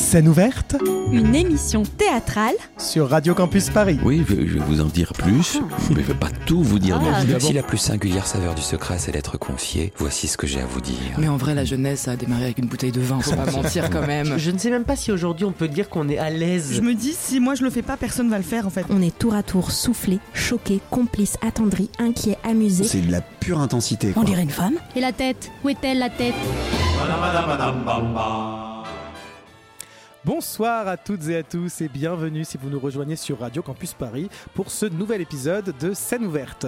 Scène 0.00 0.28
ouverte 0.28 0.74
Une 1.12 1.34
émission 1.36 1.82
théâtrale 1.84 2.54
sur 2.78 3.08
Radio 3.10 3.34
Campus 3.34 3.68
Paris. 3.70 3.98
Oui, 4.02 4.24
je 4.26 4.34
je 4.34 4.54
vais 4.54 4.64
vous 4.64 4.80
en 4.80 4.86
dire 4.86 5.12
plus, 5.12 5.60
mais 5.90 5.96
je 5.96 6.00
ne 6.00 6.02
vais 6.02 6.14
pas 6.14 6.30
tout 6.46 6.62
vous 6.62 6.78
dire 6.80 6.98
Ah, 7.00 7.22
non 7.22 7.24
plus. 7.26 7.40
Si 7.40 7.52
la 7.52 7.62
plus 7.62 7.78
singulière 7.78 8.26
saveur 8.26 8.54
du 8.54 8.62
secret, 8.62 8.96
c'est 8.98 9.12
d'être 9.12 9.38
confié, 9.38 9.92
voici 9.98 10.26
ce 10.26 10.36
que 10.36 10.46
j'ai 10.48 10.60
à 10.60 10.64
vous 10.64 10.80
dire. 10.80 10.96
Mais 11.18 11.28
en 11.28 11.36
vrai, 11.36 11.54
la 11.54 11.64
jeunesse 11.64 12.08
a 12.08 12.16
démarré 12.16 12.44
avec 12.44 12.58
une 12.58 12.66
bouteille 12.66 12.90
de 12.92 13.00
vin, 13.00 13.20
faut 13.20 13.36
pas 13.36 13.50
mentir 13.52 13.88
quand 13.90 14.04
même. 14.04 14.38
Je 14.38 14.50
ne 14.50 14.58
sais 14.58 14.70
même 14.70 14.84
pas 14.84 14.96
si 14.96 15.12
aujourd'hui 15.12 15.44
on 15.44 15.52
peut 15.52 15.68
dire 15.68 15.88
qu'on 15.90 16.08
est 16.08 16.18
à 16.18 16.30
l'aise. 16.30 16.72
Je 16.72 16.80
me 16.80 16.94
dis, 16.94 17.14
si 17.16 17.38
moi 17.38 17.54
je 17.54 17.62
le 17.62 17.70
fais 17.70 17.82
pas, 17.82 17.96
personne 17.96 18.30
va 18.30 18.38
le 18.38 18.42
faire 18.42 18.66
en 18.66 18.70
fait. 18.70 18.86
On 18.88 19.02
est 19.02 19.16
tour 19.16 19.34
à 19.34 19.42
tour 19.44 19.70
soufflé, 19.70 20.18
choqué, 20.32 20.80
complice, 20.90 21.36
attendri, 21.46 21.90
inquiet, 21.98 22.38
amusé. 22.42 22.84
C'est 22.84 23.02
de 23.02 23.12
la 23.12 23.20
pure 23.20 23.60
intensité. 23.60 24.12
On 24.16 24.24
dirait 24.24 24.42
une 24.42 24.50
femme. 24.50 24.74
Et 24.96 25.00
la 25.00 25.12
tête? 25.12 25.52
Où 25.62 25.68
est-elle 25.68 25.98
la 25.98 26.08
tête? 26.10 26.34
Bonsoir 30.22 30.86
à 30.86 30.98
toutes 30.98 31.28
et 31.28 31.36
à 31.36 31.42
tous 31.42 31.80
et 31.80 31.88
bienvenue 31.88 32.44
si 32.44 32.58
vous 32.58 32.68
nous 32.68 32.78
rejoignez 32.78 33.16
sur 33.16 33.38
Radio 33.38 33.62
Campus 33.62 33.94
Paris 33.94 34.28
pour 34.52 34.70
ce 34.70 34.84
nouvel 34.84 35.22
épisode 35.22 35.74
de 35.80 35.94
Scène 35.94 36.26
ouverte. 36.26 36.66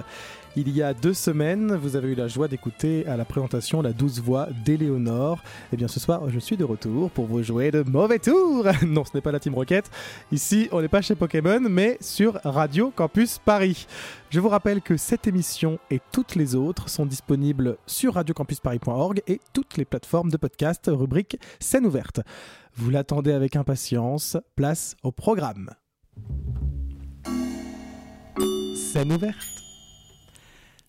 Il 0.54 0.68
y 0.68 0.82
a 0.82 0.92
deux 0.92 1.14
semaines, 1.14 1.74
vous 1.76 1.96
avez 1.96 2.12
eu 2.12 2.14
la 2.14 2.28
joie 2.28 2.46
d'écouter 2.46 3.06
à 3.06 3.16
la 3.16 3.24
présentation 3.24 3.80
la 3.80 3.94
douce 3.94 4.18
voix 4.18 4.48
d'Éléonore. 4.66 5.42
Et 5.72 5.78
bien 5.78 5.88
ce 5.88 5.98
soir, 5.98 6.28
je 6.28 6.38
suis 6.38 6.58
de 6.58 6.64
retour 6.64 7.10
pour 7.10 7.24
vous 7.24 7.42
jouer 7.42 7.70
de 7.70 7.82
mauvais 7.82 8.18
tours. 8.18 8.66
Non, 8.86 9.04
ce 9.06 9.12
n'est 9.14 9.22
pas 9.22 9.32
la 9.32 9.40
Team 9.40 9.54
Rocket. 9.54 9.90
Ici, 10.30 10.68
on 10.70 10.82
n'est 10.82 10.88
pas 10.88 11.00
chez 11.00 11.14
Pokémon, 11.14 11.60
mais 11.70 11.96
sur 12.02 12.38
Radio 12.44 12.92
Campus 12.94 13.38
Paris. 13.38 13.86
Je 14.28 14.40
vous 14.40 14.50
rappelle 14.50 14.82
que 14.82 14.98
cette 14.98 15.26
émission 15.26 15.78
et 15.90 16.00
toutes 16.12 16.34
les 16.34 16.54
autres 16.54 16.90
sont 16.90 17.06
disponibles 17.06 17.78
sur 17.86 18.14
radiocampusparis.org 18.14 19.22
et 19.26 19.40
toutes 19.54 19.78
les 19.78 19.86
plateformes 19.86 20.30
de 20.30 20.36
podcast 20.36 20.90
rubrique 20.92 21.38
Scène 21.60 21.86
ouverte. 21.86 22.20
Vous 22.76 22.90
l'attendez 22.90 23.32
avec 23.32 23.56
impatience, 23.56 24.36
place 24.54 24.96
au 25.02 25.12
programme. 25.12 25.70
Scène 28.76 29.12
ouverte. 29.12 29.61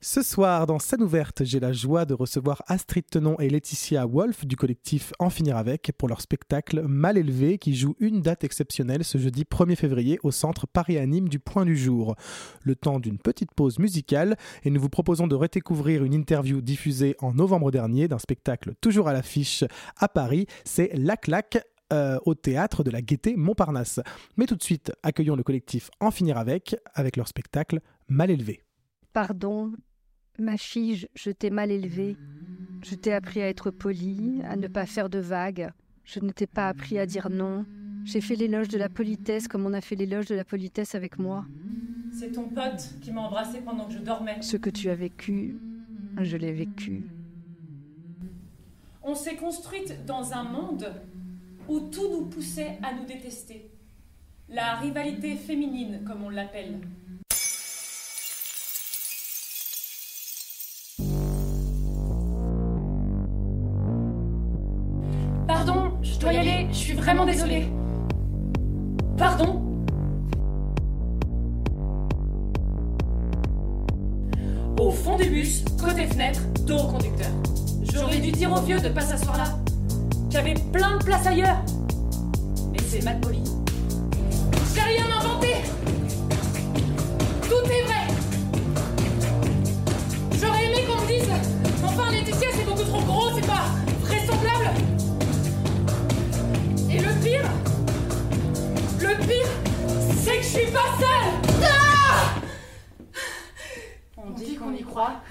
Ce 0.06 0.22
soir, 0.22 0.68
dans 0.68 0.80
Scène 0.80 1.02
ouverte, 1.02 1.46
j'ai 1.46 1.62
la 1.62 1.72
joie 1.72 2.04
de 2.04 2.14
recevoir 2.14 2.62
Astrid 2.68 3.06
Tenon 3.10 3.40
et 3.40 3.50
Laetitia 3.50 4.06
Wolf 4.06 4.46
du 4.46 4.58
collectif 4.58 5.14
En 5.18 5.30
finir 5.30 5.56
avec 5.56 5.94
pour 5.98 6.10
leur 6.10 6.20
spectacle 6.20 6.82
Mal 6.82 7.18
élevé 7.18 7.58
qui 7.58 7.74
joue 7.74 7.96
une 8.02 8.20
date 8.20 8.44
exceptionnelle 8.44 9.06
ce 9.06 9.18
jeudi 9.18 9.46
1er 9.46 9.78
février 9.78 10.20
au 10.22 10.32
centre 10.32 10.68
Paris 10.68 10.98
Anime 10.98 11.30
du 11.30 11.40
Point 11.40 11.64
du 11.64 11.78
Jour. 11.78 12.18
Le 12.64 12.76
temps 12.76 13.00
d'une 13.00 13.18
petite 13.18 13.54
pause 13.54 13.80
musicale 13.80 14.36
et 14.66 14.72
nous 14.72 14.82
vous 14.82 14.90
proposons 14.90 15.26
de 15.26 15.36
redécouvrir 15.36 16.04
une 16.04 16.14
interview 16.14 16.60
diffusée 16.60 17.16
en 17.22 17.34
novembre 17.34 17.72
dernier 17.72 18.10
d'un 18.10 18.20
spectacle 18.20 18.74
toujours 18.82 19.08
à 19.08 19.14
l'affiche 19.14 19.64
à 19.96 20.10
Paris, 20.10 20.48
c'est 20.66 20.90
La 20.96 21.16
Claque 21.16 21.66
euh, 21.94 22.20
au 22.26 22.36
théâtre 22.36 22.84
de 22.84 22.92
la 22.92 23.02
Gaîté 23.02 23.38
Montparnasse. 23.38 24.02
Mais 24.36 24.48
tout 24.48 24.58
de 24.58 24.64
suite, 24.64 24.92
accueillons 25.02 25.38
le 25.38 25.44
collectif 25.44 25.90
En 26.02 26.12
finir 26.12 26.38
avec 26.38 26.76
avec 26.94 27.16
leur 27.16 27.30
spectacle 27.30 27.80
Mal 28.10 28.32
élevé. 28.32 28.64
Pardon, 29.14 29.72
ma 30.40 30.58
fille, 30.58 30.96
je, 30.96 31.08
je 31.16 31.32
t'ai 31.32 31.50
mal 31.50 31.72
élevée. 31.72 32.18
Je 32.84 32.96
t'ai 32.96 33.14
appris 33.14 33.42
à 33.42 33.48
être 33.48 33.72
polie, 33.72 34.42
à 34.44 34.56
ne 34.56 34.68
pas 34.68 34.86
faire 34.86 35.10
de 35.10 35.20
vagues. 35.20 35.72
Je 36.04 36.20
ne 36.20 36.32
t'ai 36.32 36.48
pas 36.48 36.68
appris 36.68 37.00
à 37.00 37.06
dire 37.06 37.30
non. 37.30 37.66
J'ai 38.04 38.20
fait 38.20 38.36
l'éloge 38.36 38.68
de 38.68 38.78
la 38.78 38.90
politesse 38.90 39.48
comme 39.48 39.66
on 39.66 39.74
a 39.74 39.80
fait 39.80 39.96
l'éloge 39.96 40.26
de 40.26 40.36
la 40.36 40.44
politesse 40.44 40.94
avec 40.94 41.18
moi. 41.18 41.46
C'est 42.12 42.34
ton 42.34 42.50
pote 42.50 42.96
qui 43.02 43.12
m'a 43.12 43.22
embrassé 43.22 43.62
pendant 43.62 43.86
que 43.86 43.94
je 43.94 44.00
dormais. 44.00 44.42
Ce 44.42 44.58
que 44.58 44.70
tu 44.70 44.90
as 44.90 44.96
vécu, 44.96 45.58
je 46.20 46.36
l'ai 46.36 46.52
vécu. 46.52 47.04
On 49.02 49.16
s'est 49.16 49.36
construite 49.36 50.06
dans 50.06 50.34
un 50.34 50.44
monde 50.44 50.94
où 51.68 51.80
tout 51.80 52.10
nous 52.12 52.26
poussait 52.26 52.78
à 52.84 52.94
nous 52.94 53.06
détester. 53.06 53.72
La 54.50 54.76
rivalité 54.76 55.36
féminine, 55.36 56.04
comme 56.06 56.24
on 56.24 56.30
l'appelle. 56.30 56.80
Vraiment 67.04 67.26
désolée. 67.26 67.68
Pardon 69.18 69.62
Au 74.80 74.90
fond 74.90 75.18
du 75.18 75.30
bus, 75.30 75.66
côté 75.80 76.08
fenêtre, 76.08 76.40
dos 76.66 76.78
au 76.78 76.88
conducteur. 76.88 77.28
J'aurais 77.94 78.20
dû 78.20 78.32
dire 78.32 78.52
au 78.52 78.62
vieux 78.62 78.80
de 78.80 78.90
pas 78.90 79.02
s'asseoir 79.02 79.38
là. 79.38 79.44
Avait 80.38 80.56
plein 80.72 80.98
de 80.98 81.04
place 81.04 81.28
ailleurs. 81.28 81.58
Mais 82.72 82.80
c'est 82.80 83.04
mal 83.04 83.20
poli. 83.20 83.40
J'ai 84.74 84.82
rien 84.82 85.06
inventé 85.20 85.48
Tout 87.44 87.66
est 87.66 87.84
vrai 87.84 88.08
J'aurais 90.42 90.66
aimé 90.66 90.86
qu'on 90.88 91.02
me 91.04 91.08
dise 91.08 91.30
Enfin 91.86 92.12
Laetitia 92.12 92.48
c'est 92.52 92.66
beaucoup 92.66 92.82
trop 92.82 93.02
gros, 93.04 93.30
c'est 93.36 93.46
pas 93.46 93.66
pire. 97.24 97.50
Le 99.00 99.28
pire 99.28 99.48
C'est 100.14 100.38
que 100.38 100.44
je 100.44 100.48
suis 100.48 100.72
pas 100.72 100.98
seule. 101.00 101.64
Ah 101.64 102.36
On 104.18 104.32
dit 104.32 104.56
qu'on 104.56 104.74
y 104.74 104.84
croit, 104.84 105.22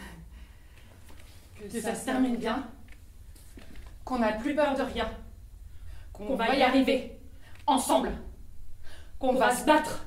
que 1.60 1.80
ça 1.80 1.94
se 1.94 2.04
termine 2.04 2.36
bien, 2.36 2.66
qu'on 4.04 4.18
n'a 4.18 4.32
plus 4.32 4.54
peur 4.54 4.74
de 4.74 4.82
rien, 4.82 5.10
qu'on 6.12 6.34
va 6.34 6.54
y 6.54 6.62
arriver, 6.62 7.18
ensemble, 7.66 8.12
qu'on 9.18 9.34
va 9.34 9.54
se 9.54 9.66
battre, 9.66 10.06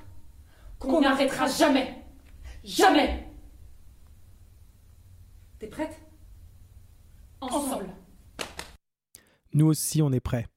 qu'on 0.80 1.02
n'arrêtera 1.02 1.48
jamais, 1.48 2.04
jamais. 2.64 3.30
T'es 5.60 5.68
prête? 5.68 6.02
Ensemble. 7.42 7.90
Nous 9.54 9.68
aussi, 9.68 10.02
on 10.02 10.12
est 10.12 10.20
prêts. 10.20 10.48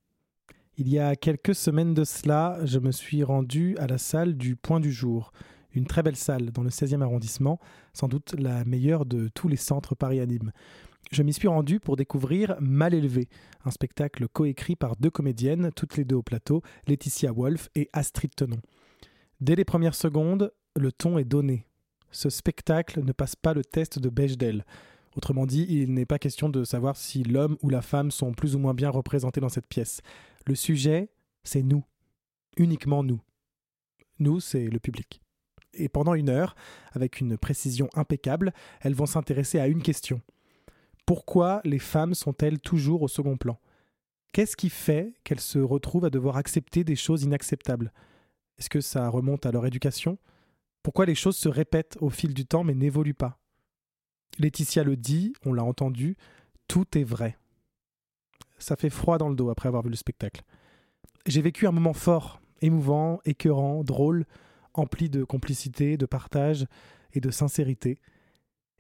Il 0.81 0.89
y 0.89 1.01
a 1.01 1.17
quelques 1.17 1.57
semaines 1.57 1.93
de 1.93 2.05
cela, 2.05 2.61
je 2.63 2.79
me 2.79 2.93
suis 2.93 3.25
rendu 3.25 3.77
à 3.79 3.89
la 3.89 3.99
salle 3.99 4.37
du 4.37 4.55
Point 4.55 4.79
du 4.79 4.93
Jour, 4.93 5.33
une 5.73 5.87
très 5.87 6.05
belle 6.05 6.15
salle 6.15 6.53
dans 6.53 6.63
le 6.63 6.71
16e 6.71 7.03
arrondissement, 7.03 7.59
sans 7.93 8.07
doute 8.07 8.37
la 8.39 8.65
meilleure 8.65 9.05
de 9.05 9.27
tous 9.35 9.49
les 9.49 9.57
centres 9.57 9.97
Paris. 9.97 10.21
Je 11.11 11.23
m'y 11.25 11.33
suis 11.33 11.49
rendu 11.49 11.81
pour 11.81 11.97
découvrir 11.97 12.55
Mal 12.61 12.95
élevé, 12.95 13.29
un 13.65 13.73
spectacle 13.73 14.29
coécrit 14.29 14.77
par 14.77 14.95
deux 14.95 15.11
comédiennes, 15.11 15.73
toutes 15.75 15.97
les 15.97 16.05
deux 16.05 16.15
au 16.15 16.23
plateau, 16.23 16.63
Laetitia 16.87 17.33
Wolf 17.33 17.71
et 17.75 17.91
Astrid 17.93 18.33
Tenon. 18.37 18.61
Dès 19.41 19.57
les 19.57 19.65
premières 19.65 19.97
secondes, 19.97 20.53
le 20.77 20.93
ton 20.93 21.19
est 21.19 21.25
donné. 21.25 21.67
Ce 22.13 22.31
spectacle 22.31 23.03
ne 23.05 23.11
passe 23.11 23.35
pas 23.35 23.53
le 23.53 23.65
test 23.65 23.99
de 23.99 24.11
Bechdel. 24.11 24.65
Autrement 25.17 25.47
dit, 25.47 25.67
il 25.69 25.93
n'est 25.95 26.07
pas 26.07 26.21
question 26.21 26.49
de 26.49 26.63
savoir 26.63 26.97
si 26.97 27.25
l'homme 27.25 27.57
ou 27.65 27.71
la 27.71 27.83
femme 27.83 28.13
sont 28.13 28.31
plus 28.31 28.55
ou 28.55 28.61
moins 28.61 28.75
bien 28.75 28.91
représentés 28.91 29.41
dans 29.41 29.49
cette 29.49 29.67
pièce. 29.67 30.03
Le 30.49 30.55
sujet, 30.55 31.11
c'est 31.45 31.63
nous. 31.63 31.85
Uniquement 32.57 33.05
nous. 33.05 33.21
Nous, 34.19 34.41
c'est 34.41 34.69
le 34.69 34.79
public. 34.79 35.21
Et 35.75 35.91
pendant 35.91 36.15
une 36.15 36.31
heure, 36.31 36.55
avec 36.93 37.21
une 37.21 37.37
précision 37.37 37.91
impeccable, 37.93 38.55
elles 38.81 38.95
vont 38.95 39.05
s'intéresser 39.05 39.59
à 39.59 39.67
une 39.67 39.83
question. 39.83 40.23
Pourquoi 41.05 41.61
les 41.65 41.79
femmes 41.79 42.15
sont-elles 42.15 42.61
toujours 42.61 43.03
au 43.03 43.09
second 43.09 43.37
plan? 43.37 43.61
Qu'est-ce 44.33 44.57
qui 44.57 44.71
fait 44.71 45.13
qu'elles 45.23 45.39
se 45.39 45.59
retrouvent 45.59 46.07
à 46.07 46.11
devoir 46.11 46.39
accepter 46.39 46.83
des 46.83 46.97
choses 46.97 47.25
inacceptables? 47.25 47.93
Est-ce 48.59 48.71
que 48.71 48.81
ça 48.81 49.07
remonte 49.11 49.45
à 49.45 49.53
leur 49.53 49.67
éducation? 49.67 50.17
Pourquoi 50.83 51.05
les 51.05 51.15
choses 51.15 51.37
se 51.37 51.51
répètent 51.51 51.99
au 52.01 52.09
fil 52.09 52.33
du 52.33 52.47
temps 52.47 52.65
mais 52.65 52.75
n'évoluent 52.75 53.13
pas? 53.13 53.39
Laetitia 54.39 54.83
le 54.83 54.97
dit, 54.97 55.35
on 55.45 55.53
l'a 55.53 55.65
entendu, 55.65 56.17
tout 56.69 56.97
est 56.97 57.05
vrai. 57.05 57.37
Ça 58.59 58.77
fait 58.77 58.91
froid 58.91 59.19
dans 59.19 59.29
le 59.29 59.35
dos 59.35 59.51
après 59.51 59.69
avoir 59.69 59.83
vu 59.83 59.91
le 59.91 59.97
spectacle. 59.97 60.43
J'ai 61.27 61.43
vécu 61.43 61.67
un 61.67 61.73
moment 61.73 61.93
fort, 61.93 62.41
émouvant, 62.61 63.21
écœurant, 63.25 63.85
drôle, 63.85 64.25
empli 64.75 65.11
de 65.11 65.25
complicité, 65.25 65.97
de 65.97 66.07
partage 66.07 66.67
et 67.13 67.21
de 67.21 67.31
sincérité. 67.31 67.99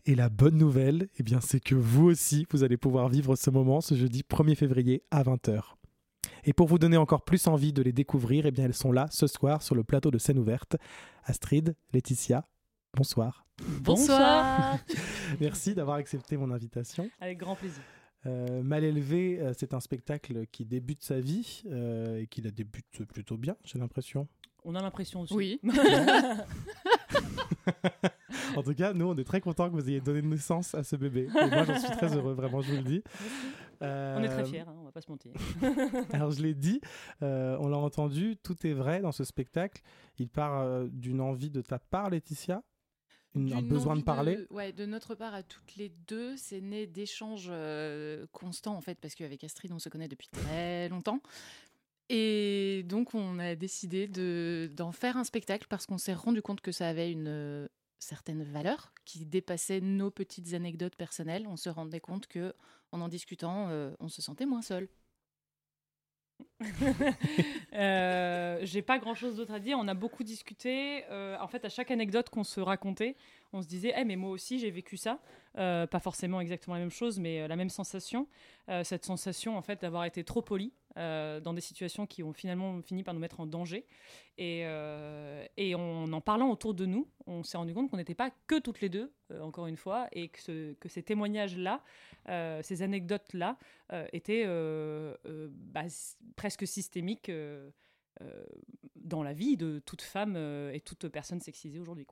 Et 0.07 0.15
la 0.15 0.29
bonne 0.29 0.57
nouvelle, 0.57 1.09
eh 1.19 1.23
bien, 1.23 1.41
c'est 1.41 1.61
que 1.61 1.75
vous 1.75 2.07
aussi, 2.07 2.47
vous 2.51 2.63
allez 2.63 2.77
pouvoir 2.77 3.09
vivre 3.09 3.37
ce 3.37 3.51
moment 3.51 3.81
ce 3.81 3.95
jeudi 3.95 4.23
1er 4.29 4.55
février 4.55 5.03
à 5.11 5.23
20h. 5.23 5.61
Et 6.45 6.53
pour 6.53 6.67
vous 6.67 6.79
donner 6.79 6.97
encore 6.97 7.23
plus 7.23 7.47
envie 7.47 7.73
de 7.73 7.83
les 7.83 7.93
découvrir, 7.93 8.47
eh 8.47 8.51
bien, 8.51 8.65
elles 8.65 8.75
sont 8.75 8.93
là 8.93 9.07
ce 9.11 9.27
soir 9.27 9.63
sur 9.63 9.75
le 9.75 9.85
plateau 9.85 10.11
de 10.11 10.19
scène 10.19 10.39
ouverte. 10.39 10.77
Astrid, 11.25 11.75
Laetitia, 11.93 12.49
bonsoir. 12.97 13.45
Bonsoir. 13.81 14.79
Merci 15.41 15.75
d'avoir 15.75 15.97
accepté 15.97 16.37
mon 16.37 16.51
invitation. 16.51 17.11
Avec 17.21 17.39
grand 17.39 17.57
plaisir. 17.57 17.83
Euh, 18.27 18.63
Mal 18.63 18.85
élevé, 18.85 19.39
euh, 19.41 19.53
c'est 19.57 19.75
un 19.75 19.81
spectacle 19.81 20.47
qui 20.51 20.65
débute 20.65 21.03
sa 21.03 21.21
vie 21.21 21.63
euh, 21.71 22.21
et 22.21 22.27
qui 22.27 22.43
la 22.43 22.51
débute 22.51 23.05
plutôt 23.07 23.37
bien, 23.37 23.57
j'ai 23.65 23.79
l'impression. 23.79 24.27
On 24.65 24.75
a 24.75 24.83
l'impression 24.83 25.21
aussi. 25.21 25.35
Oui. 25.35 25.61
En 28.57 28.63
tout 28.63 28.75
cas, 28.75 28.93
nous, 28.93 29.07
on 29.07 29.17
est 29.17 29.25
très 29.25 29.41
contents 29.41 29.69
que 29.69 29.75
vous 29.75 29.89
ayez 29.89 30.01
donné 30.01 30.23
naissance 30.23 30.75
à 30.75 30.83
ce 30.83 30.97
bébé. 30.97 31.29
Et 31.29 31.51
moi, 31.51 31.65
j'en 31.65 31.79
suis 31.79 31.91
très 31.91 32.17
heureux, 32.17 32.33
vraiment, 32.33 32.61
je 32.61 32.73
vous 32.73 32.77
le 32.79 32.83
dis. 32.83 33.03
On 33.81 34.23
est 34.23 34.29
très 34.29 34.45
fiers, 34.45 34.61
hein, 34.61 34.75
on 34.81 34.85
va 34.85 34.93
pas 34.93 35.01
se 35.01 35.11
mentir. 35.11 35.33
Alors 36.13 36.33
je 36.33 36.43
l'ai 36.43 36.55
dit, 36.55 36.81
euh, 37.23 37.57
on 37.61 37.69
l'a 37.69 37.79
entendu, 37.79 38.37
tout 38.37 38.67
est 38.67 38.73
vrai 38.73 39.01
dans 39.01 39.13
ce 39.13 39.25
spectacle. 39.25 39.83
Il 40.19 40.29
part 40.29 40.61
euh, 40.61 40.89
d'une 40.91 41.21
envie 41.21 41.51
de 41.51 41.61
ta 41.61 41.79
part, 41.79 42.11
Laetitia, 42.11 42.63
Une- 43.39 43.53
un 43.53 43.63
besoin 43.63 43.97
de 43.97 44.03
parler. 44.03 44.47
ouais, 44.51 44.73
de 44.73 44.87
notre 44.87 45.15
part 45.15 45.35
à 45.35 45.43
toutes 45.43 45.77
les 45.77 45.91
deux, 46.09 46.37
c'est 46.37 46.61
né 46.61 46.87
d'échanges 46.87 47.49
euh, 47.51 48.27
constants 48.33 48.75
en 48.77 48.81
fait, 48.81 48.99
parce 49.01 49.15
qu'avec 49.15 49.43
Astrid, 49.45 49.73
on 49.73 49.79
se 49.79 49.89
connaît 49.89 50.09
depuis 50.09 50.29
très 50.29 50.89
longtemps. 50.89 51.21
Et 52.11 52.85
donc, 52.87 53.15
on 53.15 53.39
a 53.39 53.55
décidé 53.55 54.09
de- 54.09 54.71
d'en 54.75 54.93
faire 54.93 55.17
un 55.17 55.25
spectacle 55.25 55.67
parce 55.69 55.85
qu'on 55.87 55.99
s'est 55.99 56.15
rendu 56.15 56.41
compte 56.41 56.61
que 56.63 56.73
ça 56.73 56.89
avait 56.89 57.13
une 57.13 57.29
euh, 57.29 57.69
certaine 57.99 58.43
valeur 58.45 58.93
qui 59.05 59.27
dépassait 59.27 59.81
nos 59.83 60.11
petites 60.11 60.55
anecdotes 60.55 60.97
personnelles. 60.97 61.47
On 61.47 61.57
se 61.57 61.69
rendait 61.69 62.01
compte 62.01 62.27
que 62.27 62.55
en 62.93 63.03
en 63.03 63.09
discutant, 63.09 63.69
euh, 63.69 63.91
on 64.01 64.09
se 64.09 64.23
sentait 64.23 64.47
moins 64.47 64.63
seul. 64.63 64.89
Euh, 67.75 68.59
J'ai 68.63 68.83
pas 68.83 68.99
grand 68.99 69.15
chose 69.15 69.37
d'autre 69.37 69.53
à 69.53 69.61
dire. 69.61 69.79
On 69.79 69.87
a 69.87 69.95
beaucoup 69.95 70.25
discuté. 70.25 71.05
Euh, 71.11 71.37
en 71.41 71.47
fait, 71.47 71.65
à 71.65 71.69
chaque 71.69 71.91
anecdote 71.91 72.29
qu'on 72.31 72.43
se 72.45 72.61
racontait, 72.61 73.15
on 73.53 73.63
se 73.63 73.69
disait 73.69 73.95
Eh, 73.97 74.05
mais 74.05 74.17
moi 74.17 74.31
aussi, 74.31 74.59
j'ai 74.59 74.71
vécu 74.71 74.97
ça. 74.97 75.21
Euh, 75.59 75.87
pas 75.87 76.01
forcément 76.01 76.41
exactement 76.41 76.75
la 76.75 76.81
même 76.81 76.91
chose, 76.91 77.21
mais 77.21 77.47
la 77.47 77.57
même 77.57 77.71
sensation. 77.71 78.27
Cette 78.83 79.05
sensation, 79.05 79.57
en 79.57 79.63
fait, 79.63 79.81
d'avoir 79.81 80.05
été 80.05 80.25
trop 80.25 80.43
poli 80.43 80.73
euh, 80.99 81.41
dans 81.41 81.55
des 81.55 81.61
situations 81.61 82.07
qui 82.07 82.23
ont 82.23 82.33
finalement 82.33 82.83
fini 82.83 83.03
par 83.03 83.15
nous 83.15 83.21
mettre 83.21 83.41
en 83.41 83.47
danger. 83.47 83.87
Et, 84.37 84.63
euh, 84.65 85.45
et 85.57 85.75
en 85.75 86.13
en 86.13 86.21
parlant 86.21 86.51
autour 86.51 86.75
de 86.75 86.85
nous, 86.87 87.09
on 87.27 87.43
s'est 87.43 87.57
rendu 87.57 87.73
compte 87.73 87.91
qu'on 87.91 87.97
n'était 87.97 88.15
pas 88.15 88.31
que 88.47 88.59
toutes 88.61 88.81
les 88.81 88.89
deux, 88.89 89.13
euh, 89.31 89.41
encore 89.41 89.67
une 89.69 89.77
fois, 89.77 90.09
et 90.13 90.29
que, 90.29 90.41
ce- 90.41 90.73
que 90.75 90.89
ces 90.89 91.03
témoignages-là, 91.03 91.83
ces 92.63 92.83
anecdotes-là, 92.83 93.57
étaient 94.13 94.45
bah, 95.51 95.85
presque 96.37 96.67
systémiques 96.67 97.31
dans 98.97 99.23
la 99.23 99.33
vie 99.33 99.57
de 99.57 99.79
toute 99.85 100.03
femme 100.03 100.37
et 100.73 100.81
toute 100.81 101.09
personne 101.09 101.41
sexisée 101.41 101.79
aujourd'hui. 101.79 102.07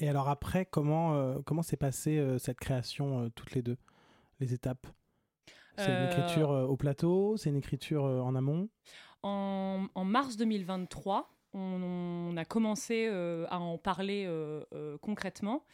Et 0.00 0.08
alors 0.08 0.28
après, 0.28 0.66
comment 0.66 1.62
s'est 1.62 1.76
passée 1.76 2.22
cette 2.38 2.58
création 2.58 3.30
toutes 3.30 3.52
les 3.54 3.62
deux 3.62 3.78
Les 4.40 4.52
étapes? 4.52 4.86
C'est 5.76 5.86
une 5.86 5.92
Euh, 5.92 6.06
écriture 6.10 6.50
euh, 6.52 6.64
au 6.64 6.76
plateau 6.76 7.36
C'est 7.36 7.50
une 7.50 7.56
écriture 7.56 8.04
euh, 8.06 8.20
en 8.20 8.34
amont? 8.34 8.68
En, 9.22 9.86
en 9.94 10.04
mars 10.04 10.36
2023, 10.36 11.33
on, 11.54 12.36
a 12.36 12.44
commencé 12.44 13.06
euh, 13.08 13.46
à 13.48 13.58
en 13.60 13.78
parler 13.78 14.24
euh, 14.26 14.64
euh, 14.72 14.98
concrètement. 14.98 15.64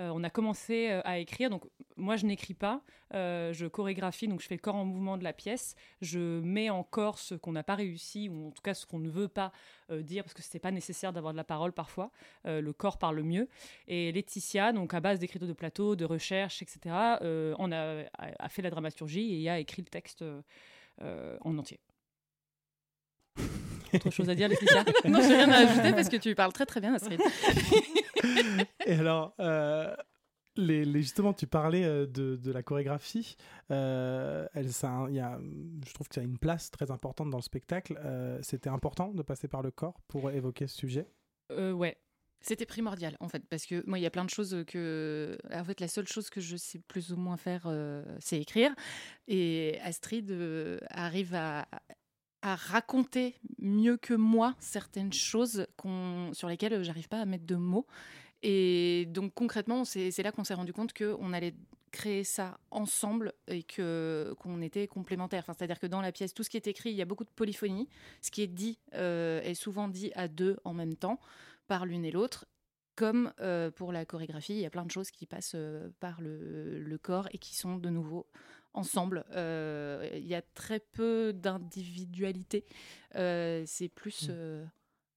On 0.00 0.22
a 0.22 0.30
commencé 0.30 0.90
à 1.04 1.18
écrire. 1.18 1.50
Donc, 1.50 1.64
moi, 1.96 2.14
je 2.14 2.24
n'écris 2.24 2.54
pas. 2.54 2.82
Je 3.12 3.66
chorégraphie, 3.66 4.28
donc 4.28 4.40
je 4.40 4.46
fais 4.46 4.54
le 4.54 4.60
corps 4.60 4.76
en 4.76 4.84
mouvement 4.84 5.18
de 5.18 5.24
la 5.24 5.32
pièce. 5.32 5.74
Je 6.00 6.38
mets 6.40 6.70
en 6.70 6.84
corps 6.84 7.18
ce 7.18 7.34
qu'on 7.34 7.50
n'a 7.50 7.64
pas 7.64 7.74
réussi, 7.74 8.28
ou 8.28 8.46
en 8.46 8.50
tout 8.52 8.62
cas 8.62 8.74
ce 8.74 8.86
qu'on 8.86 9.00
ne 9.00 9.08
veut 9.08 9.26
pas 9.26 9.50
dire, 9.90 10.22
parce 10.22 10.34
que 10.34 10.42
ce 10.42 10.50
n'est 10.54 10.60
pas 10.60 10.70
nécessaire 10.70 11.12
d'avoir 11.12 11.32
de 11.32 11.36
la 11.36 11.42
parole 11.42 11.72
parfois. 11.72 12.12
Le 12.44 12.70
corps 12.72 12.96
parle 12.96 13.22
mieux. 13.24 13.48
Et 13.88 14.12
Laetitia, 14.12 14.72
donc 14.72 14.94
à 14.94 15.00
base 15.00 15.18
d'écriture 15.18 15.48
de 15.48 15.52
plateau, 15.52 15.96
de 15.96 16.04
recherche, 16.04 16.62
etc., 16.62 16.94
on 17.58 17.72
a, 17.72 18.04
a- 18.16 18.48
fait 18.48 18.62
la 18.62 18.70
dramaturgie 18.70 19.42
et 19.42 19.50
a 19.50 19.58
écrit 19.58 19.82
le 19.82 19.88
texte 19.88 20.24
en 21.00 21.58
entier. 21.58 21.80
Autre 23.94 24.10
chose 24.10 24.28
à 24.28 24.34
dire, 24.34 24.48
Laetitia? 24.48 24.84
Non, 25.06 25.20
j'ai 25.22 25.34
rien 25.36 25.50
à 25.50 25.56
ajouter 25.58 25.92
parce 25.92 26.08
que 26.08 26.16
tu 26.16 26.34
parles 26.34 26.52
très 26.52 26.66
très 26.66 26.80
bien, 26.80 26.94
Astrid. 26.94 27.20
Et 28.86 28.92
alors, 28.94 29.34
euh, 29.40 29.94
les, 30.56 30.84
les- 30.84 31.02
justement, 31.02 31.32
tu 31.32 31.46
parlais 31.46 31.84
euh, 31.84 32.06
de, 32.06 32.36
de 32.36 32.52
la 32.52 32.62
chorégraphie. 32.62 33.36
Euh, 33.70 34.46
elle, 34.54 34.72
ça, 34.72 35.06
y 35.10 35.20
a, 35.20 35.38
je 35.86 35.94
trouve 35.94 36.08
que 36.08 36.14
ça 36.14 36.20
a 36.20 36.24
une 36.24 36.38
place 36.38 36.70
très 36.70 36.90
importante 36.90 37.30
dans 37.30 37.38
le 37.38 37.42
spectacle. 37.42 37.98
Euh, 38.04 38.38
C'était 38.42 38.70
important 38.70 39.12
de 39.12 39.22
passer 39.22 39.48
par 39.48 39.62
le 39.62 39.70
corps 39.70 40.00
pour 40.08 40.30
évoquer 40.30 40.66
ce 40.66 40.76
sujet? 40.76 41.06
Euh, 41.52 41.72
ouais. 41.72 41.96
C'était 42.40 42.66
primordial 42.66 43.16
en 43.18 43.26
fait 43.26 43.42
parce 43.50 43.66
que 43.66 43.82
moi 43.88 43.98
il 43.98 44.02
y 44.02 44.06
a 44.06 44.10
plein 44.10 44.24
de 44.24 44.30
choses 44.30 44.62
que 44.68 45.36
en 45.52 45.64
fait 45.64 45.80
la 45.80 45.88
seule 45.88 46.06
chose 46.06 46.30
que 46.30 46.40
je 46.40 46.56
sais 46.56 46.78
plus 46.78 47.12
ou 47.12 47.16
moins 47.16 47.36
faire 47.36 47.62
euh, 47.66 48.04
c'est 48.20 48.40
écrire 48.40 48.70
et 49.26 49.76
Astrid 49.82 50.30
euh, 50.30 50.78
arrive 50.90 51.34
à 51.34 51.66
à 52.42 52.54
raconter 52.54 53.34
mieux 53.58 53.96
que 53.96 54.14
moi 54.14 54.54
certaines 54.60 55.12
choses 55.12 55.66
qu'on 55.76 56.30
sur 56.32 56.48
lesquelles 56.48 56.82
j'arrive 56.82 57.08
pas 57.08 57.20
à 57.20 57.24
mettre 57.24 57.46
de 57.46 57.56
mots 57.56 57.86
et 58.42 59.06
donc 59.08 59.34
concrètement 59.34 59.84
c'est 59.84 60.22
là 60.22 60.30
qu'on 60.30 60.44
s'est 60.44 60.54
rendu 60.54 60.72
compte 60.72 60.92
que 60.92 61.16
on 61.20 61.32
allait 61.32 61.54
créer 61.90 62.24
ça 62.24 62.58
ensemble 62.70 63.32
et 63.46 63.62
que 63.62 64.34
qu'on 64.38 64.60
était 64.60 64.86
complémentaires. 64.86 65.44
C'est-à-dire 65.46 65.78
que 65.78 65.86
dans 65.86 66.00
la 66.00 66.12
pièce, 66.12 66.34
tout 66.34 66.42
ce 66.42 66.50
qui 66.50 66.56
est 66.56 66.66
écrit, 66.66 66.90
il 66.90 66.96
y 66.96 67.02
a 67.02 67.04
beaucoup 67.04 67.24
de 67.24 67.30
polyphonie. 67.30 67.88
Ce 68.20 68.30
qui 68.30 68.42
est 68.42 68.46
dit 68.46 68.78
euh, 68.94 69.40
est 69.42 69.54
souvent 69.54 69.88
dit 69.88 70.12
à 70.14 70.28
deux 70.28 70.58
en 70.64 70.74
même 70.74 70.96
temps, 70.96 71.18
par 71.66 71.86
l'une 71.86 72.04
et 72.04 72.10
l'autre. 72.10 72.46
Comme 72.96 73.32
euh, 73.40 73.70
pour 73.70 73.92
la 73.92 74.04
chorégraphie, 74.04 74.54
il 74.54 74.60
y 74.60 74.66
a 74.66 74.70
plein 74.70 74.84
de 74.84 74.90
choses 74.90 75.10
qui 75.10 75.26
passent 75.26 75.52
euh, 75.54 75.88
par 76.00 76.20
le 76.20 76.98
corps 77.00 77.28
et 77.32 77.38
qui 77.38 77.54
sont 77.56 77.76
de 77.76 77.90
nouveau 77.90 78.26
ensemble. 78.74 79.24
Euh, 79.32 80.08
il 80.14 80.26
y 80.26 80.34
a 80.34 80.42
très 80.42 80.80
peu 80.80 81.32
d'individualité. 81.32 82.64
Euh, 83.16 83.62
c'est 83.66 83.88
plus 83.88 84.28
euh, 84.30 84.64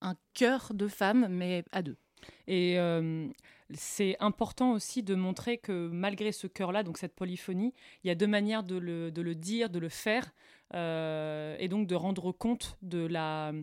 un 0.01 0.15
cœur 0.33 0.74
de 0.74 0.88
femme, 0.88 1.27
mais 1.30 1.63
à 1.71 1.81
deux. 1.81 1.98
Et 2.48 2.77
c'est 3.74 4.15
important 4.19 4.74
aussi 4.74 5.01
de 5.01 5.15
montrer 5.15 5.57
que 5.57 5.89
malgré 5.92 6.31
ce 6.31 6.45
cœur-là, 6.45 6.83
donc 6.83 7.00
cette 7.00 7.15
polyphonie, 7.15 7.74
il 8.03 8.09
y 8.09 8.12
a 8.12 8.15
deux 8.15 8.27
manières 8.27 8.63
de 8.63 8.75
le, 8.75 9.12
de 9.12 9.21
le 9.24 9.33
dire, 9.33 9.71
de 9.71 9.80
le 9.80 9.89
faire, 9.89 10.31
et 10.74 11.68
donc 11.68 11.88
de 11.88 11.95
rendre 11.95 12.31
compte 12.31 12.77
de 12.81 13.06
la... 13.06 13.53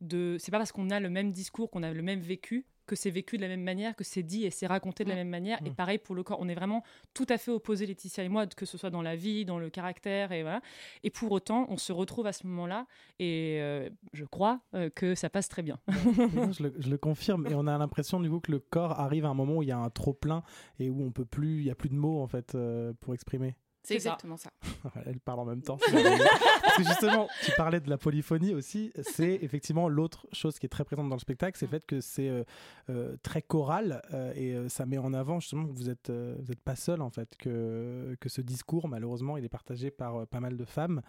De, 0.00 0.36
c'est 0.38 0.50
pas 0.52 0.58
parce 0.58 0.70
qu'on 0.70 0.90
a 0.90 1.00
le 1.00 1.08
même 1.08 1.32
discours, 1.32 1.70
qu'on 1.70 1.82
a 1.82 1.92
le 1.92 2.02
même 2.02 2.20
vécu, 2.20 2.66
que 2.86 2.96
c'est 2.96 3.10
vécu 3.10 3.36
de 3.36 3.42
la 3.42 3.48
même 3.48 3.62
manière, 3.62 3.96
que 3.96 4.04
c'est 4.04 4.22
dit 4.22 4.44
et 4.44 4.50
c'est 4.50 4.66
raconté 4.66 5.04
de 5.04 5.08
la 5.08 5.14
même 5.14 5.28
manière. 5.28 5.58
Et 5.64 5.70
pareil 5.70 5.98
pour 5.98 6.14
le 6.14 6.22
corps, 6.22 6.38
on 6.40 6.48
est 6.48 6.54
vraiment 6.54 6.82
tout 7.14 7.26
à 7.28 7.38
fait 7.38 7.50
opposés, 7.50 7.86
Laetitia 7.86 8.24
et 8.24 8.28
moi, 8.28 8.46
que 8.46 8.66
ce 8.66 8.78
soit 8.78 8.90
dans 8.90 9.02
la 9.02 9.16
vie, 9.16 9.44
dans 9.44 9.58
le 9.58 9.70
caractère, 9.70 10.32
et 10.32 10.42
voilà. 10.42 10.60
Et 11.02 11.10
pour 11.10 11.32
autant, 11.32 11.66
on 11.68 11.76
se 11.76 11.92
retrouve 11.92 12.26
à 12.26 12.32
ce 12.32 12.46
moment-là, 12.46 12.86
et 13.18 13.58
euh, 13.60 13.88
je 14.12 14.24
crois 14.24 14.60
euh, 14.74 14.90
que 14.90 15.14
ça 15.14 15.30
passe 15.30 15.48
très 15.48 15.62
bien. 15.62 15.78
Non, 16.34 16.52
je, 16.52 16.64
le, 16.64 16.74
je 16.78 16.90
le 16.90 16.98
confirme. 16.98 17.46
Et 17.46 17.54
on 17.54 17.66
a 17.66 17.78
l'impression 17.78 18.20
du 18.20 18.28
coup 18.30 18.40
que 18.40 18.52
le 18.52 18.58
corps 18.58 18.98
arrive 19.00 19.24
à 19.24 19.28
un 19.28 19.34
moment 19.34 19.56
où 19.56 19.62
il 19.62 19.68
y 19.68 19.72
a 19.72 19.78
un 19.78 19.90
trop 19.90 20.12
plein 20.12 20.42
et 20.78 20.90
où 20.90 21.02
on 21.02 21.12
peut 21.12 21.24
plus, 21.24 21.58
il 21.58 21.64
y 21.64 21.70
a 21.70 21.74
plus 21.74 21.88
de 21.88 21.94
mots 21.94 22.22
en 22.22 22.26
fait 22.26 22.54
euh, 22.54 22.92
pour 23.00 23.14
exprimer. 23.14 23.54
C'est 23.84 23.94
exactement 23.94 24.36
ça. 24.38 24.50
Elle 25.06 25.20
parle 25.20 25.40
en 25.40 25.44
même 25.44 25.62
temps. 25.62 25.76
Parce 25.76 26.76
que 26.76 26.84
justement, 26.84 27.28
tu 27.44 27.52
parlais 27.56 27.80
de 27.80 27.88
la 27.90 27.98
polyphonie 27.98 28.54
aussi. 28.54 28.92
C'est 29.02 29.38
effectivement 29.42 29.88
l'autre 29.88 30.26
chose 30.32 30.58
qui 30.58 30.66
est 30.66 30.70
très 30.70 30.84
présente 30.84 31.08
dans 31.08 31.14
le 31.16 31.20
spectacle, 31.20 31.58
c'est 31.58 31.66
le 31.66 31.70
fait 31.70 31.84
que 31.86 32.00
c'est 32.00 32.28
euh, 32.28 32.44
euh, 32.90 33.16
très 33.22 33.42
choral 33.42 34.02
euh, 34.12 34.32
et 34.34 34.54
euh, 34.54 34.68
ça 34.68 34.86
met 34.86 34.98
en 34.98 35.12
avant 35.14 35.38
justement 35.40 35.66
que 35.66 35.72
vous 35.72 35.90
êtes, 35.90 36.10
euh, 36.10 36.36
vous 36.40 36.50
êtes 36.50 36.60
pas 36.62 36.76
seul 36.76 37.02
en 37.02 37.10
fait, 37.10 37.36
que, 37.36 38.16
que 38.20 38.28
ce 38.28 38.40
discours 38.40 38.88
malheureusement 38.88 39.36
il 39.36 39.44
est 39.44 39.48
partagé 39.50 39.90
par 39.90 40.16
euh, 40.22 40.26
pas 40.26 40.40
mal 40.40 40.56
de 40.56 40.64
femmes. 40.64 41.02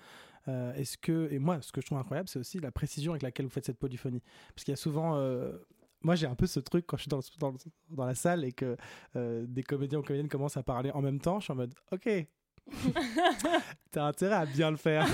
Euh, 0.47 0.73
Est-ce 0.75 0.97
que 0.97 1.27
et 1.31 1.39
moi, 1.39 1.59
ce 1.61 1.71
que 1.71 1.81
je 1.81 1.85
trouve 1.87 1.97
incroyable, 1.97 2.29
c'est 2.29 2.39
aussi 2.39 2.59
la 2.59 2.71
précision 2.71 3.13
avec 3.13 3.23
laquelle 3.23 3.45
vous 3.47 3.51
faites 3.51 3.65
cette 3.65 3.79
polyphonie, 3.79 4.21
parce 4.53 4.63
qu'il 4.65 4.71
y 4.71 4.77
a 4.77 4.77
souvent 4.77 5.15
euh, 5.15 5.53
moi, 6.01 6.13
j'ai 6.13 6.27
un 6.27 6.35
peu 6.35 6.45
ce 6.45 6.59
truc 6.59 6.85
quand 6.85 6.97
je 6.97 7.03
suis 7.03 7.09
dans, 7.09 7.17
le- 7.17 7.23
dans, 7.39 7.49
le- 7.51 7.57
dans 7.89 8.05
la 8.05 8.13
salle 8.13 8.43
et 8.43 8.51
que 8.51 8.77
euh, 9.15 9.43
des 9.47 9.63
comédiens 9.63 9.97
ou 9.99 10.03
comédiennes 10.03 10.27
commencent 10.29 10.57
à 10.57 10.61
parler 10.61 10.91
en 10.91 11.01
même 11.01 11.19
temps. 11.19 11.39
Je 11.39 11.45
suis 11.45 11.53
en 11.53 11.55
mode, 11.55 11.73
ok, 11.91 12.07
t'as 13.91 14.05
intérêt 14.05 14.35
à 14.35 14.45
bien 14.45 14.71
le 14.71 14.77
faire. 14.77 15.07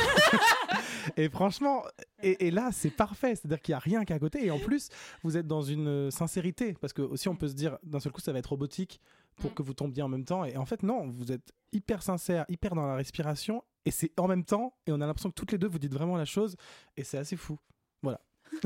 et 1.18 1.30
franchement, 1.30 1.84
et, 2.22 2.48
et 2.48 2.52
là, 2.52 2.70
c'est 2.72 2.90
parfait. 2.90 3.36
C'est-à-dire 3.36 3.62
qu'il 3.62 3.74
n'y 3.74 3.78
a 3.78 3.80
rien 3.80 4.06
qu'à 4.06 4.20
côté. 4.20 4.46
Et 4.46 4.52
en 4.52 4.60
plus, 4.60 4.90
vous 5.24 5.38
êtes 5.38 5.48
dans 5.48 5.62
une 5.62 6.12
sincérité. 6.12 6.74
Parce 6.80 6.94
que 6.94 7.02
aussi, 7.02 7.30
on 7.30 7.36
peut 7.36 7.48
se 7.48 7.54
dire, 7.54 7.78
d'un 7.84 8.00
seul 8.00 8.12
coup, 8.12 8.22
ça 8.22 8.32
va 8.32 8.40
être 8.40 8.48
robotique 8.48 9.02
pour 9.38 9.54
que 9.54 9.64
vous 9.64 9.74
tombiez 9.74 10.04
en 10.04 10.10
même 10.10 10.26
temps. 10.26 10.46
Et 10.46 10.58
en 10.58 10.66
fait, 10.66 10.84
non, 10.84 11.08
vous 11.08 11.32
êtes 11.32 11.54
hyper 11.72 12.04
sincère, 12.04 12.46
hyper 12.50 12.76
dans 12.76 12.86
la 12.86 12.96
respiration. 12.96 13.64
Et 13.86 13.92
c'est 13.92 14.12
en 14.20 14.28
même 14.28 14.46
temps. 14.46 14.76
Et 14.88 14.92
on 14.92 15.02
a 15.02 15.08
l'impression 15.08 15.30
que 15.30 15.36
toutes 15.36 15.52
les 15.52 15.58
deux, 15.58 15.68
vous 15.68 15.80
dites 15.80 15.94
vraiment 15.94 16.18
la 16.18 16.26
chose. 16.26 16.56
Et 16.98 17.04
c'est 17.04 17.18
assez 17.18 17.36
fou. 17.36 17.58
Voilà. 18.02 18.22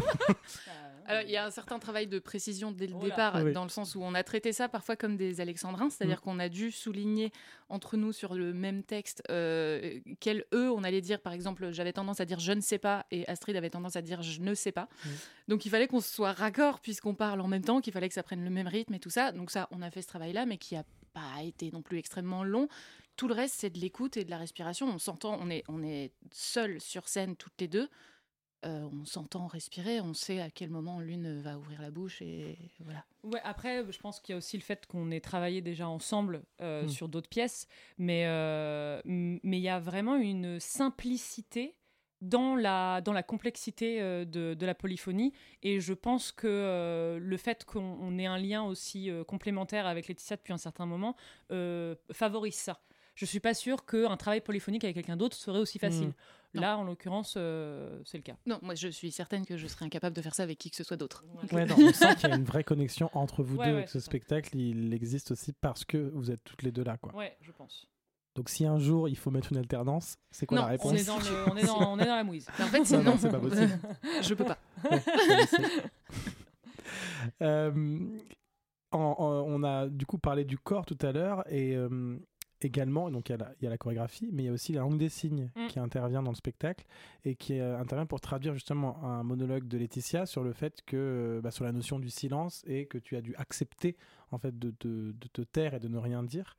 Alors, 1.08 1.22
il 1.24 1.30
y 1.32 1.38
a 1.38 1.46
un 1.46 1.52
certain 1.52 1.80
travail 1.80 2.08
de 2.08 2.20
précision 2.20 2.72
dès 2.72 2.88
le 2.88 2.96
Oh 3.00 3.04
départ, 3.04 3.42
Oui. 3.44 3.54
dans 3.54 3.64
le 3.64 3.70
sens 3.70 3.96
où 3.96 4.02
on 4.02 4.14
a 4.16 4.24
traité 4.24 4.54
ça 4.54 4.68
parfois 4.70 4.96
comme 4.96 5.18
des 5.18 5.42
alexandrins, 5.42 5.90
c'est-à-dire 5.90 6.18
Mm. 6.18 6.22
qu'on 6.22 6.40
a 6.40 6.50
dû 6.50 6.72
souligner 6.72 7.32
entre 7.70 7.98
nous 7.98 8.12
sur 8.12 8.34
le 8.36 8.54
même 8.54 8.84
texte 8.84 9.24
euh, 9.30 10.00
quel 10.20 10.46
eux, 10.54 10.72
on 10.72 10.84
allait 10.84 11.02
dire, 11.02 11.20
par 11.22 11.34
exemple, 11.34 11.72
j'avais 11.72 11.94
tendance 11.94 12.20
à 12.20 12.26
dire 12.26 12.40
je 12.40 12.52
ne 12.52 12.62
sais 12.62 12.78
pas 12.78 13.06
et 13.12 13.28
Astrid 13.28 13.56
avait 13.56 13.70
tendance 13.70 13.96
à 13.96 14.02
dire 14.02 14.22
je 14.22 14.42
ne 14.42 14.54
sais 14.54 14.72
pas. 14.72 14.88
Mm. 15.06 15.10
Donc 15.50 15.66
il 15.66 15.70
fallait 15.70 15.88
qu'on 15.88 16.02
soit 16.02 16.34
raccord 16.34 16.80
puisqu'on 16.80 17.14
parle 17.16 17.42
en 17.42 17.48
même 17.48 17.64
temps, 17.64 17.82
qu'il 17.82 17.94
fallait 17.94 18.08
que 18.10 18.14
ça 18.16 18.24
prenne 18.24 18.44
le 18.44 18.50
même 18.50 18.68
rythme 18.68 18.94
et 18.94 19.00
tout 19.00 19.10
ça. 19.10 19.32
Donc 19.32 19.52
ça, 19.52 19.68
on 19.72 19.82
a 19.82 19.90
fait 19.92 20.02
ce 20.02 20.08
travail-là, 20.08 20.46
mais 20.46 20.58
qui 20.58 20.76
a 20.76 20.84
pas 21.14 21.44
été 21.44 21.72
non 21.72 21.82
plus 21.82 21.98
extrêmement 21.98 22.44
long. 22.44 22.68
Tout 23.16 23.30
le 23.30 23.34
reste, 23.34 23.56
c'est 23.58 23.70
de 23.70 23.80
l'écoute 23.80 24.18
et 24.18 24.26
de 24.26 24.30
la 24.30 24.38
respiration. 24.38 24.88
On 24.88 25.00
s'entend, 25.00 25.38
on 25.42 25.50
est, 25.50 25.64
on 25.70 25.82
est 25.84 26.12
seuls 26.32 26.82
sur 26.82 27.08
scène 27.08 27.38
toutes 27.38 27.54
les 27.62 27.70
deux. 27.70 27.88
Euh, 28.66 28.90
on 28.92 29.06
s'entend 29.06 29.48
respirer, 29.48 30.02
on 30.02 30.14
sait 30.14 30.42
à 30.42 30.50
quel 30.50 30.70
moment 30.70 31.00
l'une 31.00 31.40
va 31.42 31.58
ouvrir 31.58 31.82
la 31.82 31.92
bouche 31.92 32.22
et 32.22 32.58
voilà. 32.80 33.06
Ouais, 33.24 33.40
après, 33.44 33.84
je 33.92 34.00
pense 34.00 34.20
qu'il 34.20 34.34
y 34.34 34.36
a 34.36 34.38
aussi 34.38 34.58
le 34.58 34.64
fait 34.64 34.86
qu'on 34.88 35.12
ait 35.12 35.20
travaillé 35.22 35.62
déjà 35.62 35.88
ensemble 35.88 36.44
euh, 36.62 36.84
Mm. 36.86 36.90
sur 36.90 37.08
d'autres 37.10 37.30
pièces, 37.30 37.68
mais 37.98 38.24
euh, 38.26 39.02
mais 39.06 39.58
il 39.58 39.64
y 39.64 39.70
a 39.70 39.80
vraiment 39.80 40.16
une 40.16 40.60
simplicité 40.60 41.76
dans 42.22 42.56
la, 42.56 43.02
dans 43.02 43.14
la 43.14 43.24
complexité 43.24 44.02
euh, 44.02 44.26
de, 44.26 44.54
de 44.56 44.66
la 44.66 44.74
polyphonie. 44.74 45.34
Et 45.64 45.80
je 45.80 45.94
pense 45.94 46.32
que 46.32 46.48
euh, 46.48 47.20
le 47.20 47.38
fait 47.38 47.66
qu'on 47.66 47.98
on 48.02 48.18
ait 48.18 48.26
un 48.26 48.38
lien 48.40 48.64
aussi 48.64 49.12
euh, 49.12 49.24
complémentaire 49.24 49.86
avec 49.86 50.08
Laetitia 50.08 50.38
depuis 50.38 50.54
un 50.54 50.58
certain 50.58 50.86
moment 50.86 51.16
euh, 51.52 51.94
favorise 52.12 52.56
ça. 52.56 52.80
Je 53.16 53.26
suis 53.26 53.40
pas 53.40 53.54
sûre 53.54 53.86
qu'un 53.86 54.18
travail 54.18 54.42
polyphonique 54.42 54.84
avec 54.84 54.96
quelqu'un 54.96 55.18
d'autre 55.18 55.38
serait 55.38 55.60
aussi 55.60 55.78
facile. 55.80 56.08
Mm. 56.08 56.14
Là, 56.60 56.78
en 56.78 56.84
l'occurrence, 56.84 57.36
euh, 57.38 58.00
c'est 58.06 58.18
le 58.18 58.24
cas. 58.24 58.36
Non, 58.46 58.60
moi 58.62 58.76
je 58.76 58.88
suis 58.88 59.12
certaine 59.12 59.46
que 59.46 59.58
je 59.58 59.68
serais 59.68 59.86
incapable 59.86 60.16
de 60.16 60.22
faire 60.22 60.34
ça 60.36 60.44
avec 60.44 60.58
qui 60.58 60.70
que 60.70 60.76
ce 60.76 60.84
soit 60.84 60.98
d'autre. 60.98 61.24
Donc, 61.42 61.52
Ouais, 61.52 61.64
euh, 61.64 61.66
non, 61.66 61.76
on 61.78 61.94
sent 61.94 62.16
qu'il 62.16 62.30
y 62.30 62.32
a 62.32 62.36
une 62.36 62.44
vraie 62.44 62.64
connexion 62.64 63.10
entre 63.14 63.44
vous 63.44 63.58
Ouais, 63.58 63.68
deux 63.70 63.76
ouais, 63.78 63.84
que 63.86 63.90
ce 63.92 64.00
ça. 64.00 64.06
spectacle, 64.06 64.58
il 64.58 64.94
existe 64.94 65.32
aussi 65.32 65.54
parce 65.54 65.86
que 65.86 65.98
vous 66.14 66.32
êtes 66.32 66.44
toutes 66.44 66.64
les 66.64 66.72
deux 66.72 66.84
là. 66.84 66.98
Quoi. 66.98 67.14
Ouais, 67.16 67.38
je 67.42 67.52
pense. 67.52 67.88
Donc 68.36 68.50
si 68.50 68.66
un 68.66 68.80
jour 68.80 69.08
il 69.08 69.16
faut 69.18 69.32
mettre 69.32 69.52
une 69.54 69.58
alternance, 69.60 70.18
c'est 70.30 70.46
quoi 70.46 70.58
Non, 70.58 70.64
la 70.64 70.70
réponse 70.72 70.92
On 70.92 70.96
est 70.96 71.06
dans, 71.06 71.18
le- 71.20 71.52
on 71.52 71.56
est 71.56 71.66
dans, 71.66 71.94
on 71.94 72.00
est 72.00 72.06
dans 72.06 72.16
la 72.18 72.24
mouise. 72.26 72.48
en 72.60 72.64
fait, 72.68 72.84
c'est 72.86 72.98
Non, 72.98 73.04
non, 73.12 73.18
c'est 73.18 73.30
pas 73.32 73.40
possible. 73.40 73.80
je 74.22 74.34
peux 74.34 74.44
pas. 74.46 74.58
Ouais. 74.92 75.02
Euh, 77.42 77.72
en- 78.92 78.98
en- 79.00 79.44
on 79.48 79.64
a 79.64 79.88
du 79.88 80.06
coup 80.06 80.18
parlé 80.18 80.46
du 80.46 80.58
corps 80.58 80.86
tout 80.86 80.98
à 81.02 81.12
l'heure 81.12 81.44
et 81.52 81.76
euh, 81.76 82.18
également, 82.62 83.12
donc 83.12 83.30
il 83.30 83.34
y, 83.34 83.36
a 83.36 83.38
la- 83.38 83.54
il 83.60 83.64
y 83.66 83.68
a 83.68 83.70
la 83.70 83.78
chorégraphie, 83.78 84.30
mais 84.32 84.44
il 84.44 84.46
y 84.46 84.50
a 84.50 84.52
aussi 84.54 84.72
la 84.74 84.82
langue 84.82 84.98
des 84.98 85.10
signes 85.10 85.52
Mm. 85.56 85.68
qui 85.68 85.80
intervient 85.80 86.24
dans 86.24 86.32
le 86.32 86.36
spectacle 86.38 86.86
et 87.24 87.36
qui 87.36 87.60
euh, 87.60 87.78
intervient 87.80 88.06
pour 88.06 88.22
traduire 88.22 88.54
justement 88.54 89.04
un 89.04 89.24
monologue 89.24 89.68
de 89.68 89.78
Laetitia 89.78 90.26
sur 90.26 90.44
le 90.44 90.54
fait 90.54 90.82
que, 90.86 90.96
euh, 90.98 91.42
bah, 91.42 91.52
sur 91.52 91.66
la 91.66 91.72
notion 91.72 92.00
du 92.00 92.10
silence 92.10 92.64
et 92.68 92.86
que 92.86 92.98
tu 92.98 93.16
as 93.18 93.22
dû 93.22 93.36
accepter 93.36 93.98
en 94.32 94.38
fait 94.38 94.58
de, 94.58 94.72
te- 94.72 94.88
de 95.12 95.28
te 95.32 95.42
taire 95.42 95.74
et 95.74 95.80
de 95.80 95.88
ne 95.88 95.98
rien 95.98 96.24
dire. 96.24 96.56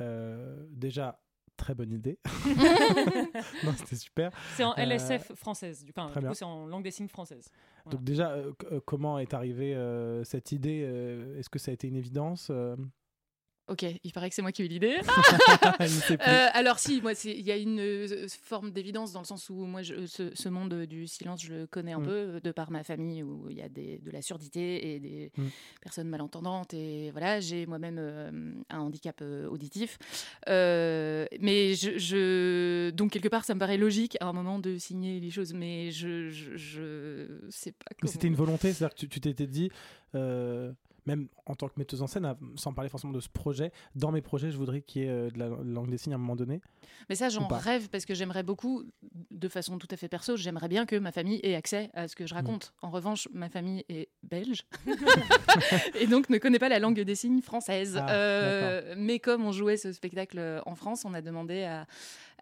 Euh, 0.00 0.66
déjà, 0.70 1.20
très 1.56 1.74
bonne 1.74 1.92
idée. 1.92 2.18
non, 3.64 3.72
c'était 3.76 3.96
super. 3.96 4.30
C'est 4.56 4.64
en 4.64 4.72
Euh, 4.72 4.82
LSF 4.82 5.32
française. 5.34 5.84
Du, 5.84 5.92
enfin, 5.96 6.10
coup, 6.20 6.34
c'est 6.34 6.44
en 6.44 6.66
langue 6.66 6.82
des 6.84 6.90
signes 6.90 7.08
française. 7.08 7.48
Voilà. 7.84 7.96
Donc 7.96 8.04
déjà, 8.04 8.36
comment 8.86 9.18
est 9.18 9.34
arrivée 9.34 9.74
cette 10.24 10.52
idée 10.52 10.80
Est-ce 11.38 11.48
que 11.50 11.58
ça 11.58 11.70
a 11.70 11.74
été 11.74 11.88
une 11.88 11.96
évidence 11.96 12.50
Ok, 13.70 13.84
il 14.02 14.12
paraît 14.12 14.28
que 14.28 14.34
c'est 14.34 14.42
moi 14.42 14.50
qui 14.52 14.62
ai 14.62 14.64
eu 14.66 14.68
l'idée. 14.68 14.96
Euh, 15.80 16.48
alors 16.52 16.78
si, 16.78 17.00
moi, 17.00 17.12
il 17.24 17.40
y 17.40 17.52
a 17.52 17.56
une 17.56 17.78
euh, 17.80 18.26
forme 18.42 18.70
d'évidence 18.72 19.12
dans 19.12 19.20
le 19.20 19.24
sens 19.26 19.48
où 19.48 19.64
moi, 19.64 19.82
je- 19.82 20.06
ce, 20.06 20.34
ce 20.34 20.48
monde 20.48 20.74
du 20.86 21.06
silence, 21.06 21.42
je 21.42 21.52
le 21.54 21.66
connais 21.66 21.92
un 21.92 22.00
Mm. 22.00 22.04
peu 22.04 22.10
euh, 22.10 22.40
de 22.40 22.50
par 22.52 22.70
ma 22.70 22.82
famille 22.82 23.22
où 23.22 23.46
il 23.48 23.56
y 23.56 23.62
a 23.62 23.68
des, 23.68 23.98
de 23.98 24.10
la 24.10 24.22
surdité 24.22 24.94
et 24.94 25.00
des 25.00 25.32
Mm. 25.36 25.46
personnes 25.80 26.08
malentendantes 26.08 26.74
et 26.74 27.10
voilà, 27.12 27.40
j'ai 27.40 27.66
moi-même 27.66 27.96
euh, 27.98 28.30
un 28.70 28.78
handicap 28.80 29.18
euh, 29.22 29.48
auditif. 29.48 29.98
Euh, 30.48 31.26
mais 31.40 31.74
je, 31.74 31.98
je- 31.98 32.90
donc 32.90 33.12
quelque 33.12 33.28
part, 33.28 33.44
ça 33.44 33.54
me 33.54 33.60
paraît 33.60 33.78
logique 33.78 34.16
à 34.20 34.26
un 34.26 34.32
moment 34.32 34.58
de 34.58 34.78
signer 34.78 35.20
les 35.20 35.30
choses, 35.30 35.54
mais 35.54 35.90
je, 35.92 36.28
je, 36.30 36.56
je 36.56 37.26
sais 37.50 37.72
pas. 37.72 37.86
Comment... 38.00 38.12
c'était 38.12 38.26
une 38.28 38.34
volonté, 38.34 38.72
c'est-à-dire 38.72 38.94
que 38.96 39.06
tu- 39.06 39.20
t'étais 39.20 39.46
dit, 39.46 39.70
euh, 40.14 40.72
même 41.06 41.28
en 41.46 41.54
tant 41.54 41.68
que 41.68 41.74
metteuse 41.76 42.02
en 42.02 42.06
scène, 42.06 42.34
sans 42.56 42.72
parler 42.72 42.88
forcément 42.88 43.12
de 43.12 43.20
ce 43.20 43.28
projet, 43.28 43.72
dans 43.94 44.12
mes 44.12 44.20
projets, 44.22 44.50
je 44.50 44.56
voudrais 44.56 44.82
qu'il 44.82 45.02
y 45.02 45.04
ait 45.06 45.08
euh, 45.10 45.30
de 45.30 45.38
la 45.38 45.48
langue 45.48 45.90
des 45.90 45.98
signes 45.98 46.12
à 46.12 46.16
un 46.16 46.18
moment 46.18 46.36
donné. 46.36 46.60
Mais 47.08 47.14
ça, 47.14 47.28
j'en 47.28 47.46
rêve 47.48 47.88
parce 47.88 48.04
que 48.04 48.14
j'aimerais 48.14 48.42
beaucoup, 48.42 48.84
de 49.30 49.48
façon 49.48 49.78
tout 49.78 49.88
à 49.90 49.96
fait 49.96 50.08
perso, 50.08 50.36
j'aimerais 50.36 50.68
bien 50.68 50.86
que 50.86 50.96
ma 50.96 51.12
famille 51.12 51.40
ait 51.42 51.54
accès 51.54 51.90
à 51.94 52.06
ce 52.08 52.16
que 52.16 52.24
Mm. 52.24 52.26
je 52.28 52.34
raconte. 52.34 52.72
En 52.82 52.90
revanche, 52.90 53.28
ma 53.32 53.48
famille 53.48 53.84
est 53.88 54.08
belge 54.22 54.64
et 56.00 56.06
donc 56.06 56.28
ne 56.30 56.38
connaît 56.38 56.58
pas 56.58 56.68
la 56.68 56.78
langue 56.78 57.00
des 57.00 57.14
signes 57.14 57.42
française. 57.42 57.96
Ah, 58.00 58.10
Euh, 58.10 58.94
mais 58.96 59.18
comme 59.18 59.44
on 59.44 59.52
jouait 59.52 59.76
ce 59.76 59.92
spectacle 59.92 60.62
en 60.66 60.74
France, 60.74 61.04
on 61.04 61.14
a 61.14 61.20
demandé 61.22 61.62
à, 61.64 61.86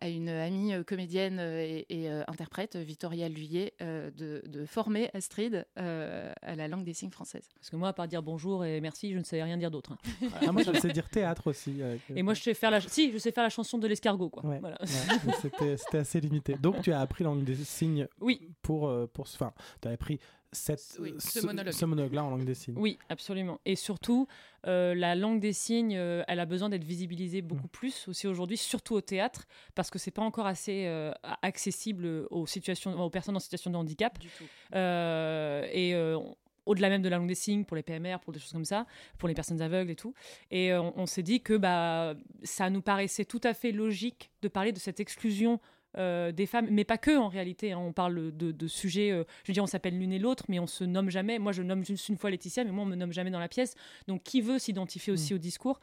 à 0.01 0.09
une 0.09 0.29
amie 0.29 0.73
euh, 0.75 0.83
comédienne 0.85 1.39
euh, 1.41 1.61
et, 1.61 1.87
et, 1.89 2.11
euh, 2.11 2.23
interprète, 2.29 2.77
Victoria 2.77 3.29
Luyet, 3.29 3.75
euh, 3.83 4.11
de, 4.11 4.43
de 4.47 4.65
former 4.67 5.11
Astrid 5.15 5.67
euh, 5.79 6.33
à 6.43 6.55
la 6.57 6.69
langue 6.69 6.85
des 6.85 6.95
signes 6.95 7.11
française. 7.11 7.49
Parce 7.59 7.71
que 7.71 7.77
moi, 7.77 7.89
à 7.89 7.93
part 7.93 8.09
dire 8.09 8.23
bonjour 8.23 8.65
et 8.65 8.81
merci, 8.81 9.13
je 9.13 9.19
ne 9.19 9.25
sais 9.25 9.43
rien 9.43 9.57
dire 9.57 9.71
d'autre. 9.71 9.93
hein. 9.93 10.29
Ah, 10.47 10.53
moi, 10.53 10.63
je 10.63 10.73
sais 10.79 10.89
dire 10.93 11.09
théâtre 11.09 11.49
aussi. 11.49 11.83
avec- 11.83 12.01
Et 12.15 12.23
moi, 12.23 12.35
je 12.35 12.43
sais 12.43 12.55
faire 12.55 12.71
la, 12.71 12.81
si, 12.81 13.13
je 13.13 13.19
sais 13.19 13.33
faire 13.33 13.45
la 13.45 13.51
chanson 13.51 13.79
de 13.79 13.87
l'escargot, 13.87 14.31
quoi. 14.31 14.45
Ouais, 14.47 14.59
Voilà. 14.61 14.77
ouais, 14.81 14.87
mais 15.27 15.33
c'était 15.41 15.77
c'était 15.77 15.99
assez 15.99 16.21
limité. 16.21 16.55
Donc, 16.55 16.81
tu 16.83 16.93
as 16.93 17.01
appris 17.01 17.25
la 17.25 17.31
langue 17.31 17.45
des 17.45 17.55
signes 17.57 18.07
Oui. 18.21 18.41
pour, 18.63 18.89
euh, 18.89 19.07
pour, 19.13 19.25
enfin, 19.25 19.53
tu 19.83 19.89
as 19.89 19.91
appris 19.91 20.19
cette, 20.53 20.97
Oui, 20.99 21.15
ce 21.19 21.45
monologue. 21.45 21.73
ce 21.73 21.85
monologue-là 21.85 22.25
en 22.25 22.31
langue 22.31 22.45
des 22.45 22.55
signes. 22.55 22.75
Oui, 22.79 22.99
absolument. 23.09 23.61
Et 23.67 23.77
surtout, 23.77 24.27
euh, 24.67 24.95
la 24.95 25.15
langue 25.15 25.41
des 25.41 25.53
signes, 25.53 25.97
euh, 25.97 26.23
elle 26.27 26.41
a 26.41 26.47
besoin 26.47 26.69
d'être 26.69 26.85
visibilisée 26.85 27.43
beaucoup 27.43 27.67
Mm. 27.67 27.71
plus 27.71 28.09
aussi 28.09 28.27
aujourd'hui, 28.27 28.57
surtout 28.57 28.95
au 28.95 29.01
théâtre, 29.01 29.47
parce 29.75 29.91
que 29.91 29.99
c'est 29.99 30.11
pas 30.11 30.23
encore 30.23 30.47
assez 30.47 30.87
euh, 30.87 31.13
accessible 31.43 32.27
aux 32.31 32.47
situations, 32.47 32.99
aux 33.01 33.11
personnes 33.11 33.37
en 33.37 33.41
situation 33.41 33.71
de 33.71 33.77
handicap. 33.77 34.19
Du 34.19 34.29
tout. 34.29 34.45
Euh, 34.75 35.67
et 35.73 35.95
euh, 35.95 36.19
au-delà 36.67 36.89
même 36.91 37.03
de 37.03 37.09
la 37.09 37.17
langue 37.19 37.29
des 37.29 37.35
signes, 37.35 37.65
pour 37.65 37.77
les 37.77 37.83
PMR, 37.83 38.19
pour 38.23 38.33
des 38.33 38.39
choses 38.41 38.53
comme 38.53 38.65
ça, 38.65 38.87
pour 39.19 39.29
les 39.29 39.35
personnes 39.35 39.61
aveugles 39.63 39.91
et 39.91 39.97
tout. 39.97 40.15
Et 40.51 40.73
euh, 40.73 40.83
on, 40.83 40.93
on 40.97 41.07
s'est 41.07 41.23
dit 41.23 41.41
que 41.41 41.57
bah, 41.57 42.15
ça 42.43 42.69
nous 42.71 42.83
paraissait 42.83 43.25
tout 43.25 43.41
à 43.45 43.55
fait 43.55 43.73
logique 43.73 44.31
de 44.43 44.49
parler 44.49 44.73
de 44.73 44.79
cette 44.79 45.01
exclusion 45.01 45.61
euh, 45.99 46.33
des 46.33 46.47
femmes, 46.47 46.69
mais 46.71 46.85
pas 46.85 46.99
que 46.99 47.17
en 47.17 47.29
réalité. 47.29 47.73
hein. 47.73 47.79
on 47.79 47.93
parle 47.93 48.37
de, 48.37 48.53
de 48.53 48.67
sujets, 48.67 49.11
euh, 49.11 49.25
je 49.45 49.51
veux 49.51 49.55
dire, 49.55 49.63
on 49.63 49.67
s'appelle 49.67 49.99
l'une 49.99 50.13
et 50.13 50.19
l'autre, 50.19 50.45
mais 50.49 50.59
on 50.59 50.67
se 50.67 50.85
nomme 50.85 51.11
jamais. 51.11 51.39
Moi, 51.39 51.53
je 51.53 51.63
nomme 51.63 51.85
juste 51.85 52.09
une 52.09 52.17
fois 52.17 52.31
Laetitia, 52.31 52.65
mais 52.65 52.71
moi, 52.71 52.85
on 52.85 52.87
me 52.87 52.97
nomme 52.97 53.13
jamais 53.13 53.31
dans 53.31 53.41
la 53.41 53.49
pièce. 53.49 53.75
Donc, 54.07 54.23
qui 54.23 54.41
veut 54.41 54.59
s'identifier 54.59 55.13
aussi 55.13 55.35
au 55.35 55.39
discours? 55.39 55.81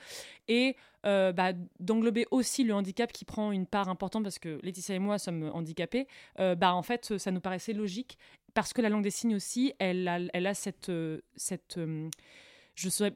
Et 0.47 0.75
euh, 1.05 1.31
bah, 1.31 1.53
d'englober 1.79 2.25
aussi 2.31 2.63
le 2.63 2.73
handicap 2.73 3.11
qui 3.11 3.25
prend 3.25 3.51
une 3.51 3.65
part 3.67 3.89
importante, 3.89 4.23
parce 4.23 4.39
que 4.39 4.59
Laetitia 4.63 4.95
et 4.95 4.99
moi 4.99 5.19
sommes 5.19 5.51
handicapés, 5.53 6.07
bah, 6.37 6.73
en 6.73 6.81
fait, 6.81 7.17
ça 7.17 7.31
nous 7.31 7.41
paraissait 7.41 7.73
logique, 7.73 8.17
parce 8.53 8.73
que 8.73 8.81
la 8.81 8.89
langue 8.89 9.03
des 9.03 9.11
signes 9.11 9.35
aussi, 9.35 9.73
elle 9.79 10.07
a, 10.07 10.19
elle 10.33 10.47
a 10.47 10.53
cette... 10.53 10.91
cette 11.35 11.79
je 12.75 12.89
saurais 12.89 13.13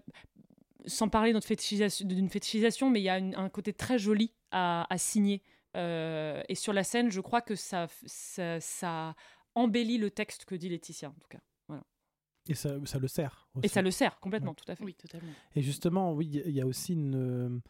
sans 0.86 1.10
parler 1.10 1.34
d'une 1.34 2.29
fétichisation, 2.29 2.89
mais 2.89 3.01
il 3.01 3.03
y 3.03 3.10
a 3.10 3.18
une- 3.20 3.36
un 3.36 3.50
côté 3.50 3.74
très 3.74 4.00
joli 4.00 4.32
à, 4.51 4.88
à 4.91 4.98
signer. 4.98 5.41
Euh, 5.75 6.41
et 6.49 6.55
sur 6.55 6.73
la 6.73 6.83
scène, 6.83 7.11
je 7.11 7.21
crois 7.21 7.41
que 7.41 7.55
ça, 7.55 7.88
ça, 8.05 8.59
ça 8.59 9.15
embellit 9.55 9.97
le 9.97 10.09
texte 10.11 10.45
que 10.45 10.55
dit 10.55 10.69
Laetitia, 10.69 11.09
en 11.09 11.13
tout 11.19 11.27
cas. 11.29 11.39
Voilà. 11.67 11.83
Et 12.47 12.55
ça, 12.55 12.71
ça 12.85 12.97
le 12.99 13.07
sert. 13.07 13.47
Et 13.61 13.67
ça 13.67 13.81
le 13.81 13.91
sert 13.91 14.19
complètement, 14.19 14.51
Ouais. 14.51 14.55
tout 14.55 14.71
à 14.71 14.75
fait. 14.75 14.83
Oui, 14.83 14.95
totalement. 14.95 15.31
Et 15.55 15.61
justement, 15.61 16.13
oui, 16.13 16.25
il 16.27 16.35
y 16.35 16.39
a- 16.41 16.45
il 16.47 16.53
y 16.55 16.61
a 16.61 16.65
aussi 16.65 16.93
une. 16.93 17.61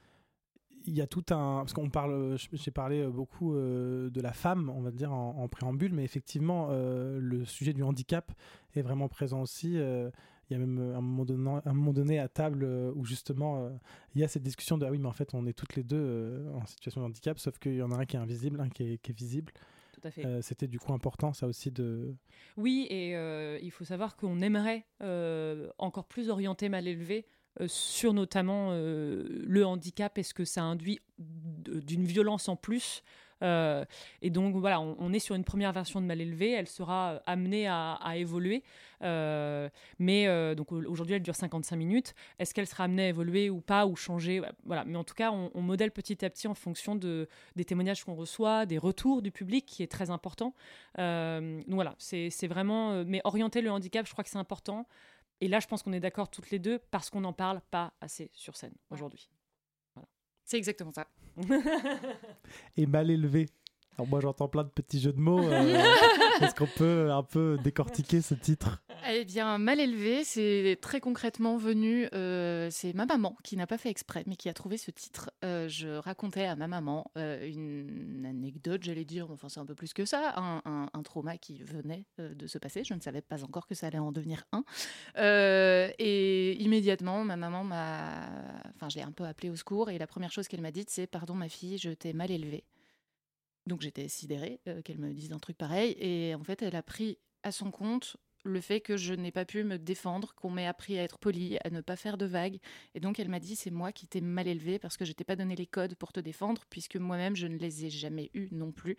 Il 0.86 0.94
y 0.98 1.02
a 1.02 1.08
tout 1.08 1.26
un. 1.32 1.60
Parce 1.60 1.74
qu'on 1.74 1.90
parle. 1.90 2.38
J'ai 2.54 2.72
parlé 2.72 3.06
beaucoup 3.06 3.54
euh, 3.54 4.10
de 4.10 4.22
la 4.22 4.32
femme, 4.32 4.70
on 4.70 4.82
va 4.82 4.92
dire, 4.92 5.12
en, 5.12 5.36
en 5.38 5.48
préambule, 5.50 5.94
mais 5.94 6.06
effectivement, 6.06 6.68
euh, 6.72 7.20
le 7.20 7.44
sujet 7.44 7.74
du 7.74 7.84
handicap 7.84 8.32
est 8.76 8.82
vraiment 8.82 9.10
présent 9.10 9.42
aussi. 9.42 9.78
euh, 9.78 10.10
Il 10.50 10.54
y 10.54 10.56
a 10.56 10.60
même 10.60 10.80
euh, 10.80 10.98
un 10.98 11.02
moment 11.02 11.26
donné, 11.26 11.60
un 11.64 11.74
moment 11.74 11.94
donné 11.94 12.20
à 12.20 12.28
table 12.28 12.64
euh, 12.64 12.92
où 12.96 13.06
justement 13.06 13.64
euh, 13.64 13.70
il 14.16 14.22
y 14.22 14.24
a 14.24 14.28
cette 14.28 14.44
discussion 14.44 14.78
de 14.78 14.86
ah 14.86 14.92
oui, 14.92 14.98
mais 14.98 15.08
en 15.08 15.14
fait, 15.14 15.34
on 15.34 15.46
est 15.46 15.54
toutes 15.54 15.76
les 15.76 15.84
deux 15.84 16.46
en 16.56 16.66
situation 16.66 17.02
de 17.02 17.06
handicap, 17.06 17.38
sauf 17.40 17.60
qu'il 17.60 17.76
y 17.76 17.82
en 17.82 17.92
a 17.92 17.98
un 17.98 18.06
qui 18.06 18.16
est 18.16 18.20
invisible, 18.20 18.60
un 18.62 18.70
qui 18.70 18.94
est, 18.94 18.98
qui 18.98 19.12
est 19.12 19.18
visible. 19.18 19.54
Tout 20.00 20.08
à 20.08 20.12
fait. 20.12 20.26
Euh, 20.26 20.42
C'était 20.42 20.68
du 20.68 20.80
coup 20.80 20.94
important, 20.94 21.34
ça 21.34 21.48
aussi, 21.48 21.72
de. 21.72 22.16
Oui, 22.58 22.88
et 22.90 23.16
euh, 23.16 23.60
il 23.62 23.72
faut 23.72 23.86
savoir 23.86 24.16
qu'on 24.16 24.40
aimerait 24.42 24.86
euh, 25.02 25.70
encore 25.78 26.06
plus 26.06 26.30
orienter 26.30 26.70
mal 26.70 26.88
élevé 26.88 27.26
sur 27.66 28.14
notamment 28.14 28.72
le 28.72 29.66
handicap 29.66 30.18
et 30.18 30.24
ce 30.24 30.34
que 30.34 30.46
ça 30.46 30.64
induit 30.64 31.00
d'une 31.18 32.06
violence 32.06 32.48
en 32.48 32.56
plus. 32.56 33.04
Euh, 33.42 33.86
et 34.22 34.30
donc 34.30 34.56
voilà, 34.56 34.82
on, 34.82 34.96
on 35.00 35.14
est 35.14 35.20
sur 35.20 35.36
une 35.36 35.44
première 35.44 35.72
version 35.72 36.02
de 36.02 36.06
mal 36.06 36.20
élevé, 36.22 36.52
elle 36.52 36.68
sera 36.68 37.14
euh, 37.14 37.20
amenée 37.26 37.68
à, 37.68 37.94
à 37.94 38.18
évoluer. 38.18 38.64
Euh, 39.02 39.70
mais 39.98 40.28
euh, 40.28 40.56
donc 40.56 40.72
au- 40.72 40.84
aujourd'hui, 40.86 41.16
elle 41.16 41.22
dure 41.22 41.36
55 41.36 41.76
minutes. 41.78 42.14
Est-ce 42.38 42.54
qu'elle 42.54 42.68
sera 42.68 42.84
amenée 42.86 43.06
à 43.06 43.08
évoluer 43.10 43.50
ou 43.50 43.62
pas, 43.62 43.86
ou 43.86 43.96
changer? 43.96 44.42
Voilà. 44.66 44.84
Mais 44.86 44.98
en 44.98 45.04
tout 45.04 45.14
cas, 45.14 45.32
on, 45.32 45.52
on 45.54 45.62
modèle 45.62 45.92
petit 45.92 46.24
à 46.26 46.30
petit 46.30 46.48
en 46.48 46.54
fonction 46.54 46.96
de, 46.96 47.28
des 47.56 47.66
témoignages 47.66 48.04
qu'on 48.04 48.16
reçoit, 48.16 48.66
des 48.66 48.78
retours 48.78 49.22
du 49.22 49.32
public, 49.32 49.66
qui 49.66 49.84
est 49.84 49.92
très 49.92 50.10
important. 50.10 50.54
Donc 50.98 51.64
voilà, 51.70 51.96
c'est 51.98 52.48
vraiment. 52.48 53.04
mais 53.06 53.22
orienter 53.24 53.62
le 53.62 53.72
handicap, 53.72 54.06
je 54.06 54.12
crois 54.12 54.24
que 54.24 54.30
c'est 54.30 54.38
important. 54.38 54.88
Et 55.42 55.48
là, 55.48 55.60
je 55.62 55.68
pense 55.68 55.84
qu'on 55.84 55.94
est 55.94 56.02
d'accord 56.02 56.30
toutes 56.30 56.52
les 56.52 56.60
deux 56.60 56.80
parce 56.92 57.10
qu'on 57.10 57.22
n'en 57.22 57.32
parle 57.34 57.62
pas 57.72 57.94
assez 58.02 58.30
sur 58.34 58.58
scène 58.58 58.74
aujourd'hui. 58.90 59.30
C'est 60.50 60.58
exactement 60.58 60.92
ça. 60.92 61.06
Et 62.76 62.88
mal 62.88 63.12
élevé. 63.12 63.46
Alors 64.00 64.08
moi, 64.08 64.22
j'entends 64.22 64.48
plein 64.48 64.64
de 64.64 64.70
petits 64.70 65.02
jeux 65.02 65.12
de 65.12 65.20
mots. 65.20 65.42
euh, 65.52 65.84
Est-ce 66.42 66.56
qu'on 66.56 66.68
peut 66.68 67.12
un 67.12 67.22
peu 67.22 67.58
décortiquer 67.62 68.22
ce 68.22 68.34
titre? 68.34 68.82
Eh 69.12 69.26
bien, 69.26 69.58
mal 69.58 69.82
élevé, 69.82 70.24
c'est 70.24 70.78
très 70.82 71.02
concrètement 71.02 71.58
venu. 71.58 72.08
euh, 72.14 72.70
c'est 72.72 72.94
ma 72.94 73.06
maman 73.06 73.36
qui 73.44 73.58
n'a 73.58 73.68
pas 73.68 73.78
fait 73.78 73.90
exprès, 73.90 74.24
mais 74.26 74.38
qui 74.38 74.48
a 74.48 74.54
trouvé 74.54 74.78
ce 74.78 74.90
titre. 74.92 75.32
Euh, 75.44 75.68
je 75.68 75.90
racontais 75.90 76.46
à 76.46 76.56
ma 76.56 76.70
maman 76.70 77.12
euh, 77.18 77.46
une 77.46 78.26
anecdote, 78.26 78.84
j'allais 78.84 79.04
dire, 79.04 79.30
enfin 79.32 79.50
c'est 79.50 79.60
un 79.60 79.66
peu 79.66 79.76
plus 79.76 79.92
que 79.94 80.06
ça, 80.06 80.34
un, 80.38 80.62
un- 80.64 80.90
un 80.94 81.04
trauma 81.04 81.38
qui 81.38 81.62
venait 81.62 82.06
euh, 82.22 82.34
de 82.34 82.48
se 82.48 82.58
passer. 82.58 82.86
Je 82.86 82.94
ne 82.94 83.02
savais 83.02 83.22
pas 83.22 83.44
encore 83.44 83.68
que 83.68 83.76
ça 83.76 83.88
allait 83.88 84.00
en 84.00 84.14
devenir 84.14 84.46
un. 84.54 84.64
Euh, 85.18 85.90
et 86.00 86.54
immédiatement, 86.62 87.26
ma 87.26 87.36
maman 87.36 87.66
m'a, 87.66 88.30
enfin, 88.76 88.88
je 88.88 88.96
l'ai 88.96 89.04
un 89.04 89.12
peu 89.12 89.26
appelée 89.26 89.50
au 89.50 89.58
secours, 89.58 89.90
et 89.90 89.98
la 89.98 90.08
première 90.08 90.32
chose 90.32 90.48
qu'elle 90.48 90.62
m'a 90.62 90.72
dite, 90.72 90.90
c'est 90.90 91.06
"Pardon, 91.06 91.34
ma 91.36 91.50
fille, 91.50 91.78
je 91.78 91.90
t'ai 91.90 92.14
mal 92.14 92.32
élevée." 92.32 92.64
Donc 93.70 93.82
j'étais 93.82 94.08
sidérée 94.08 94.60
euh, 94.68 94.82
qu'elle 94.82 94.98
me 94.98 95.14
dise 95.14 95.32
un 95.32 95.38
truc 95.38 95.56
pareil. 95.58 95.96
Et 96.00 96.34
en 96.34 96.44
fait, 96.44 96.64
elle 96.64 96.76
a 96.76 96.82
pris 96.82 97.20
à 97.44 97.52
son 97.52 97.70
compte 97.70 98.18
le 98.44 98.62
fait 98.62 98.82
que 98.82 98.98
je 98.98 99.14
n'ai 99.14 99.32
pas 99.32 99.46
pu 99.46 99.64
me 99.64 99.78
défendre, 99.78 100.34
qu'on 100.34 100.50
m'ait 100.50 100.66
appris 100.66 100.98
à 100.98 101.04
être 101.04 101.20
poli, 101.20 101.58
à 101.64 101.70
ne 101.70 101.82
pas 101.82 101.96
faire 101.96 102.18
de 102.18 102.26
vagues. 102.26 102.58
Et 102.96 103.00
donc 103.00 103.20
elle 103.20 103.30
m'a 103.30 103.40
dit 103.40 103.56
c'est 103.56 103.70
moi 103.70 103.92
qui 103.92 104.08
t'ai 104.08 104.22
mal 104.22 104.48
élevée 104.48 104.80
parce 104.80 104.98
que 104.98 105.06
je 105.06 105.12
t'ai 105.12 105.24
pas 105.24 105.36
donné 105.36 105.56
les 105.56 105.68
codes 105.68 105.96
pour 105.96 106.12
te 106.12 106.20
défendre, 106.20 106.64
puisque 106.70 106.96
moi-même 106.96 107.36
je 107.36 107.46
ne 107.46 107.58
les 107.58 107.86
ai 107.86 107.90
jamais 107.90 108.32
eus 108.34 108.48
non 108.52 108.72
plus. 108.72 108.98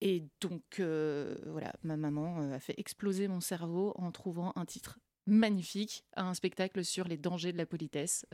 Et 0.00 0.24
donc 0.40 0.80
euh, 0.80 1.36
voilà, 1.46 1.72
ma 1.82 1.96
maman 1.96 2.40
euh, 2.40 2.54
a 2.54 2.58
fait 2.58 2.74
exploser 2.78 3.28
mon 3.28 3.40
cerveau 3.40 3.92
en 3.96 4.10
trouvant 4.10 4.52
un 4.56 4.64
titre 4.64 4.98
magnifique 5.26 6.04
à 6.16 6.24
un 6.24 6.34
spectacle 6.34 6.84
sur 6.84 7.06
les 7.06 7.16
dangers 7.16 7.52
de 7.52 7.58
la 7.58 7.66
politesse. 7.66 8.26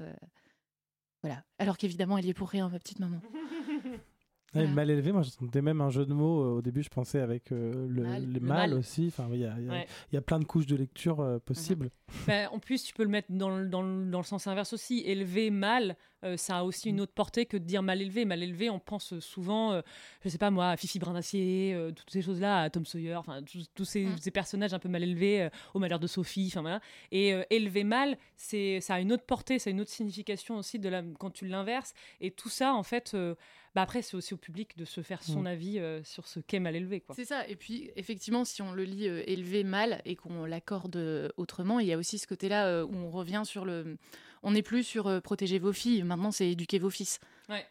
Voilà. 1.22 1.44
Alors 1.58 1.76
qu'évidemment, 1.76 2.16
elle 2.16 2.24
y 2.24 2.30
est 2.30 2.34
pour 2.34 2.48
rien, 2.48 2.70
ma 2.70 2.78
petite 2.78 2.98
maman. 2.98 3.20
Ouais, 4.54 4.66
Mal 4.66 4.90
élevé, 4.90 5.12
moi 5.12 5.22
j'entendais 5.22 5.62
même 5.62 5.80
un 5.80 5.90
jeu 5.90 6.04
de 6.04 6.12
mots 6.12 6.42
euh, 6.42 6.58
au 6.58 6.62
début, 6.62 6.82
je 6.82 6.88
pensais 6.88 7.20
avec 7.20 7.52
euh, 7.52 7.86
le, 7.88 8.02
Mal. 8.40 8.70
Le 8.70 8.76
aussi. 8.78 9.06
Enfin, 9.08 9.28
il 9.32 9.38
y, 9.40 9.44
a- 9.44 9.54
il 9.58 9.66
y 9.66 9.68
a- 9.68 9.72
Ouais. 9.72 9.86
il 10.10 10.14
y 10.16 10.18
a 10.18 10.22
plein 10.22 10.40
de 10.40 10.44
couches 10.44 10.66
de 10.66 10.74
lecture 10.76 11.20
euh, 11.20 11.38
possibles. 11.38 11.90
Bah, 12.26 12.50
en 12.50 12.58
plus, 12.58 12.82
tu 12.82 12.92
peux 12.92 13.04
le 13.04 13.08
mettre 13.10 13.28
dans 13.30 13.50
le, 13.56 13.68
dans 13.68 13.82
le- 13.82 14.10
dans 14.10 14.18
le 14.18 14.24
sens 14.24 14.48
inverse 14.48 14.72
aussi. 14.72 15.02
Élevé 15.06 15.50
mal, 15.50 15.96
euh, 16.24 16.36
ça 16.36 16.58
a 16.58 16.62
aussi 16.64 16.88
une 16.88 17.00
autre 17.00 17.12
portée 17.12 17.46
que 17.46 17.56
de 17.56 17.62
dire 17.64 17.82
mal 17.84 18.02
élevé. 18.02 18.24
Mal 18.24 18.42
élevé, 18.42 18.68
on 18.70 18.80
pense 18.80 19.16
souvent, 19.20 19.70
euh, 19.72 19.82
je 20.24 20.28
sais 20.28 20.38
pas 20.38 20.50
moi, 20.50 20.70
à 20.70 20.76
Fifi 20.76 20.98
Brin 20.98 21.12
d'Acier, 21.14 21.72
euh, 21.74 21.92
toutes 21.92 22.10
ces 22.10 22.20
choses-là, 22.20 22.62
à 22.62 22.70
Tom 22.70 22.84
Sawyer, 22.84 23.14
enfin 23.14 23.42
tous, 23.44 23.70
tous 23.74 23.84
ces, 23.84 24.08
ces 24.20 24.32
personnages 24.32 24.74
un 24.74 24.80
peu 24.80 24.88
mal 24.88 25.04
élevés, 25.04 25.42
euh, 25.42 25.48
au 25.74 25.78
malheur 25.78 26.00
de 26.00 26.08
Sophie, 26.08 26.46
enfin 26.50 26.62
voilà. 26.62 26.80
Et 27.12 27.32
euh, 27.32 27.44
élevé 27.50 27.84
mal, 27.84 28.18
c'est 28.36 28.80
ça 28.80 28.94
a 28.94 29.00
une 29.00 29.12
autre 29.12 29.24
portée, 29.24 29.60
ça 29.60 29.70
a 29.70 29.72
une 29.72 29.80
autre 29.80 29.90
signification 29.90 30.56
aussi 30.56 30.80
de 30.80 30.88
la, 30.88 31.02
quand 31.20 31.30
tu 31.30 31.46
l'inverses. 31.46 31.94
Et 32.20 32.32
tout 32.32 32.48
ça, 32.48 32.74
en 32.74 32.82
fait, 32.82 33.12
euh, 33.14 33.36
bah 33.74 33.82
après, 33.82 34.02
c'est 34.02 34.16
aussi 34.16 34.34
au 34.34 34.36
public 34.36 34.76
de 34.76 34.84
se 34.84 35.00
faire 35.02 35.22
son 35.22 35.42
Mm. 35.42 35.46
avis 35.46 35.78
euh, 35.78 36.02
sur 36.02 36.26
ce 36.26 36.40
qu'est 36.40 36.58
mal 36.58 36.74
élevé. 36.74 37.00
Quoi. 37.00 37.14
C'est 37.14 37.24
ça. 37.24 37.46
Et 37.48 37.54
puis, 37.56 37.90
effectivement, 37.96 38.44
si 38.44 38.62
on 38.62 38.72
le 38.72 38.82
lit 38.84 39.08
euh, 39.08 39.22
élevé 39.26 39.62
mal 39.64 40.02
et 40.04 40.16
qu'on 40.16 40.44
l'accorde 40.44 40.96
euh, 40.96 41.28
autrement, 41.36 41.78
il 41.80 41.86
y 41.86 41.92
a 41.92 41.98
aussi 41.98 42.18
ce 42.18 42.26
côté-là 42.26 42.66
euh, 42.66 42.84
où 42.84 42.94
on 42.94 43.10
revient 43.10 43.42
sur 43.44 43.64
le. 43.64 43.96
On 44.42 44.50
n'est 44.52 44.62
plus 44.62 44.82
sur 44.82 45.06
euh, 45.06 45.20
protéger 45.20 45.58
vos 45.58 45.72
filles, 45.72 46.02
maintenant 46.02 46.30
c'est 46.32 46.50
éduquer 46.50 46.78
vos 46.78 46.90
fils. 46.90 47.20
Ouais. 47.48 47.64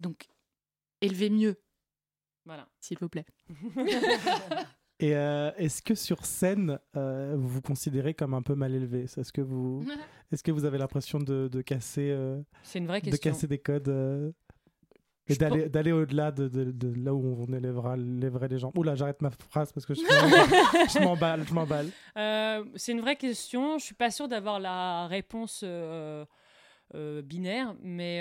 Donc, 0.00 0.26
élevez 1.00 1.30
mieux, 1.30 1.56
Voilà. 2.44 2.68
s'il 2.80 2.98
vous 2.98 3.08
plaît. 3.08 3.26
Et 4.98 5.14
euh, 5.14 5.50
est-ce 5.58 5.82
que 5.82 5.94
sur 5.94 6.24
scène, 6.24 6.78
euh, 6.96 7.34
vous 7.36 7.48
vous 7.48 7.60
considérez 7.60 8.14
comme 8.14 8.32
un 8.32 8.40
peu 8.40 8.54
mal 8.54 8.74
élevé? 8.74 9.02
Est-ce 9.02 9.30
que 9.30 9.42
vous, 9.42 9.84
est-ce 10.32 10.42
que 10.42 10.50
vous 10.50 10.64
avez 10.64 10.78
l'impression 10.78 11.18
de, 11.18 11.48
de 11.48 11.60
casser, 11.60 12.08
euh, 12.10 12.40
C'est 12.62 12.78
une 12.78 12.86
vraie 12.86 13.00
de 13.02 13.10
question. 13.10 13.30
casser 13.30 13.46
des 13.46 13.58
codes 13.58 13.90
euh, 13.90 14.32
et 15.28 15.34
d'aller, 15.36 15.68
d'aller 15.68 15.92
au-delà 15.92 16.30
de, 16.30 16.48
de- 16.48 16.70
de 16.70 17.04
là 17.04 17.12
où 17.14 17.44
on 17.48 17.52
élèvera, 17.52 17.96
élèverait 17.96 18.48
les 18.48 18.58
gens 18.58 18.72
Oula, 18.76 18.94
j'arrête 18.94 19.20
ma 19.22 19.30
phrase 19.30 19.72
parce 19.72 19.84
que 19.86 19.94
je, 19.94 20.00
je 20.00 21.02
m'emballe, 21.02 21.44
je 21.48 21.52
m'emballe. 21.54 21.88
Euh, 22.16 22.64
c'est 22.76 22.92
une 22.92 23.00
vraie 23.00 23.16
question. 23.16 23.78
Je 23.78 23.84
suis 23.84 23.94
pas 23.94 24.10
sûre 24.10 24.28
d'avoir 24.28 24.60
la 24.60 25.06
réponse 25.08 25.60
euh, 25.64 26.24
euh, 26.94 27.20
binaire, 27.22 27.74
mais 27.82 28.20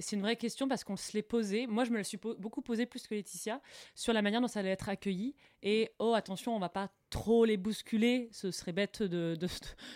c'est 0.00 0.16
une 0.16 0.22
vraie 0.22 0.36
question 0.36 0.66
parce 0.66 0.82
qu'on 0.82 0.96
se 0.96 1.12
l'est 1.12 1.22
posée. 1.22 1.66
Moi, 1.68 1.84
je 1.84 1.90
me 1.90 1.98
la 1.98 2.04
suis 2.04 2.16
po- 2.18 2.34
beaucoup 2.36 2.62
posée 2.62 2.86
plus 2.86 3.06
que 3.06 3.14
Laetitia 3.14 3.60
sur 3.94 4.12
la 4.12 4.20
manière 4.22 4.40
dont 4.40 4.48
ça 4.48 4.60
allait 4.60 4.70
être 4.70 4.88
accueilli. 4.88 5.36
Et 5.62 5.92
oh, 6.00 6.14
attention, 6.14 6.56
on 6.56 6.58
va 6.58 6.68
pas 6.68 6.90
trop 7.14 7.44
les 7.44 7.56
bousculer. 7.56 8.28
Ce 8.32 8.50
serait 8.50 8.72
bête 8.72 9.02
de 9.02 9.36
de, 9.38 9.46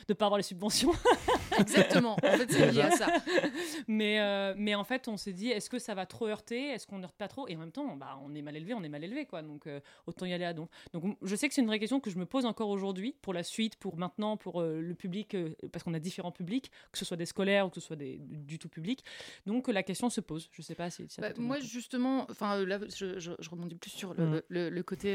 de 0.06 0.14
pas 0.14 0.26
avoir 0.26 0.38
les 0.38 0.44
subventions. 0.44 0.92
Exactement. 1.58 2.14
En 2.22 2.37
fait, 2.37 2.50
c'est 2.50 2.70
lié 2.70 2.82
à 2.82 2.90
ça. 2.92 3.08
mais, 3.88 4.20
euh, 4.20 4.54
mais 4.56 4.75
en 4.76 4.84
fait, 4.84 5.08
on 5.08 5.16
s'est 5.16 5.32
dit, 5.32 5.48
est-ce 5.48 5.68
que 5.68 5.80
ça 5.80 5.94
va 5.94 6.06
trop 6.06 6.28
heurter? 6.28 6.68
Est-ce 6.70 6.87
qu'on 6.87 7.02
heurte 7.02 7.16
pas 7.16 7.26
trop? 7.26 7.48
Et 7.48 7.56
en 7.56 7.58
même 7.58 7.72
temps, 7.72 7.96
bah, 7.96 8.18
on 8.25 8.32
est 8.37 8.42
mal 8.42 8.56
élevé, 8.56 8.75
on 8.75 8.82
est 8.84 8.88
mal 8.88 9.02
élevé, 9.02 9.26
quoi. 9.26 9.42
Donc, 9.42 9.66
euh, 9.66 9.80
autant 10.06 10.26
y 10.26 10.32
aller 10.32 10.44
à 10.44 10.52
don. 10.54 10.68
Donc, 10.92 11.16
je 11.22 11.34
sais 11.34 11.48
que 11.48 11.54
c'est 11.54 11.60
une 11.60 11.66
vraie 11.66 11.80
question 11.80 11.98
que 11.98 12.10
je 12.10 12.18
me 12.18 12.26
pose 12.26 12.44
encore 12.46 12.68
aujourd'hui, 12.68 13.16
pour 13.22 13.34
la 13.34 13.42
suite, 13.42 13.75
pour 13.76 13.96
maintenant, 13.96 14.37
pour 14.37 14.60
euh, 14.60 14.80
le 14.80 14.94
public, 14.94 15.37
parce 15.72 15.83
qu'on 15.83 15.94
a 15.94 15.98
différents 15.98 16.31
publics, 16.33 16.70
que 16.92 16.98
ce 16.98 17.04
soit 17.04 17.16
des 17.16 17.26
scolaires 17.26 17.66
ou 17.66 17.70
que 17.70 17.81
ce 17.81 17.81
soit 17.81 17.96
des, 17.96 18.18
du 18.20 18.59
tout 18.61 18.68
public. 18.68 19.02
Donc, 19.46 19.66
la 19.66 19.83
question 19.83 20.09
se 20.11 20.20
pose. 20.20 20.48
Je 20.52 20.62
sais 20.62 20.76
pas 20.76 20.90
si. 20.90 21.07
ça 21.09 21.22
Bah, 21.22 21.31
moi, 21.38 21.59
justement, 21.59 22.26
enfin 22.31 22.64
là, 22.64 22.78
je, 22.94 23.18
je, 23.18 23.33
je 23.38 23.50
rebondis 23.50 23.74
plus 23.74 23.90
sur 23.90 24.14
le, 24.14 24.24
Mhm. 24.26 24.42
le- 24.48 24.70
le 24.70 24.83
côté 24.83 25.09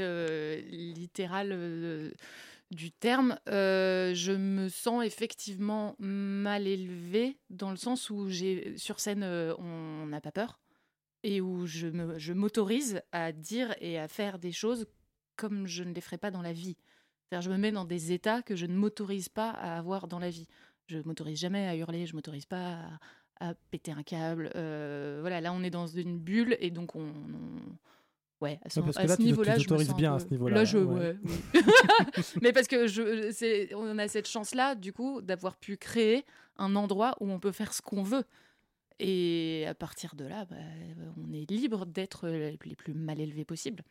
littéral 0.71 1.49
euh, 1.93 2.11
du 2.71 2.91
terme. 2.91 3.37
Euh, 3.49 4.13
je 4.13 4.31
me 4.31 4.69
sens 4.69 5.03
effectivement 5.05 5.95
mal 5.99 6.67
élevée 6.67 7.37
dans 7.49 7.71
le 7.71 7.77
sens 7.77 8.09
où 8.09 8.29
j'ai 8.29 8.77
sur 8.77 8.99
scène, 8.99 9.23
euh, 9.23 9.53
on 9.57 10.07
n'a 10.07 10.21
pas 10.21 10.31
peur 10.31 10.59
et 11.25 11.39
où 11.39 11.65
je 11.65 12.33
m'autorise 12.33 13.01
à 13.13 13.31
dire 13.31 13.73
et 13.79 13.97
à 13.97 14.09
faire 14.09 14.39
des 14.39 14.51
choses 14.51 14.87
comme 15.37 15.67
je 15.67 15.83
ne 15.83 15.93
les 15.93 16.01
ferais 16.01 16.17
pas 16.17 16.31
dans 16.31 16.41
la 16.41 16.51
vie. 16.51 16.75
C'est-à-dire, 17.23 17.49
je 17.49 17.55
me 17.55 17.57
mets 17.57 17.71
dans 17.71 17.85
des 17.85 18.11
états 18.11 18.41
que 18.41 18.57
je 18.57 18.65
ne 18.65 18.75
m'autorise 18.75 19.29
pas 19.29 19.49
à 19.51 19.77
avoir 19.77 20.07
dans 20.09 20.19
la 20.19 20.29
vie. 20.29 20.47
Je 20.87 20.97
m'autorise 20.97 21.39
jamais 21.39 21.65
à 21.65 21.77
hurler, 21.77 22.05
je 22.05 22.13
m'autorise 22.13 22.45
pas 22.45 22.89
à, 23.39 23.53
péter 23.71 23.93
un 23.93 24.03
câble. 24.03 24.49
Voilà, 24.53 25.39
là, 25.39 25.53
on 25.53 25.63
est 25.63 25.69
dans 25.69 25.87
une 25.87 26.19
bulle 26.19 26.57
et 26.59 26.71
donc 26.71 26.95
on. 26.95 27.07
on- 27.07 27.77
Ouais, 28.43 28.59
à 28.61 28.69
ce, 28.69 28.81
Ouais, 28.81 28.97
à 28.97 29.17
niveau-là, 29.17 29.57
je 29.57 29.73
me 29.73 29.77
sens 29.85 29.95
bien 29.95 30.15
à 30.15 30.19
ce 30.19 30.25
niveau-là, 30.25 30.57
Là, 30.57 30.65
je. 30.65 30.77
ouais. 30.77 31.11
ouais, 31.13 31.17
oui. 31.23 31.61
Mais 32.41 32.51
parce 32.51 32.67
que 32.67 32.87
je, 32.87 33.31
c'est, 33.31 33.73
on 33.73 33.97
a 33.97 34.09
cette 34.09 34.27
chance-là, 34.27 34.75
du 34.75 34.91
coup, 34.91 35.21
d'avoir 35.21 35.55
pu 35.55 35.77
créer 35.77 36.25
un 36.57 36.75
endroit 36.75 37.15
où 37.21 37.31
on 37.31 37.39
peut 37.39 37.53
faire 37.53 37.73
ce 37.73 37.81
qu'on 37.81 38.03
veut. 38.03 38.25
Et 38.99 39.65
à 39.65 39.73
partir 39.73 40.15
de 40.15 40.25
là, 40.25 40.43
bah, 40.43 40.57
on 41.17 41.31
est 41.31 41.49
libre 41.49 41.85
d'être 41.85 42.27
les 42.27 42.75
plus 42.75 42.93
mal 42.93 43.21
élevés 43.21 43.45
possibles, 43.45 43.81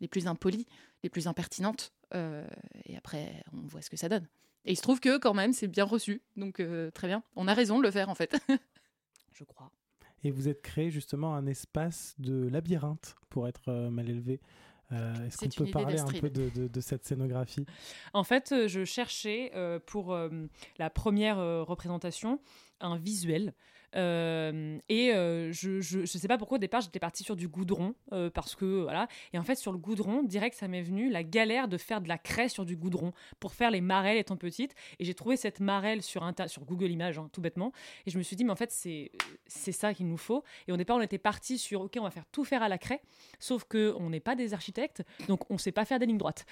les 0.00 0.08
plus 0.08 0.26
impolis, 0.26 0.66
les 1.02 1.08
plus 1.08 1.26
impertinentes. 1.26 1.92
Euh, 2.14 2.46
et 2.84 2.98
après, 2.98 3.42
on 3.54 3.66
voit 3.66 3.80
ce 3.80 3.88
que 3.88 3.96
ça 3.96 4.10
donne. 4.10 4.28
Et 4.66 4.72
il 4.72 4.76
se 4.76 4.82
trouve 4.82 5.00
que 5.00 5.16
quand 5.16 5.34
même, 5.34 5.54
c'est 5.54 5.66
bien 5.66 5.84
reçu. 5.84 6.20
Donc, 6.36 6.60
euh, 6.60 6.90
très 6.90 7.08
bien. 7.08 7.22
On 7.36 7.48
a 7.48 7.54
raison 7.54 7.78
de 7.78 7.82
le 7.82 7.90
faire, 7.90 8.10
en 8.10 8.14
fait. 8.14 8.36
Je 9.32 9.44
crois. 9.44 9.70
Et 10.24 10.30
vous 10.30 10.48
êtes 10.48 10.62
créé 10.62 10.90
justement 10.90 11.34
un 11.34 11.46
espace 11.46 12.14
de 12.18 12.48
labyrinthe 12.48 13.14
pour 13.28 13.46
être 13.46 13.68
euh, 13.68 13.90
mal 13.90 14.08
élevé. 14.08 14.40
Euh, 14.92 15.26
Est-ce 15.26 15.38
qu'on 15.38 15.64
peut 15.64 15.70
parler 15.70 15.98
un 15.98 16.04
peu 16.06 16.30
de, 16.30 16.50
de- 16.50 16.68
de 16.68 16.80
cette 16.80 17.04
scénographie? 17.04 17.64
En 18.12 18.24
fait, 18.24 18.52
euh, 18.52 18.68
je 18.68 18.84
cherchais 18.84 19.52
pour 19.86 20.16
la 20.78 20.90
première 20.90 21.36
représentation 21.66 22.40
un 22.80 22.96
visuel. 22.96 23.54
Euh, 23.96 24.78
et 24.88 25.12
euh, 25.12 25.52
je, 25.52 25.80
je, 25.80 26.00
je 26.00 26.18
sais 26.18 26.28
pas 26.28 26.38
pourquoi 26.38 26.56
au 26.56 26.58
départ 26.58 26.80
j'étais 26.80 26.98
partie 26.98 27.22
sur 27.24 27.36
du 27.36 27.48
goudron 27.48 27.94
euh, 28.12 28.30
parce 28.30 28.54
que 28.54 28.82
voilà. 28.82 29.08
Et 29.32 29.38
en 29.38 29.42
fait 29.44 29.54
sur 29.56 29.72
le 29.72 29.78
goudron 29.78 30.22
direct 30.22 30.56
ça 30.56 30.68
m'est 30.68 30.82
venu 30.82 31.10
la 31.10 31.22
galère 31.22 31.68
de 31.68 31.76
faire 31.78 32.00
de 32.00 32.08
la 32.08 32.18
craie 32.18 32.48
sur 32.48 32.64
du 32.64 32.76
goudron 32.76 33.12
pour 33.40 33.52
faire 33.54 33.70
les 33.70 33.80
marelles 33.80 34.16
étant 34.18 34.36
petite. 34.36 34.74
Et 34.98 35.04
j'ai 35.04 35.14
trouvé 35.14 35.36
cette 35.36 35.60
marelle 35.60 36.02
sur 36.02 36.24
sur 36.46 36.64
Google 36.64 36.90
Images 36.90 37.18
hein, 37.18 37.28
tout 37.32 37.40
bêtement. 37.40 37.72
Et 38.06 38.10
je 38.10 38.18
me 38.18 38.22
suis 38.22 38.36
dit 38.36 38.44
mais 38.44 38.52
en 38.52 38.56
fait 38.56 38.70
c'est 38.70 39.12
c'est 39.46 39.72
ça 39.72 39.94
qu'il 39.94 40.08
nous 40.08 40.16
faut. 40.16 40.42
Et 40.68 40.72
au 40.72 40.76
départ 40.76 40.96
on 40.96 41.00
était 41.02 41.18
parti 41.18 41.58
sur 41.58 41.82
ok 41.82 41.96
on 42.00 42.04
va 42.04 42.10
faire 42.10 42.26
tout 42.32 42.44
faire 42.44 42.62
à 42.62 42.68
la 42.68 42.78
craie. 42.78 43.02
Sauf 43.38 43.64
que 43.64 43.94
on 43.98 44.10
n'est 44.10 44.20
pas 44.20 44.34
des 44.34 44.54
architectes 44.54 45.02
donc 45.28 45.50
on 45.50 45.58
sait 45.58 45.72
pas 45.72 45.84
faire 45.84 45.98
des 45.98 46.06
lignes 46.06 46.18
droites. 46.18 46.44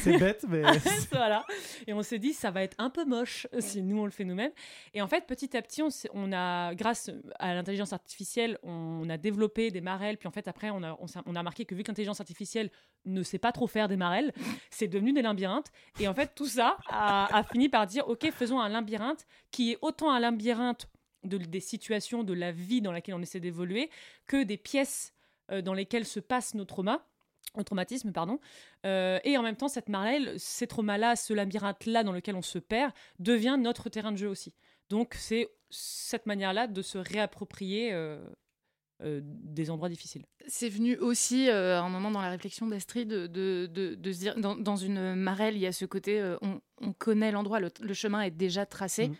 C'est 0.00 0.18
bête, 0.18 0.44
mais- 0.48 0.62
voilà. 1.12 1.44
Et 1.86 1.92
on 1.92 2.02
s'est 2.02 2.18
dit, 2.18 2.32
ça 2.32 2.50
va 2.50 2.62
être 2.62 2.76
un 2.78 2.90
peu 2.90 3.04
moche 3.04 3.46
si 3.58 3.82
nous 3.82 3.98
on 4.00 4.04
le 4.04 4.10
fait 4.10 4.24
nous-mêmes. 4.24 4.52
Et 4.94 5.02
en 5.02 5.07
fait, 5.08 5.26
petit 5.26 5.56
à 5.56 5.62
petit, 5.62 5.82
on, 6.12 6.32
a, 6.32 6.74
grâce 6.74 7.10
à 7.38 7.54
l'intelligence 7.54 7.92
artificielle, 7.92 8.58
on 8.62 9.08
a 9.08 9.16
développé 9.16 9.70
des 9.70 9.80
marelles. 9.80 10.18
Puis 10.18 10.28
en 10.28 10.30
fait, 10.30 10.48
après, 10.48 10.70
on 10.70 10.82
a, 10.82 10.96
on, 11.00 11.06
s'est- 11.06 11.20
on 11.26 11.34
a 11.34 11.38
remarqué 11.40 11.64
que 11.64 11.74
vu 11.74 11.82
que 11.82 11.88
l'intelligence 11.88 12.20
artificielle 12.20 12.70
ne 13.04 13.22
sait 13.22 13.38
pas 13.38 13.52
trop 13.52 13.66
faire 13.66 13.88
des 13.88 13.96
marelles, 13.96 14.32
c'est 14.70 14.88
devenu 14.88 15.12
des 15.12 15.22
labyrinthes. 15.22 15.70
Et 16.00 16.08
en 16.08 16.14
fait, 16.14 16.34
tout 16.34 16.46
ça 16.46 16.76
a, 16.88 17.36
a 17.36 17.42
fini 17.42 17.68
par 17.68 17.86
dire, 17.86 18.08
ok, 18.08 18.30
faisons 18.30 18.60
un 18.60 18.68
labyrinthe 18.68 19.26
qui 19.50 19.72
est 19.72 19.78
autant 19.82 20.10
un 20.10 20.20
labyrinthe 20.20 20.88
de, 21.24 21.38
des 21.38 21.60
situations 21.60 22.22
de 22.24 22.32
la 22.32 22.52
vie 22.52 22.80
dans 22.80 22.92
laquelle 22.92 23.14
on 23.14 23.22
essaie 23.22 23.40
d'évoluer 23.40 23.90
que 24.26 24.42
des 24.44 24.56
pièces 24.56 25.12
euh, 25.50 25.62
dans 25.62 25.74
lesquelles 25.74 26.04
se 26.06 26.20
passe 26.20 26.54
nos 26.54 26.64
traumas 26.64 27.00
au 27.54 27.62
traumatisme, 27.62 28.12
pardon. 28.12 28.38
Euh, 28.84 29.18
et 29.24 29.38
en 29.38 29.42
même 29.42 29.56
temps, 29.56 29.68
cette 29.68 29.88
marelle, 29.88 30.34
ces 30.38 30.66
traumas-là, 30.66 31.16
ce 31.16 31.32
labyrinthe-là 31.32 32.04
dans 32.04 32.12
lequel 32.12 32.36
on 32.36 32.42
se 32.42 32.58
perd, 32.58 32.92
devient 33.18 33.56
notre 33.58 33.88
terrain 33.88 34.12
de 34.12 34.18
jeu 34.18 34.28
aussi. 34.28 34.52
Donc, 34.90 35.14
c'est 35.14 35.48
cette 35.70 36.26
manière-là 36.26 36.66
de 36.66 36.82
se 36.82 36.98
réapproprier 36.98 37.92
euh, 37.92 38.18
euh, 39.02 39.20
des 39.22 39.70
endroits 39.70 39.88
difficiles. 39.90 40.24
C'est 40.46 40.70
venu 40.70 40.96
aussi 40.96 41.48
euh, 41.48 41.78
à 41.78 41.82
un 41.82 41.88
moment 41.90 42.10
dans 42.10 42.22
la 42.22 42.30
réflexion 42.30 42.66
d'Astrid 42.66 43.08
de, 43.08 43.26
de, 43.26 43.68
de, 43.70 43.94
de 43.94 44.12
se 44.12 44.18
dire 44.18 44.36
dans, 44.36 44.56
dans 44.56 44.76
une 44.76 45.14
marelle, 45.14 45.56
il 45.56 45.60
y 45.60 45.66
a 45.66 45.72
ce 45.72 45.84
côté 45.84 46.20
euh, 46.20 46.36
on, 46.40 46.60
on 46.80 46.92
connaît 46.92 47.30
l'endroit, 47.30 47.60
le, 47.60 47.70
le 47.80 47.94
chemin 47.94 48.22
est 48.22 48.30
déjà 48.30 48.66
tracé. 48.66 49.10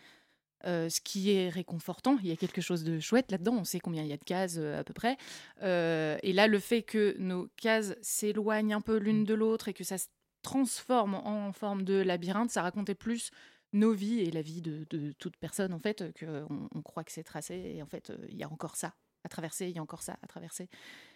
Euh, 0.65 0.89
ce 0.89 0.99
qui 0.99 1.31
est 1.31 1.47
réconfortant, 1.47 2.17
il 2.21 2.27
y 2.27 2.33
a 2.33 2.35
quelque 2.35 2.59
chose 2.59 2.83
de 2.83 2.99
chouette 2.99 3.31
là-dedans, 3.31 3.55
on 3.57 3.63
sait 3.63 3.79
combien 3.79 4.03
il 4.03 4.09
y 4.09 4.13
a 4.13 4.17
de 4.17 4.23
cases 4.25 4.57
à 4.57 4.83
peu 4.83 4.93
près. 4.93 5.15
Et 5.61 6.33
là, 6.33 6.47
le 6.47 6.59
fait 6.59 6.81
que 6.81 7.15
nos 7.17 7.47
cases 7.55 7.95
s'éloignent 8.01 8.73
un 8.73 8.81
peu 8.81 8.97
l'une 8.97 9.23
de 9.23 9.33
l'autre 9.33 9.69
et 9.69 9.73
que 9.73 9.85
ça 9.85 9.97
se 9.97 10.07
transforme 10.41 11.15
en, 11.15 11.47
en 11.47 11.53
forme 11.53 11.83
de 11.83 11.93
labyrinthe, 12.01 12.49
ça 12.49 12.61
racontait 12.61 12.95
plus 12.95 13.31
nos 13.73 13.93
vies 13.93 14.19
et 14.21 14.31
la 14.31 14.41
vie 14.41 14.61
de, 14.61 14.85
de 14.89 15.11
toute 15.13 15.37
personne 15.37 15.73
en 15.73 15.79
fait, 15.79 16.03
qu'on 16.19 16.69
on 16.73 16.81
croit 16.81 17.03
que 17.03 17.11
c'est 17.11 17.23
tracé 17.23 17.55
et 17.75 17.81
en 17.81 17.87
fait, 17.87 18.09
euh, 18.09 18.17
il 18.29 18.37
y 18.37 18.43
a 18.43 18.49
encore 18.49 18.75
ça 18.75 18.95
à 19.23 19.29
traverser, 19.29 19.67
il 19.67 19.75
y 19.75 19.79
a 19.79 19.81
encore 19.81 20.01
ça 20.01 20.17
à 20.21 20.27
traverser. 20.27 20.63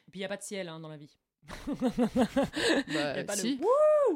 Et 0.07 0.11
puis 0.11 0.19
il 0.19 0.21
n'y 0.21 0.25
a 0.25 0.29
pas 0.29 0.37
de 0.37 0.43
ciel 0.43 0.67
hein, 0.67 0.79
dans 0.79 0.89
la 0.89 0.97
vie. 0.97 1.17
Bah, 1.43 1.55
y 2.87 2.97
a 2.97 3.23
pas 3.23 3.35
de 3.35 3.41
si. 3.41 3.57
Si, 3.57 3.61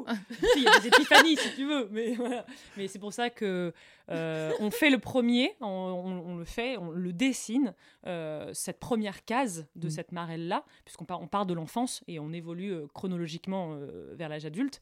il 0.56 0.62
y 0.62 0.66
a 0.68 0.78
des 0.80 0.88
épiphanies 0.88 1.36
si 1.36 1.54
tu 1.54 1.66
veux, 1.66 1.88
mais 1.90 2.14
voilà. 2.14 2.44
Mais 2.76 2.88
c'est 2.88 2.98
pour 2.98 3.12
ça 3.12 3.30
que 3.30 3.72
euh, 4.10 4.52
on 4.60 4.70
fait 4.70 4.90
le 4.90 4.98
premier, 4.98 5.54
on, 5.60 5.66
on- 5.66 6.30
on 6.32 6.36
le 6.36 6.44
fait, 6.44 6.76
on 6.76 6.90
le 6.90 7.12
dessine 7.12 7.74
euh, 8.06 8.50
cette 8.54 8.78
première 8.80 9.24
case 9.24 9.66
de 9.76 9.88
Mm. 9.88 9.90
cette 9.90 10.12
marelle 10.12 10.48
là, 10.48 10.64
puisqu'on 10.84 11.04
part, 11.04 11.20
on 11.20 11.26
part 11.28 11.46
de 11.46 11.54
l'enfance 11.54 12.02
et 12.08 12.18
on 12.18 12.32
évolue 12.32 12.72
euh, 12.72 12.86
chronologiquement 12.94 13.74
euh, 13.74 14.14
vers 14.14 14.28
l'âge 14.28 14.44
adulte. 14.46 14.80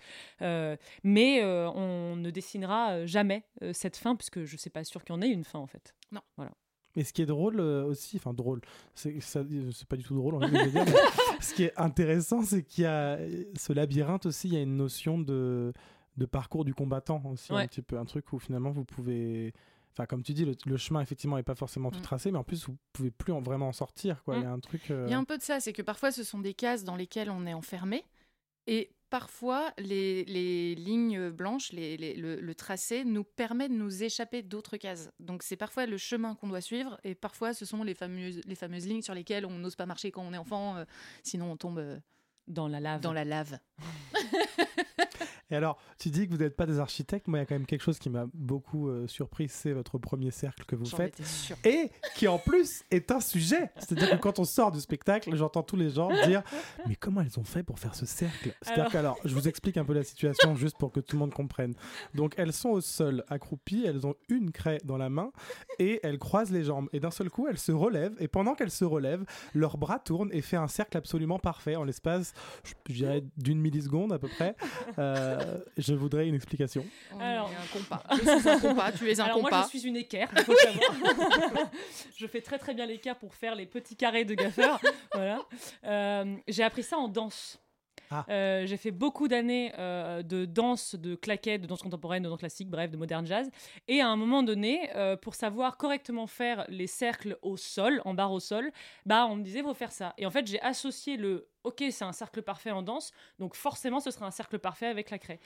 Mais 1.05 1.43
on 1.45 2.17
ne 2.17 2.31
dessinera 2.31 3.07
jamais 3.07 3.43
cette 3.73 3.97
fin, 3.97 4.17
puisque 4.17 4.45
je 4.45 4.57
sais 4.57 4.71
pas 4.71 4.85
sûr 4.85 5.05
qu'il 5.05 5.15
y 5.15 5.19
en 5.19 5.23
ait 5.23 5.29
une 5.29 5.45
fin 5.45 5.59
en 5.59 5.67
fait. 5.67 5.95
Non. 6.13 6.21
Voilà. 6.37 6.53
Et 6.97 7.05
ce 7.05 7.13
qui 7.13 7.23
est 7.23 7.27
drôle 7.27 7.61
euh, 7.61 7.85
aussi, 7.85 8.17
enfin 8.17 8.33
drôle, 8.35 8.61
c'est 8.95 9.13
pas 9.89 9.97
du 9.97 10.05
tout 10.05 10.15
drôle, 10.17 10.35
en 10.37 10.41
fait, 10.41 10.49
dire, 10.51 10.85
mais 10.87 10.93
ce 11.41 11.55
qui 11.55 11.65
est 11.65 11.73
intéressant, 11.77 12.43
c'est 12.43 12.63
qu'il 12.63 12.85
y 12.85 12.87
a 12.87 13.19
ce 13.57 13.73
labyrinthe 13.73 14.27
aussi, 14.27 14.49
il 14.49 14.55
y 14.55 14.57
a 14.57 14.63
une 14.63 14.77
notion 14.77 15.19
de, 15.19 15.73
de 16.17 16.27
parcours 16.27 16.65
du 16.65 16.75
combattant 16.75 17.23
aussi, 17.27 17.53
un 17.53 17.67
petit 17.67 17.83
peu, 17.83 17.99
un 17.99 18.05
truc 18.07 18.33
où 18.33 18.39
finalement 18.39 18.71
vous 18.71 18.85
pouvez, 18.85 19.53
enfin 19.93 20.07
comme 20.07 20.23
tu 20.23 20.33
dis, 20.33 20.45
le, 20.47 20.55
le 20.65 20.77
chemin 20.79 21.01
effectivement 21.03 21.37
est 21.39 21.43
pas 21.43 21.55
forcément 21.55 21.91
tout 21.91 21.99
Mm. 21.99 22.03
tracé, 22.03 22.31
mais 22.33 22.39
en 22.39 22.45
plus 22.45 22.67
vous 22.67 22.77
pouvez 22.95 23.11
plus 23.11 23.33
en, 23.35 23.41
vraiment 23.43 23.69
en 23.69 23.73
sortir, 23.73 24.23
quoi. 24.25 24.37
Il 24.37 24.43
y 24.43 24.47
a 24.47 24.51
un 24.51 24.61
truc. 24.61 24.91
euh, 24.91 25.05
Il 25.07 25.11
y 25.11 25.15
a 25.15 25.19
un 25.19 25.25
peu 25.25 25.37
de 25.37 25.43
ça, 25.43 25.61
c'est 25.61 25.75
que 25.75 25.83
parfois 25.83 26.11
ce 26.13 26.25
sont 26.25 26.39
des 26.39 26.55
cases 26.55 26.83
dans 26.85 26.97
lesquelles 26.97 27.29
on 27.31 27.47
est 27.47 27.55
enfermé 27.55 28.05
et 28.67 28.91
parfois 29.11 29.73
les, 29.79 30.25
les 30.25 30.75
lignes 30.75 31.31
blanches, 31.31 31.73
les- 31.73 31.97
les- 31.97 32.15
le, 32.15 32.41
le 32.41 32.55
tracé 32.55 33.05
nous 33.05 33.25
permet 33.25 33.69
de 33.69 33.75
nous 33.75 34.03
échapper 34.03 34.43
d'autres 34.43 34.77
cases. 34.77 35.11
Donc 35.21 35.43
c'est 35.43 35.57
parfois 35.57 35.87
le 35.87 35.97
chemin 35.97 36.35
qu'on 36.35 36.49
doit 36.49 36.61
suivre 36.61 36.99
et 37.05 37.15
parfois 37.15 37.55
ce 37.55 37.65
sont 37.65 37.83
les 37.85 37.95
fameuses, 37.95 38.41
les 38.45 38.55
fameuses 38.55 38.87
lignes 38.87 39.03
sur 39.03 39.15
lesquelles 39.15 39.47
on 39.47 39.59
n'ose 39.59 39.77
pas 39.77 39.87
marcher 39.87 40.11
quand 40.11 40.23
on 40.23 40.33
est 40.33 40.39
enfant, 40.39 40.77
euh, 40.77 40.85
sinon 41.23 41.53
on 41.53 41.57
tombe 41.57 41.79
euh, 41.79 41.99
Dans 42.49 42.69
la 42.69 42.81
lave. 42.81 43.01
dans 43.01 43.13
la 43.13 43.25
lave. 43.25 43.59
Et 45.51 45.57
alors, 45.57 45.79
tu 45.99 46.11
dis 46.11 46.27
que 46.27 46.33
vous 46.33 46.39
n'êtes 46.39 46.57
pas 46.57 46.67
des 46.67 46.79
architectes. 46.81 47.29
Moi, 47.29 47.39
il 47.39 47.43
y 47.43 47.45
a 47.45 47.47
quand 47.47 47.55
même 47.55 47.67
quelque 47.67 47.83
chose 47.83 47.99
qui 47.99 48.11
m'a 48.11 48.27
beaucoup 48.35 48.89
euh, 48.89 49.07
surpris, 49.07 49.49
c'est 49.49 49.73
votre 49.73 49.97
premier 49.99 50.31
cercle 50.33 50.65
que 50.65 50.75
vous 50.75 50.87
faites. 50.87 51.17
Et 51.65 51.91
qui 52.17 52.27
en 52.29 52.39
plus 52.39 52.83
est 52.91 53.11
un 53.13 53.21
sujet. 53.21 53.71
C'est-à-dire 53.79 54.11
que 54.11 54.17
quand 54.17 54.39
on 54.39 54.45
sort 54.45 54.73
du 54.73 54.81
spectacle, 54.81 55.35
j'entends 55.37 55.63
tous 55.63 55.77
les 55.77 55.91
gens 55.91 56.09
dire 56.27 56.43
Mais 56.87 56.97
comment 56.97 57.21
elles 57.21 57.39
ont 57.39 57.45
fait 57.45 57.63
pour 57.63 57.79
faire 57.79 57.95
ce 57.95 58.07
cercle? 58.07 58.53
C'est-à-dire 58.63 58.81
Alors- 58.83 58.93
que, 58.93 58.99
alors, 58.99 59.19
je 59.25 59.35
vous 59.35 59.47
explique 59.49 59.77
un 59.77 59.85
peu 59.85 59.93
la 59.95 60.03
situation 60.03 60.57
juste 60.57 60.79
pour 60.79 60.91
que 60.91 61.01
tout 61.01 61.15
le 61.17 61.21
monde 61.21 61.33
comprenne. 61.35 61.75
Donc, 62.15 62.35
elles 62.39 62.53
sont 62.53 62.71
au 62.71 62.81
sol, 62.81 63.25
accroupies, 63.29 63.85
elles 63.87 64.07
ont 64.07 64.15
une 64.29 64.51
craie 64.51 64.79
dans 64.85 64.97
la 64.97 65.09
main 65.11 65.31
et 65.79 66.01
elles 66.03 66.19
croisent 66.19 66.51
les 66.53 66.65
jambes. 66.65 66.89
Et 66.93 67.01
d'un 67.01 67.11
seul 67.13 67.31
coup, 67.31 67.47
elles 67.49 67.59
se 67.59 67.73
relèvent. 67.73 68.17
Et 68.19 68.29
pendant 68.29 68.55
qu'elles 68.55 68.71
se 68.71 68.85
relèvent, 68.85 69.25
leurs 69.55 69.77
bras 69.79 69.99
tournent 70.01 70.31
et 70.33 70.43
fait 70.43 70.57
un 70.57 70.69
cercle 70.69 70.97
absolument 70.97 71.39
parfait 71.39 71.77
en 71.77 71.85
l'espace, 71.85 72.33
je, 72.65 72.73
je 72.89 72.95
dirais, 72.95 73.25
d'une 73.37 73.61
milliseconde 73.61 74.13
à 74.13 74.19
peu 74.19 74.29
près. 74.29 74.57
Euh, 74.99 75.36
je 75.77 75.95
voudrais 75.95 76.27
une 76.29 76.35
explication. 76.35 76.85
On 77.15 77.21
Alors- 77.21 77.51
est 77.51 77.55
un 77.57 77.79
compas. 77.79 78.03
Je 78.11 78.39
suis 78.41 78.49
un 78.49 78.61
compas, 78.61 78.93
tu 78.93 79.11
es 79.11 79.21
un 79.21 79.25
Alors 79.25 79.41
moi 79.41 79.51
compas. 79.51 79.69
je 79.73 79.79
suis 79.79 79.89
une 79.89 79.97
équerre, 79.97 80.29
il 80.37 80.43
faut 80.45 80.55
savoir. 80.57 81.71
je 82.17 82.27
fais 82.27 82.41
très 82.41 82.59
très 82.59 82.75
bien 82.75 82.87
l'équerre 82.87 83.17
pour 83.17 83.35
faire 83.35 83.55
les 83.55 83.67
petits 83.67 83.97
carrés 83.97 84.25
de 84.25 84.35
gaffeur. 84.35 84.81
voilà. 85.15 85.45
Euh, 85.85 86.37
j'ai 86.49 86.63
appris 86.63 86.83
ça 86.83 86.97
en 86.99 87.09
danse. 87.09 87.59
Ah. 88.11 88.25
Euh, 88.29 88.67
j'ai 88.67 88.77
fait 88.77 88.91
beaucoup 88.91 89.29
d'années 89.29 89.73
euh, 89.79 90.23
de 90.23 90.45
danse, 90.45 90.95
de 90.95 91.15
claquettes, 91.15 91.63
de 91.63 91.67
danse 91.67 91.83
contemporaine, 91.83 92.23
de 92.23 92.29
danse 92.29 92.39
classique, 92.39 92.71
bref, 92.71 92.91
de 92.91 92.97
moderne 92.97 93.27
jazz. 93.27 93.51
Et 93.89 94.01
à 94.01 94.09
un 94.09 94.17
moment 94.17 94.43
donné, 94.43 94.91
euh, 94.95 95.17
pour 95.17 95.35
savoir 95.35 95.77
correctement 95.77 96.27
faire 96.27 96.65
les 96.69 96.87
cercles 96.87 97.39
au 97.43 97.57
sol, 97.57 98.01
en 98.05 98.15
barre 98.15 98.33
au 98.33 98.41
sol, 98.41 98.71
bah 99.05 99.27
on 99.27 99.37
me 99.37 99.43
disait 99.43 99.63
faut 99.63 99.75
faire 99.75 99.93
ça. 99.93 100.15
Et 100.19 100.27
en 100.27 100.31
fait, 100.31 100.47
j'ai 100.47 100.61
associé 100.61 101.17
le 101.17 101.49
OK, 101.65 101.83
c'est 101.91 102.05
un 102.05 102.13
cercle 102.13 102.43
parfait 102.43 102.71
en 102.71 102.83
danse, 102.83 103.13
donc 103.41 103.57
forcément 103.57 103.99
ce 103.99 104.13
sera 104.13 104.25
un 104.27 104.31
cercle 104.31 104.59
parfait 104.61 104.87
avec 104.87 105.11
la 105.11 105.19
craie. 105.19 105.41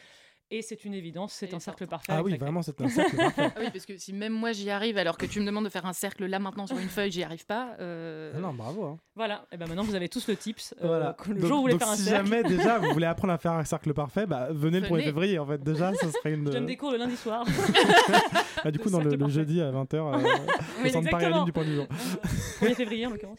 Et 0.52 0.62
c'est 0.62 0.84
une 0.84 0.94
évidence, 0.94 1.32
c'est 1.32 1.54
un 1.54 1.60
cercle 1.60 1.86
parfait 1.86 2.12
Ah 2.12 2.24
oui, 2.24 2.36
vraiment, 2.36 2.60
c'est 2.60 2.80
un 2.80 2.88
cercle 2.88 3.16
parfait. 3.16 3.52
Ah 3.54 3.60
oui, 3.60 3.66
parce 3.72 3.86
que 3.86 3.96
si 3.96 4.12
même 4.12 4.32
moi 4.32 4.50
j'y 4.50 4.68
arrive 4.68 4.98
alors 4.98 5.16
que 5.16 5.24
tu 5.26 5.38
me 5.40 5.46
demandes 5.46 5.62
de 5.64 5.68
faire 5.68 5.86
un 5.86 5.92
cercle 5.92 6.26
là 6.26 6.40
maintenant 6.40 6.66
sur 6.66 6.76
une 6.76 6.88
feuille, 6.88 7.12
j'y 7.12 7.22
arrive 7.22 7.46
pas. 7.46 7.76
euh, 7.78 8.32
Ah 8.36 8.40
non, 8.40 8.52
bravo. 8.52 8.84
hein. 8.84 8.98
Voilà, 9.14 9.46
et 9.52 9.56
ben 9.56 9.68
maintenant 9.68 9.84
vous 9.84 9.94
avez 9.94 10.08
tous 10.08 10.26
le 10.26 10.34
tips. 10.34 10.74
euh, 10.82 10.86
Voilà. 10.88 11.12
que 11.16 11.30
le 11.30 11.40
donc, 11.40 11.48
jour 11.48 11.58
où 11.58 11.60
vous 11.62 11.68
voulez 11.68 11.78
faire 11.78 11.90
un 11.90 11.94
si 11.96 12.02
cercle, 12.02 12.26
jamais 12.28 12.42
déjà 12.42 12.78
vous 12.78 12.92
voulez 12.92 13.06
apprendre 13.06 13.32
à 13.32 13.38
faire 13.38 13.52
un 13.52 13.64
cercle 13.64 13.94
parfait, 13.94 14.26
bah, 14.26 14.48
venez 14.50 14.80
le 14.80 14.86
1er 14.86 14.90
Venez. 14.90 15.02
février 15.04 15.38
en 15.38 15.46
fait. 15.46 15.62
Déjà, 15.62 15.94
ça 15.94 16.10
serait 16.10 16.32
une. 16.34 16.46
je 16.46 16.52
donne 16.52 16.66
des 16.66 16.76
cours 16.76 16.90
le 16.90 16.96
lundi 16.98 17.16
soir. 17.16 17.44
Bah, 18.64 18.70
du 18.70 18.78
coup, 18.80 18.90
dans 18.90 19.00
le, 19.00 19.14
le 19.14 19.28
jeudi 19.28 19.60
à 19.60 19.70
20h, 19.70 19.94
euh, 19.94 20.12
au 20.12 20.16
Oui, 20.18 20.22
Paris 20.24 20.86
exactement. 20.96 21.16
Aline 21.26 21.44
du 21.44 21.52
point 21.52 21.64
du 21.64 21.74
jour. 21.76 21.86
1er 22.60 22.74
février 22.74 23.06
en 23.06 23.10
l'occurrence. 23.10 23.38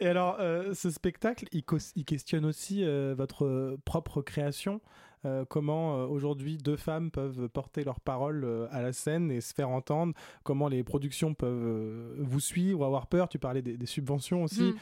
Et 0.00 0.06
alors, 0.06 0.36
euh, 0.40 0.72
ce 0.74 0.90
spectacle, 0.90 1.44
il, 1.52 1.64
questionne 2.04 2.44
aussi 2.46 2.82
euh, 2.84 3.14
votre 3.16 3.44
euh, 3.44 3.78
propre 3.84 4.22
création. 4.22 4.80
Euh, 5.24 5.44
comment 5.44 5.96
euh, 5.96 6.06
aujourd'hui 6.06 6.58
deux 6.58 6.76
femmes 6.76 7.10
peuvent 7.10 7.48
porter 7.48 7.84
leur 7.84 8.00
parole 8.00 8.44
euh, 8.44 8.68
à 8.70 8.82
la 8.82 8.92
scène 8.92 9.30
et 9.30 9.40
se 9.40 9.52
faire 9.52 9.68
entendre, 9.68 10.14
comment 10.44 10.68
les 10.68 10.84
productions 10.84 11.34
peuvent 11.34 12.14
vous 12.18 12.40
suivre, 12.40 12.84
avoir 12.84 13.06
peur? 13.06 13.28
Tu 13.28 13.38
parlais 13.38 13.62
des, 13.62 13.76
des 13.76 13.86
subventions 13.86 14.44
aussi. 14.44 14.62
Hmm. 14.62 14.76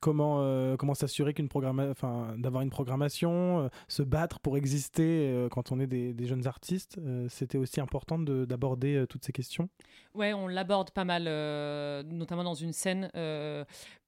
Comment, 0.00 0.42
euh, 0.42 0.76
comment 0.76 0.94
s'assurer 0.94 1.34
qu'une 1.34 1.48
enfin, 1.52 2.36
d'avoir 2.38 2.62
une 2.62 2.70
programmation, 2.70 3.64
euh, 3.64 3.68
se 3.88 4.04
battre 4.04 4.38
pour 4.38 4.56
exister 4.56 5.28
euh, 5.32 5.48
quand 5.48 5.72
on 5.72 5.80
est 5.80 5.88
des, 5.88 6.14
des 6.14 6.26
jeunes 6.26 6.46
artistes. 6.46 7.00
C'était 7.28 7.58
aussi 7.58 7.80
important 7.80 8.16
de- 8.16 8.44
d'aborder 8.44 9.06
toutes 9.08 9.24
ces 9.24 9.32
questions? 9.32 9.68
Ouais, 10.14 10.32
on 10.32 10.46
l'aborde 10.46 10.92
pas 10.92 11.04
mal, 11.04 11.24
notamment 12.04 12.44
dans 12.44 12.54
une 12.54 12.72
scène, 12.72 13.10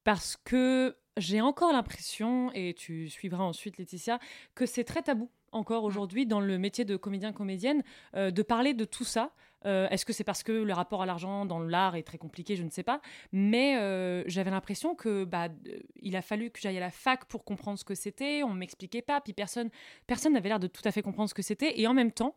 parce 0.05 0.37
que 0.37 0.95
j'ai 1.17 1.41
encore 1.41 1.73
l'impression, 1.73 2.53
et 2.53 2.73
tu 2.73 3.09
suivras 3.09 3.43
ensuite 3.43 3.77
Laetitia, 3.77 4.17
que 4.55 4.65
c'est 4.65 4.85
très 4.85 5.01
tabou 5.01 5.29
encore 5.51 5.83
aujourd'hui 5.83 6.25
dans 6.25 6.39
le 6.39 6.57
métier 6.57 6.85
de 6.85 6.95
comédien-comédienne 6.95 7.83
euh, 8.15 8.31
de 8.31 8.41
parler 8.41 8.73
de 8.73 8.85
tout 8.85 9.03
ça. 9.03 9.31
Euh, 9.65 9.87
Est-ce 9.89 10.05
que 10.05 10.13
c'est 10.13 10.23
parce 10.23 10.43
que 10.43 10.51
le 10.51 10.73
rapport 10.73 11.03
à 11.03 11.05
l'argent 11.05 11.45
dans 11.45 11.59
l'art 11.59 11.95
est 11.95 12.03
très 12.03 12.17
compliqué 12.17 12.55
Je 12.55 12.63
ne 12.63 12.69
sais 12.69 12.83
pas. 12.83 13.01
Mais 13.31 13.77
euh, 13.77 14.23
j'avais 14.27 14.51
l'impression 14.51 14.95
que 14.95 15.23
bah, 15.23 15.49
il 15.97 16.15
a 16.15 16.21
fallu 16.21 16.49
que 16.49 16.59
j'aille 16.59 16.77
à 16.77 16.81
la 16.81 16.91
fac 16.91 17.25
pour 17.25 17.43
comprendre 17.43 17.77
ce 17.77 17.83
que 17.83 17.95
c'était. 17.95 18.43
On 18.43 18.53
m'expliquait 18.53 19.01
pas. 19.01 19.21
Puis 19.21 19.33
personne, 19.33 19.69
personne 20.07 20.33
n'avait 20.33 20.49
l'air 20.49 20.59
de 20.59 20.67
tout 20.67 20.81
à 20.85 20.91
fait 20.91 21.01
comprendre 21.01 21.29
ce 21.29 21.35
que 21.35 21.43
c'était. 21.43 21.79
Et 21.79 21.85
en 21.85 21.93
même 21.93 22.11
temps, 22.11 22.35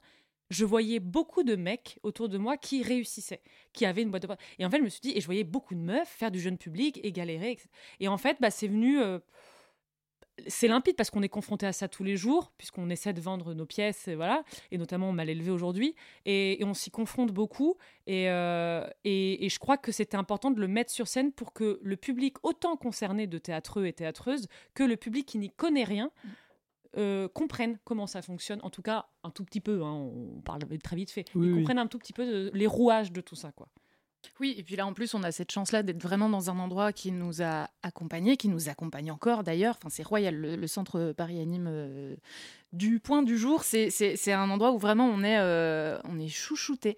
je 0.50 0.66
voyais 0.66 1.00
beaucoup 1.00 1.42
de 1.42 1.56
mecs 1.56 1.98
autour 2.02 2.28
de 2.28 2.36
moi 2.36 2.58
qui 2.58 2.82
réussissaient, 2.82 3.42
qui 3.72 3.86
avaient 3.86 4.02
une 4.02 4.10
boîte 4.10 4.22
de. 4.22 4.36
Et 4.58 4.66
en 4.66 4.70
fait, 4.70 4.78
je 4.78 4.82
me 4.82 4.88
suis 4.90 5.00
dit, 5.00 5.12
et 5.16 5.20
je 5.20 5.26
voyais 5.26 5.44
beaucoup 5.44 5.74
de 5.74 5.80
meufs 5.80 6.08
faire 6.08 6.30
du 6.30 6.40
jeune 6.40 6.58
public 6.58 7.00
et 7.02 7.12
galérer. 7.12 7.52
etc. 7.52 7.68
Et 8.00 8.08
en 8.08 8.18
fait, 8.18 8.36
bah, 8.40 8.50
c'est 8.50 8.68
venu. 8.68 8.98
Euh, 10.40 10.44
c'est 10.48 10.68
limpide 10.68 10.96
parce 10.96 11.10
qu'on 11.10 11.22
est 11.22 11.28
confronté 11.28 11.66
à 11.66 11.72
ça 11.72 11.88
tous 11.88 12.04
les 12.04 12.16
jours, 12.16 12.52
puisqu'on 12.58 12.90
essaie 12.90 13.12
de 13.12 13.20
vendre 13.20 13.54
nos 13.54 13.66
pièces, 13.66 14.08
et 14.08 14.14
voilà, 14.14 14.44
et 14.70 14.78
notamment 14.78 15.12
mal 15.12 15.28
élevé 15.30 15.50
aujourd'hui, 15.50 15.94
et, 16.26 16.60
et 16.60 16.64
on 16.64 16.74
s'y 16.74 16.90
confronte 16.90 17.32
beaucoup. 17.32 17.76
Et, 18.06 18.28
euh, 18.30 18.86
et, 19.04 19.44
et 19.44 19.48
je 19.48 19.58
crois 19.58 19.76
que 19.78 19.92
c'était 19.92 20.16
important 20.16 20.50
de 20.50 20.60
le 20.60 20.68
mettre 20.68 20.90
sur 20.90 21.08
scène 21.08 21.32
pour 21.32 21.52
que 21.52 21.78
le 21.82 21.96
public, 21.96 22.36
autant 22.42 22.76
concerné 22.76 23.26
de 23.26 23.38
théâtreux 23.38 23.86
et 23.86 23.92
théâtreuses, 23.92 24.46
que 24.74 24.82
le 24.84 24.96
public 24.96 25.26
qui 25.26 25.38
n'y 25.38 25.50
connaît 25.50 25.84
rien, 25.84 26.10
euh, 26.96 27.26
comprenne 27.28 27.78
comment 27.84 28.06
ça 28.06 28.22
fonctionne. 28.22 28.60
En 28.62 28.70
tout 28.70 28.82
cas, 28.82 29.06
un 29.24 29.30
tout 29.30 29.44
petit 29.44 29.60
peu, 29.60 29.82
hein, 29.82 29.92
on 29.92 30.40
parle 30.42 30.60
très 30.82 30.94
vite 30.94 31.10
fait. 31.10 31.24
Oui, 31.34 31.52
comprennent 31.54 31.78
un 31.78 31.88
tout 31.88 31.98
petit 31.98 32.12
peu 32.12 32.24
de- 32.24 32.50
les 32.54 32.66
rouages 32.68 33.10
de 33.10 33.20
tout 33.20 33.34
ça, 33.34 33.50
quoi. 33.50 33.68
Oui, 34.40 34.54
et 34.58 34.62
puis 34.62 34.76
là 34.76 34.86
en 34.86 34.92
plus 34.92 35.14
on 35.14 35.22
a 35.22 35.32
cette 35.32 35.50
chance-là 35.50 35.82
d'être 35.82 36.02
vraiment 36.02 36.28
dans 36.28 36.50
un 36.50 36.58
endroit 36.58 36.92
qui 36.92 37.12
nous 37.12 37.42
a 37.42 37.68
accompagnés, 37.82 38.36
qui 38.36 38.48
nous 38.48 38.68
accompagne 38.68 39.10
encore 39.10 39.44
d'ailleurs. 39.44 39.76
Enfin, 39.78 39.88
c'est 39.90 40.02
royal, 40.02 40.34
le, 40.34 40.66
centre 40.66 41.12
Paris 41.16 41.40
Anime 41.40 41.66
euh, 41.68 42.16
du 42.72 43.00
point 43.00 43.22
du 43.22 43.38
jour. 43.38 43.62
C'est 43.64 44.32
un 44.32 44.50
endroit 44.50 44.72
où 44.72 44.78
vraiment 44.78 45.06
on 45.06 45.22
est, 45.22 45.38
euh, 45.38 45.98
on 46.04 46.18
est 46.18 46.28
chouchouté. 46.28 46.96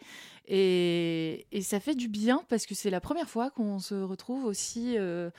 Et, 0.49 1.47
et 1.53 1.63
ça 1.63 1.81
fait 1.81 1.95
du 1.95 2.09
bien 2.09 2.43
parce 2.49 2.67
que 2.67 2.75
c'est 2.75 2.91
la 2.91 3.01
première 3.01 3.29
fois 3.29 3.51
qu'on 3.51 3.79
se 3.79 3.95
retrouve 3.95 4.45
aussi, 4.45 4.97
euh, 4.97 5.31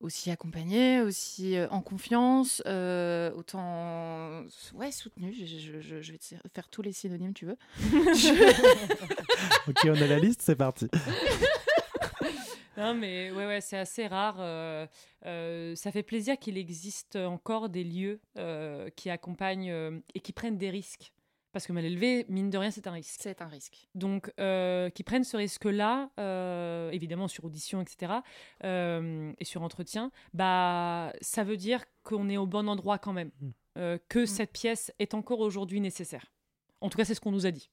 aussi 0.00 0.30
accompagné, 0.30 1.00
aussi 1.00 1.56
euh, 1.56 1.66
en 1.70 1.80
confiance, 1.80 2.62
euh, 2.66 3.30
autant 3.34 4.44
ouais, 4.74 4.92
soutenu. 4.92 5.32
Je, 5.32 5.44
je- 5.46 5.80
je- 5.80 6.00
je 6.02 6.12
vais 6.12 6.18
te 6.18 6.34
faire 6.54 6.68
tous 6.68 6.82
les 6.82 6.92
synonymes, 6.92 7.32
tu 7.34 7.46
veux. 7.46 7.56
Je- 7.78 9.68
Ok, 9.70 9.78
on 9.86 10.00
a 10.00 10.06
la 10.06 10.18
liste, 10.18 10.42
c'est 10.42 10.56
parti. 10.56 10.88
non, 12.76 12.94
mais 12.94 13.30
ouais, 13.30 13.46
ouais, 13.46 13.60
c'est 13.60 13.78
assez 13.78 14.06
rare. 14.06 14.36
euh, 14.38 14.86
euh, 15.24 15.74
ça 15.76 15.90
fait 15.90 16.02
plaisir 16.02 16.38
qu'il 16.38 16.58
existe 16.58 17.16
encore 17.16 17.68
des 17.68 17.84
lieux 17.84 18.20
euh, 18.38 18.88
qui 18.96 19.08
accompagnent 19.10 19.70
euh, 19.70 19.98
et 20.14 20.20
qui 20.20 20.32
prennent 20.32 20.58
des 20.58 20.70
risques. 20.70 21.12
Parce 21.56 21.66
que 21.66 21.72
mal 21.72 21.86
élevé, 21.86 22.26
mine 22.28 22.50
de 22.50 22.58
rien, 22.58 22.70
c'est 22.70 22.86
un 22.86 22.92
risque. 22.92 23.16
C'est 23.18 23.40
un 23.40 23.46
risque. 23.46 23.88
Donc, 23.94 24.30
euh, 24.38 24.90
qui 24.90 25.02
prennent 25.02 25.24
ce 25.24 25.38
risque-là, 25.38 26.10
euh, 26.20 26.90
évidemment 26.90 27.28
sur 27.28 27.46
audition, 27.46 27.80
etc., 27.80 28.12
euh, 28.64 29.32
et 29.38 29.44
sur 29.46 29.62
entretien, 29.62 30.10
bah, 30.34 31.14
ça 31.22 31.44
veut 31.44 31.56
dire 31.56 31.82
qu'on 32.02 32.28
est 32.28 32.36
au 32.36 32.44
bon 32.44 32.68
endroit 32.68 32.98
quand 32.98 33.14
même, 33.14 33.30
euh, 33.78 33.96
que 34.10 34.26
cette 34.26 34.52
pièce 34.52 34.92
est 34.98 35.14
encore 35.14 35.40
aujourd'hui 35.40 35.80
nécessaire. 35.80 36.26
En 36.82 36.90
tout 36.90 36.98
cas, 36.98 37.06
c'est 37.06 37.14
ce 37.14 37.22
qu'on 37.22 37.32
nous 37.32 37.46
a 37.46 37.50
dit. 37.50 37.70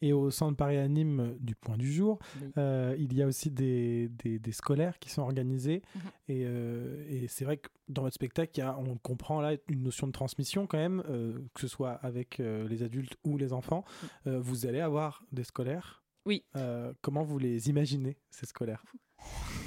Et 0.00 0.12
au 0.12 0.30
centre 0.30 0.56
Paris 0.56 0.76
Anime 0.76 1.36
du 1.40 1.54
Point 1.56 1.76
du 1.76 1.92
Jour, 1.92 2.18
Oui. 2.40 2.48
euh, 2.56 2.94
il 2.98 3.12
y 3.14 3.22
a 3.22 3.26
aussi 3.26 3.50
des, 3.50 4.08
des, 4.08 4.38
des 4.38 4.52
scolaires 4.52 4.98
qui 5.00 5.10
sont 5.10 5.22
organisés. 5.22 5.82
Mhm. 5.94 6.00
Et, 6.28 6.42
euh, 6.46 7.04
et 7.08 7.26
c'est 7.28 7.44
vrai 7.44 7.56
que 7.56 7.68
dans 7.88 8.02
votre 8.02 8.14
spectacle, 8.14 8.52
il 8.56 8.60
y 8.60 8.62
a, 8.62 8.78
on 8.78 8.96
comprend 8.98 9.40
là 9.40 9.56
une 9.68 9.82
notion 9.82 10.06
de 10.06 10.12
transmission 10.12 10.66
quand 10.68 10.78
même, 10.78 11.02
euh, 11.08 11.38
que 11.54 11.60
ce 11.60 11.68
soit 11.68 11.92
avec 11.92 12.38
euh, 12.38 12.68
les 12.68 12.82
adultes 12.82 13.16
ou 13.24 13.36
les 13.38 13.52
enfants. 13.52 13.84
Euh, 14.26 14.38
vous 14.40 14.66
allez 14.66 14.80
avoir 14.80 15.24
des 15.32 15.44
scolaires. 15.44 16.02
Oui. 16.26 16.44
Euh, 16.56 16.92
comment 17.00 17.22
vous 17.24 17.38
les 17.38 17.68
imaginez, 17.68 18.18
ces 18.30 18.46
scolaires? 18.46 18.84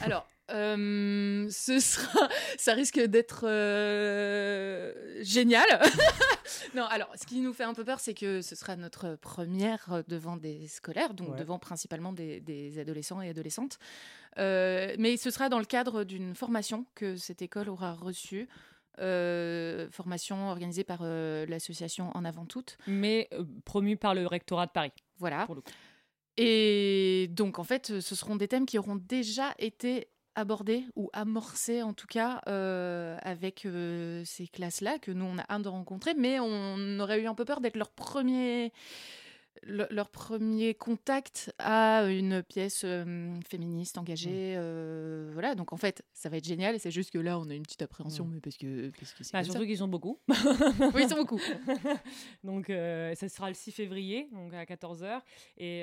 Alors, 0.02 0.28
euh, 0.52 1.48
ce 1.50 1.80
sera, 1.80 2.28
ça 2.58 2.74
risque 2.74 3.00
d'être 3.00 3.46
euh, 3.48 4.94
génial. 5.24 5.66
non, 6.76 6.84
alors, 6.86 7.10
ce 7.20 7.26
qui 7.26 7.40
nous 7.42 7.54
fait 7.54 7.64
un 7.64 7.74
peu 7.74 7.84
peur, 7.86 8.00
c'est 8.00 8.14
que 8.14 8.42
ce 8.42 8.56
sera 8.56 8.76
notre 8.76 9.16
première 9.16 10.04
devant 10.08 10.38
des 10.38 10.68
scolaires, 10.68 11.14
donc 11.14 11.30
Ouais. 11.32 11.40
devant 11.40 11.60
principalement 11.60 12.12
des, 12.14 12.40
des 12.42 12.80
adolescents 12.80 13.22
et 13.22 13.30
adolescentes. 13.30 13.78
Euh, 14.38 14.96
mais 15.00 15.18
ce 15.18 15.30
sera 15.32 15.50
dans 15.50 15.60
le 15.60 15.66
cadre 15.66 16.04
d'une 16.04 16.36
formation 16.36 16.86
que 16.96 17.16
cette 17.18 17.42
école 17.42 17.70
aura 17.70 17.94
reçue. 17.94 18.48
formation 19.92 20.50
organisée 20.50 20.84
par 20.84 21.04
l'association 21.04 22.12
En 22.16 22.24
Avant 22.26 22.46
Toutes. 22.46 22.78
Mais 22.88 23.28
euh, 23.34 23.44
promu 23.66 23.98
par 23.98 24.14
le 24.16 24.28
rectorat 24.28 24.66
de 24.68 24.72
Paris. 24.72 24.92
Voilà. 25.18 25.46
Pour 25.46 25.56
le 25.56 25.62
coup. 25.62 25.72
Et 26.38 27.28
donc, 27.32 27.60
en 27.60 27.64
fait, 27.64 28.00
ce 28.00 28.16
seront 28.16 28.36
des 28.36 28.48
thèmes 28.48 28.66
qui 28.66 28.78
auront 28.80 28.96
déjà 28.96 29.54
été 29.60 30.08
abordés 30.36 30.86
ou 30.96 31.10
amorcés, 31.14 31.82
en 31.84 31.94
tout 31.94 32.08
cas, 32.08 32.42
euh, 32.48 33.18
avec 33.22 33.66
euh, 33.66 34.24
ces 34.26 34.48
classes-là, 34.48 35.00
que 35.00 35.12
nous, 35.12 35.26
on 35.26 35.38
a 35.38 35.46
hâte 35.50 35.64
de 35.64 35.70
rencontrer, 35.70 36.14
mais 36.16 36.40
on 36.40 37.00
aurait 37.00 37.22
eu 37.22 37.28
un 37.28 37.36
peu 37.36 37.46
peur 37.46 37.62
d'être 37.62 37.78
leur 37.78 37.92
premier, 37.92 38.72
le- 39.64 39.88
leur 39.92 40.10
premier 40.10 40.74
contact 40.74 41.54
à 41.60 42.06
une 42.10 42.42
pièce 42.44 42.84
euh, 42.84 43.34
féministe 43.48 43.98
engagée. 43.98 44.56
euh, 44.58 45.30
voilà, 45.34 45.56
donc 45.56 45.74
en 45.74 45.78
fait, 45.78 46.04
ça 46.14 46.30
va 46.30 46.38
être 46.38 46.48
génial, 46.48 46.76
et 46.76 46.80
c'est 46.80 46.92
juste 46.92 47.12
que 47.12 47.18
là, 47.20 47.38
on 47.40 47.50
a 47.50 47.54
une 47.54 47.64
petite 47.64 47.82
appréhension, 47.82 48.26
mais 48.26 48.40
parce 48.40 48.58
que 48.58 48.90
parce 49.00 49.14
que 49.14 49.24
Bah, 49.34 49.44
surtout 49.44 49.66
qu'ils 49.66 49.78
sont 49.78 49.88
beaucoup. 49.88 50.20
Oui, 50.30 51.02
ils 51.04 51.10
sont 51.10 51.16
beaucoup. 51.18 51.40
donc, 52.44 52.70
euh, 52.70 53.14
ça 53.16 53.30
sera 53.30 53.50
le 53.50 53.54
6 53.56 53.72
février, 53.72 54.28
donc 54.32 54.54
à 54.54 54.64
14h. 54.66 55.22
Et, 55.58 55.80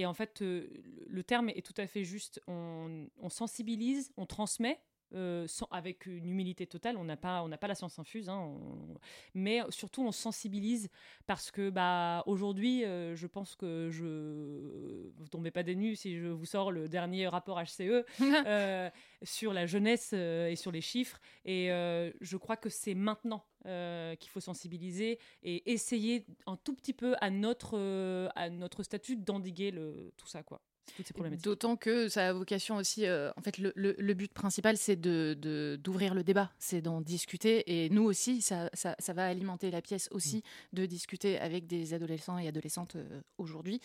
et 0.00 0.06
en 0.06 0.14
fait, 0.14 0.40
le 0.40 1.22
terme 1.22 1.48
est 1.50 1.64
tout 1.64 1.74
à 1.76 1.86
fait 1.86 2.04
juste. 2.04 2.40
On, 2.46 3.06
on 3.20 3.28
sensibilise, 3.28 4.10
on 4.16 4.26
transmet. 4.26 4.78
Euh, 5.14 5.46
sans, 5.46 5.66
avec 5.70 6.06
une 6.06 6.28
humilité 6.28 6.66
totale, 6.66 6.96
on 6.96 7.04
n'a 7.04 7.16
pas, 7.16 7.42
on 7.42 7.48
n'a 7.48 7.58
pas 7.58 7.68
la 7.68 7.74
science 7.74 7.98
infuse, 7.98 8.28
hein, 8.28 8.38
on- 8.38 8.98
mais 9.34 9.60
surtout 9.70 10.02
on 10.02 10.12
sensibilise 10.12 10.88
parce 11.26 11.50
que 11.50 11.70
bah 11.70 12.22
aujourd'hui, 12.26 12.84
euh, 12.84 13.14
je 13.16 13.26
pense 13.26 13.54
que 13.56 13.88
je 13.90 15.10
vous 15.16 15.28
tombez 15.28 15.50
pas 15.50 15.62
des 15.62 15.76
nues 15.76 15.96
si 15.96 16.16
je 16.18 16.26
vous 16.26 16.44
sors 16.46 16.72
le 16.72 16.88
dernier 16.88 17.28
rapport 17.28 17.58
HCE 17.60 18.04
euh, 18.20 18.90
sur 19.22 19.52
la 19.52 19.66
jeunesse 19.66 20.12
et 20.12 20.54
sur 20.56 20.72
les 20.72 20.80
chiffres. 20.80 21.20
Et 21.44 21.68
je 21.68 22.36
crois 22.36 22.56
que 22.56 22.68
c'est 22.68 22.94
maintenant 22.94 23.44
euh, 23.66 24.14
qu'il 24.16 24.30
faut 24.30 24.40
sensibiliser 24.40 25.18
et 25.42 25.72
essayer 25.72 26.24
un 26.46 26.56
tout 26.56 26.74
petit 26.74 26.92
peu 26.92 27.14
à 27.20 27.30
notre, 27.30 27.76
euh, 27.76 28.28
à 28.36 28.48
notre 28.48 28.82
statut 28.82 29.16
d'endiguer 29.16 29.70
le, 29.70 30.12
tout 30.16 30.26
ça, 30.28 30.42
quoi. 30.42 30.60
Toutes 30.94 31.06
ces 31.06 31.12
problématiques. 31.12 31.44
D'autant 31.44 31.76
que 31.76 32.08
ça 32.08 32.28
a 32.28 32.32
vocation 32.32 32.76
aussi, 32.76 33.06
euh, 33.06 33.30
en 33.36 33.40
fait, 33.42 33.58
le, 33.58 33.72
le- 33.74 33.96
le 33.98 34.14
but 34.14 34.32
principal, 34.32 34.76
c'est 34.76 34.96
de, 34.96 35.78
d'ouvrir 35.82 36.14
le 36.14 36.22
débat, 36.22 36.50
c'est 36.58 36.80
d'en 36.80 37.00
discuter. 37.00 37.84
Et 37.84 37.90
nous 37.90 38.02
aussi, 38.04 38.40
ça, 38.42 38.70
ça, 38.72 38.94
ça 38.98 39.12
va 39.12 39.26
alimenter 39.26 39.70
la 39.70 39.82
pièce 39.82 40.08
aussi 40.12 40.42
de 40.72 40.86
discuter 40.86 41.38
avec 41.38 41.66
des 41.66 41.92
adolescents 41.94 42.38
et 42.38 42.46
adolescentes 42.48 42.96
euh, 42.96 43.20
aujourd'hui. 43.38 43.80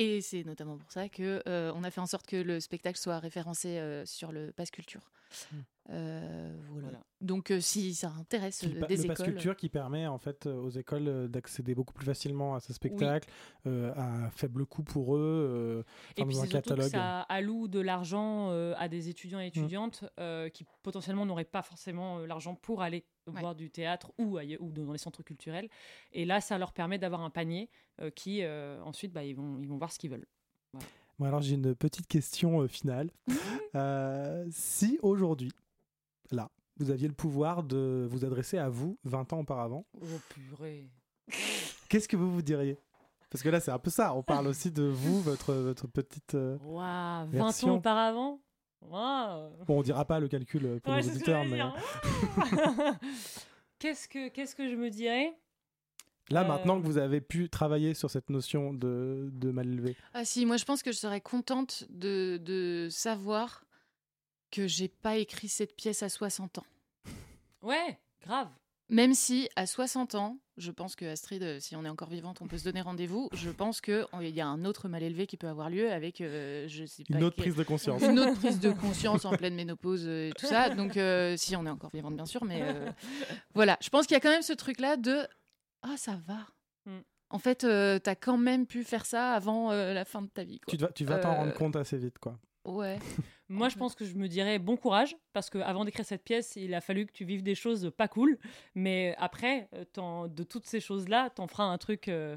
Et 0.00 0.20
c'est 0.20 0.44
notamment 0.44 0.76
pour 0.78 0.92
ça 0.92 1.08
que 1.08 1.42
euh, 1.48 1.72
on 1.74 1.82
a 1.84 1.90
fait 1.90 2.00
en 2.00 2.06
sorte 2.06 2.26
que 2.26 2.36
le 2.36 2.60
spectacle 2.60 2.98
soit 2.98 3.18
référencé 3.18 3.78
euh, 3.78 4.06
sur 4.06 4.30
le 4.32 4.52
Pass 4.52 4.70
Culture. 4.70 5.10
Euh, 5.90 6.54
voilà. 6.80 7.00
Donc, 7.20 7.50
euh, 7.50 7.60
si 7.60 7.94
ça 7.94 8.12
intéresse 8.18 8.58
Qui- 8.58 8.66
euh, 8.66 8.80
le 8.80 8.86
des 8.86 8.96
Pass 8.96 9.20
écoles, 9.20 9.32
Culture 9.32 9.56
qui 9.56 9.68
permet 9.68 10.06
en 10.06 10.18
fait 10.18 10.46
aux 10.46 10.68
écoles 10.68 11.28
d'accéder 11.28 11.74
beaucoup 11.74 11.94
plus 11.94 12.04
facilement 12.06 12.54
à 12.54 12.60
ce 12.60 12.72
spectacle 12.72 13.28
euh, 13.66 13.92
à 13.96 14.30
faible 14.30 14.66
coût 14.66 14.82
pour 14.82 15.16
eux, 15.16 15.20
euh, 15.20 15.82
Et 16.16 16.24
puis 16.24 16.36
un 16.36 16.42
c'est 16.42 16.48
surtout 16.50 16.70
que 16.70 16.74
catalogue. 16.74 16.90
ça 16.92 17.20
alloue 17.22 17.68
de 17.68 17.80
l'argent 17.80 18.50
euh, 18.50 18.74
à 18.76 18.88
des 18.88 19.08
étudiants 19.08 19.40
et 19.40 19.46
étudiantes 19.46 20.04
euh, 20.20 20.48
qui 20.50 20.64
potentiellement 20.82 21.26
n'auraient 21.26 21.44
pas 21.44 21.62
forcément 21.62 22.18
euh, 22.18 22.26
l'argent 22.26 22.54
pour 22.54 22.82
aller 22.82 23.04
voir 23.26 23.54
du 23.54 23.70
théâtre 23.70 24.12
ou, 24.18 24.38
ailleurs, 24.38 24.60
ou 24.62 24.70
dans 24.72 24.92
les 24.92 24.98
centres 24.98 25.22
culturels. 25.22 25.68
Et 26.12 26.24
là, 26.24 26.40
ça 26.40 26.56
leur 26.56 26.72
permet 26.72 26.98
d'avoir 26.98 27.20
un 27.22 27.28
panier 27.30 27.68
euh, 27.68 27.87
qui, 28.14 28.42
euh, 28.42 28.80
ensuite, 28.84 29.12
bah, 29.12 29.24
ils, 29.24 29.34
vont, 29.34 29.58
ils 29.60 29.68
vont 29.68 29.78
voir 29.78 29.92
ce 29.92 29.98
qu'ils 29.98 30.10
veulent. 30.10 30.26
Voilà. 30.72 30.86
Bon, 31.18 31.24
alors 31.26 31.42
j'ai 31.42 31.54
une 31.54 31.74
petite 31.74 32.06
question 32.06 32.60
euh, 32.62 32.68
finale. 32.68 33.10
Euh, 33.74 34.46
si 34.50 34.98
aujourd'hui, 35.02 35.52
là, 36.30 36.50
vous 36.78 36.90
aviez 36.90 37.08
le 37.08 37.14
pouvoir 37.14 37.62
de 37.64 38.06
vous 38.10 38.24
adresser 38.24 38.58
à 38.58 38.68
vous 38.68 38.98
20 39.04 39.32
ans 39.32 39.40
auparavant, 39.40 39.84
Oh 40.00 40.06
purée 40.28 40.88
qu'est-ce 41.88 42.08
que 42.08 42.16
vous 42.16 42.32
vous 42.32 42.42
diriez? 42.42 42.78
Parce 43.30 43.42
que 43.42 43.48
là, 43.50 43.60
c'est 43.60 43.70
un 43.72 43.78
peu 43.78 43.90
ça. 43.90 44.14
On 44.14 44.22
parle 44.22 44.46
aussi 44.46 44.70
de 44.70 44.84
vous, 44.84 45.20
votre, 45.20 45.52
votre 45.52 45.86
petite. 45.86 46.34
euh, 46.34 46.56
Waouh, 46.62 47.26
20 47.26 47.28
version. 47.30 47.72
ans 47.72 47.76
auparavant? 47.76 48.40
Waouh 48.80 49.50
Bon, 49.66 49.80
on 49.80 49.82
dira 49.82 50.04
pas 50.04 50.20
le 50.20 50.28
calcul 50.28 50.64
euh, 50.64 50.80
pour 50.80 50.94
Ouais, 50.94 51.02
que 51.02 51.08
auditeurs, 51.08 51.44
mais. 51.44 51.60
Qu'est-ce 53.78 54.08
que 54.08 54.28
qu'est-ce 54.28 54.54
que 54.56 54.68
je 54.68 54.74
me 54.76 54.90
dirais? 54.90 55.36
Là, 56.30 56.42
Euh, 56.44 56.48
maintenant 56.48 56.80
que 56.80 56.86
vous 56.86 56.98
avez 56.98 57.20
pu 57.20 57.48
travailler 57.48 57.94
sur 57.94 58.10
cette 58.10 58.30
notion 58.30 58.72
de, 58.74 59.28
de 59.32 59.50
mal 59.50 59.66
élevé, 59.68 59.96
Ah 60.14 60.24
si, 60.24 60.44
moi 60.46 60.56
je 60.56 60.64
pense 60.64 60.82
que 60.82 60.92
je 60.92 60.98
serais 60.98 61.20
contente 61.20 61.84
de, 61.90 62.38
de 62.42 62.88
savoir 62.90 63.64
que 64.50 64.66
j'ai 64.66 64.88
pas 64.88 65.16
écrit 65.16 65.48
cette 65.48 65.76
pièce 65.76 66.02
à 66.02 66.08
60 66.08 66.58
ans. 66.58 66.66
Ouais, 67.62 67.98
grave. 68.24 68.48
Même 68.90 69.12
si 69.12 69.50
à 69.54 69.66
60 69.66 70.14
ans, 70.14 70.38
je 70.56 70.70
pense 70.70 70.96
que 70.96 71.04
Astrid, 71.04 71.42
euh, 71.42 71.60
si 71.60 71.76
on 71.76 71.84
est 71.84 71.90
encore 71.90 72.08
vivante, 72.08 72.38
on 72.40 72.46
peut 72.46 72.56
se 72.56 72.64
donner 72.64 72.80
rendez-vous. 72.80 73.28
Je 73.34 73.50
pense 73.50 73.82
qu'il 73.82 74.06
y 74.22 74.40
a 74.40 74.46
un 74.46 74.64
autre 74.64 74.88
mal 74.88 75.02
élevé 75.02 75.26
qui 75.26 75.36
peut 75.36 75.46
avoir 75.46 75.68
lieu 75.68 75.92
avec, 75.92 76.22
euh, 76.22 76.66
je 76.68 76.86
sais 76.86 77.04
pas, 77.04 77.18
Une 77.18 77.24
autre 77.24 77.36
quel- 77.36 77.44
prise 77.44 77.56
de 77.56 77.64
conscience. 77.64 78.00
une 78.02 78.18
autre 78.18 78.32
prise 78.40 78.58
de 78.60 78.70
conscience 78.72 79.26
en 79.26 79.32
pleine 79.36 79.54
ménopause 79.54 80.06
et 80.06 80.32
tout 80.38 80.46
ça. 80.46 80.70
Donc 80.70 80.96
euh, 80.96 81.36
si 81.36 81.54
on 81.54 81.66
est 81.66 81.70
encore 81.70 81.90
vivante, 81.90 82.16
bien 82.16 82.24
sûr, 82.24 82.46
mais 82.46 82.62
euh, 82.62 82.90
voilà, 83.54 83.76
je 83.82 83.90
pense 83.90 84.06
qu'il 84.06 84.14
y 84.14 84.16
a 84.16 84.20
quand 84.20 84.30
même 84.30 84.40
ce 84.40 84.54
truc-là 84.54 84.96
de 84.96 85.18
ah 85.90 85.96
ça 85.96 86.18
va. 86.26 86.46
Mm. 86.86 87.00
En 87.30 87.38
fait, 87.38 87.64
euh, 87.64 87.98
t'as 87.98 88.14
quand 88.14 88.38
même 88.38 88.66
pu 88.66 88.84
faire 88.84 89.04
ça 89.04 89.32
avant 89.34 89.70
euh, 89.70 89.92
la 89.92 90.04
fin 90.04 90.22
de 90.22 90.28
ta 90.28 90.44
vie. 90.44 90.60
Quoi. 90.60 90.70
tu, 90.70 90.76
vas- 90.78 90.92
tu 90.92 91.04
vas 91.04 91.18
t'en 91.18 91.32
Euh, 91.32 91.36
rendre 91.36 91.54
compte 91.54 91.76
assez 91.76 91.98
vite, 91.98 92.18
quoi. 92.18 92.38
Ouais. 92.64 92.98
Moi, 93.50 93.68
je 93.70 93.76
pense 93.76 93.94
que 93.94 94.04
je 94.04 94.14
me 94.14 94.28
dirais 94.28 94.58
bon 94.58 94.76
courage, 94.76 95.16
parce 95.32 95.48
qu'avant 95.50 95.84
d'écrire 95.84 96.04
cette 96.04 96.24
pièce, 96.24 96.54
il 96.56 96.74
a 96.74 96.80
fallu 96.82 97.06
que 97.06 97.12
tu 97.12 97.24
vives 97.24 97.42
des 97.42 97.54
choses 97.54 97.90
pas 97.96 98.08
cool. 98.08 98.38
Mais 98.74 99.14
après, 99.18 99.68
euh, 99.98 100.28
de 100.28 100.42
toutes 100.42 100.66
ces 100.66 100.80
choses-là, 100.80 101.30
t'en 101.30 101.46
feras 101.46 101.64
un 101.64 101.78
truc, 101.78 102.08
euh, 102.08 102.36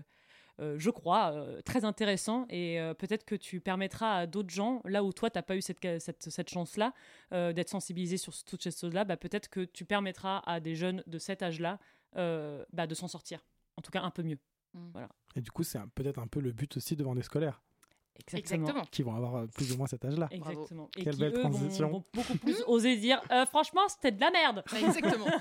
euh, 0.59 0.75
je 0.77 0.89
crois, 0.89 1.31
euh, 1.33 1.61
très 1.61 1.83
intéressant. 1.85 2.45
Et 2.49 2.79
euh, 2.79 2.93
peut-être 2.93 3.25
que 3.25 3.35
tu 3.35 3.59
permettras 3.61 4.15
à 4.19 4.25
d'autres 4.27 4.53
gens, 4.53 4.81
là 4.85 5.03
où 5.03 5.11
toi, 5.11 5.29
t'as 5.29 5.41
pas 5.41 5.55
eu 5.57 5.61
cette, 5.61 5.79
cette, 6.01 6.29
cette 6.29 6.49
chance-là, 6.49 6.93
euh, 7.33 7.51
d'être 7.51 7.69
sensibilisé 7.69 8.15
sur 8.17 8.33
toutes 8.43 8.63
ces 8.63 8.71
choses-là, 8.71 9.03
bah, 9.05 9.17
peut-être 9.17 9.49
que 9.49 9.61
tu 9.65 9.83
permettras 9.85 10.41
à 10.45 10.59
des 10.61 10.75
jeunes 10.75 11.03
de 11.07 11.17
cet 11.17 11.43
âge-là 11.43 11.73
euh, 11.73 11.77
bah, 12.13 12.87
de 12.87 12.95
s'en 12.95 13.07
sortir. 13.07 13.45
En 13.77 13.81
tout 13.81 13.91
cas, 13.91 14.01
un 14.01 14.11
peu 14.11 14.23
mieux. 14.23 14.39
Voilà. 14.93 15.09
Et 15.35 15.41
du 15.41 15.51
coup, 15.51 15.63
c'est 15.63 15.79
peut-être 15.95 16.19
un 16.19 16.27
peu 16.27 16.39
le 16.39 16.51
but 16.51 16.77
aussi 16.77 16.95
devant 16.95 17.15
des 17.15 17.23
scolaires. 17.23 17.61
Exactement. 18.33 18.83
Qui 18.91 19.03
vont 19.03 19.15
avoir 19.15 19.35
euh, 19.35 19.47
plus 19.47 19.71
ou 19.73 19.77
moins 19.77 19.87
cet 19.87 20.05
âge-là. 20.05 20.27
Exactement. 20.31 20.89
Et 20.97 21.03
Quelle 21.03 21.13
qui, 21.15 21.19
belle 21.19 21.33
eux, 21.33 21.41
vont- 21.41 21.49
transition. 21.49 21.89
Vont, 21.89 22.03
beaucoup 22.13 22.37
plus 22.37 22.63
oser 22.67 22.95
dire 22.97 23.21
euh, 23.31 23.45
franchement, 23.47 23.81
c'était 23.89 24.11
de 24.11 24.19
la 24.21 24.31
merde. 24.31 24.63
Exactement. 24.75 25.25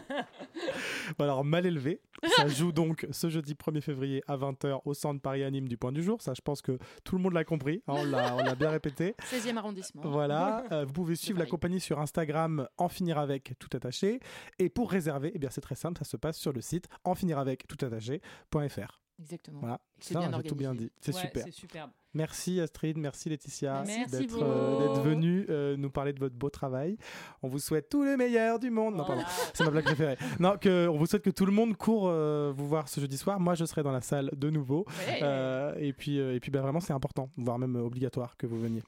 Bon, 1.19 1.25
alors, 1.25 1.45
mal 1.45 1.67
élevé, 1.67 2.01
ça 2.37 2.47
joue 2.47 2.71
donc 2.73 3.07
ce 3.11 3.29
jeudi 3.29 3.55
1er 3.55 3.81
février 3.81 4.23
à 4.29 4.37
20h 4.37 4.81
au 4.85 4.95
centre 4.95 5.21
Paris 5.21 5.43
Anime 5.43 5.67
du 5.69 5.77
Point 5.77 5.93
du 5.93 6.03
Jour. 6.03 6.23
Ça, 6.23 6.35
je 6.35 6.41
pense 6.41 6.63
que 6.63 6.79
tout 7.05 7.17
le 7.17 7.23
monde 7.23 7.33
l'a 7.33 7.45
compris. 7.45 7.83
hein, 7.89 7.95
on 7.97 8.05
l'a 8.05 8.35
on 8.37 8.43
l'a 8.43 8.55
bien 8.55 8.71
répété. 8.71 9.15
16e 9.25 9.57
arrondissement. 9.57 10.03
Voilà, 10.05 10.65
euh, 10.73 10.85
vous 10.85 10.93
pouvez 10.93 11.17
suivre 11.17 11.39
la 11.39 11.47
compagnie 11.47 11.81
sur 11.81 11.99
Instagram 11.99 12.69
en 12.79 12.89
finir 12.89 13.19
avec 13.19 13.55
tout 13.59 13.69
attaché. 13.77 14.21
Et 14.59 14.69
pour 14.69 14.91
réserver, 14.91 15.33
eh 15.35 15.39
bien 15.39 15.51
c'est 15.51 15.61
très 15.61 15.75
simple, 15.75 15.99
ça 15.99 16.05
se 16.05 16.17
passe 16.17 16.39
sur 16.39 16.53
le 16.53 16.61
site 16.61 16.89
en 17.05 17.15
finir 17.15 17.39
avec 17.39 17.67
tout 17.67 17.85
attaché.fr. 17.85 19.01
Exactement. 19.21 19.61
Voilà, 19.61 19.81
c'est 20.01 20.15
ça, 20.15 20.21
bien 20.21 20.41
j'ai 20.43 20.49
tout 20.49 20.55
bien 20.55 20.75
dit. 20.75 20.91
C'est 21.01 21.15
Ouais, 21.15 21.21
super. 21.21 21.47
superbe. 21.53 21.91
Merci 22.13 22.61
Astrid, 22.61 22.97
merci 22.99 23.29
Laetitia 23.29 23.85
d'être 23.85 24.43
euh, 24.43 24.81
d'être 24.81 25.01
venue 25.03 25.47
euh, 25.49 25.77
nous 25.77 25.91
parler 25.91 26.13
de 26.13 26.19
votre 26.19 26.35
beau 26.35 26.51
travail. 26.51 26.97
On 27.43 27.49
vous 27.49 27.61
souhaite 27.61 27.89
tout 27.89 28.03
le 28.03 28.17
meilleur 28.17 28.59
du 28.59 28.71
monde. 28.71 28.97
Non, 28.97 29.05
pardon, 29.05 29.23
c'est 29.55 29.63
ma 29.63 29.71
blague 29.71 29.85
préférée. 29.85 30.17
Non, 30.41 30.57
que, 30.59 30.89
on 30.89 30.97
vous 30.97 31.07
souhaite 31.07 31.23
que 31.23 31.31
tout 31.31 31.47
le 31.47 31.53
monde 31.53 31.77
court 31.77 32.09
euh, 32.09 32.53
vous 32.57 32.67
voir 32.67 32.89
ce 32.89 33.01
jeudi 33.01 33.17
soir. 33.17 33.39
Moi, 33.39 33.55
je 33.55 33.65
serai 33.65 33.83
dans 33.85 33.93
la 33.93 34.01
salle 34.01 34.31
de 34.35 34.51
nouveau. 34.51 34.87
Ouais. 35.07 35.21
Euh, 35.23 35.75
et 35.79 35.93
puis, 35.93 36.19
euh, 36.19 36.35
et 36.35 36.41
puis 36.41 36.51
ben, 36.51 36.63
vraiment, 36.63 36.81
c'est 36.81 36.93
important, 36.95 37.31
voire 37.37 37.59
même 37.59 37.77
obligatoire 37.77 38.37
que 38.37 38.47
vous 38.47 38.59
veniez. 38.59 38.83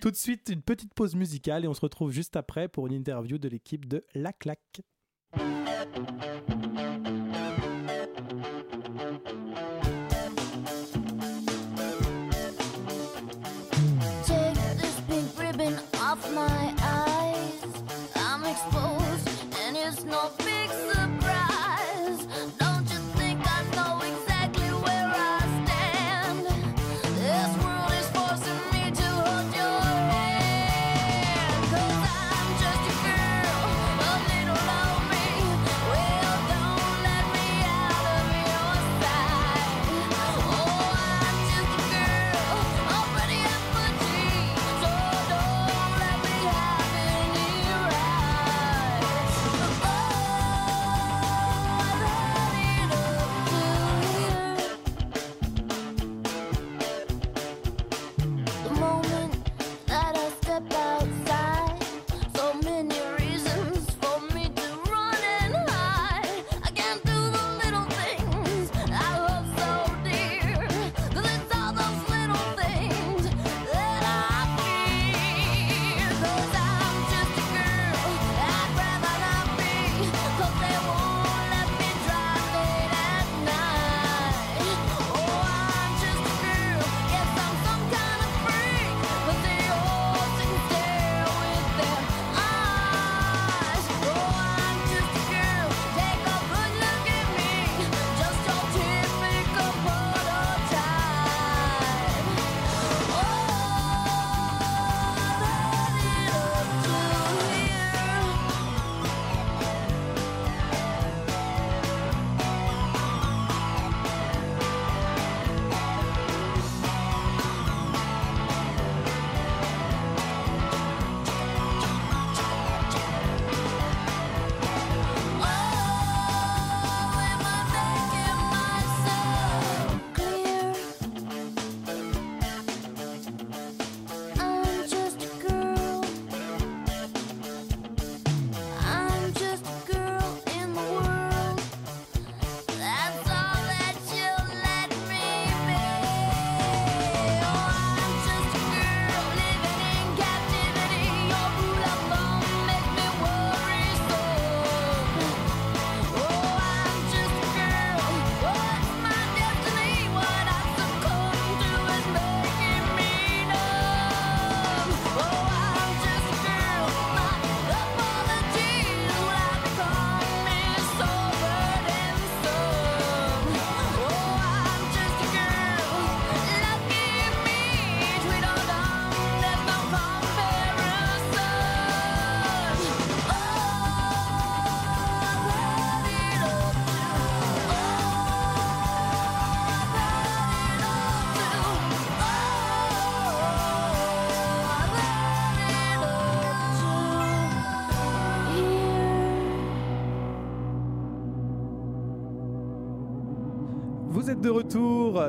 Tout 0.00 0.10
de 0.10 0.16
suite, 0.16 0.48
une 0.50 0.62
petite 0.62 0.94
pause 0.94 1.14
musicale 1.14 1.64
et 1.64 1.68
on 1.68 1.74
se 1.74 1.80
retrouve 1.82 2.10
juste 2.10 2.36
après 2.36 2.68
pour 2.68 2.86
une 2.86 2.94
interview 2.94 3.36
de 3.36 3.48
l'équipe 3.48 3.86
de 3.86 4.02
La 4.14 4.32
Claque. 4.32 4.80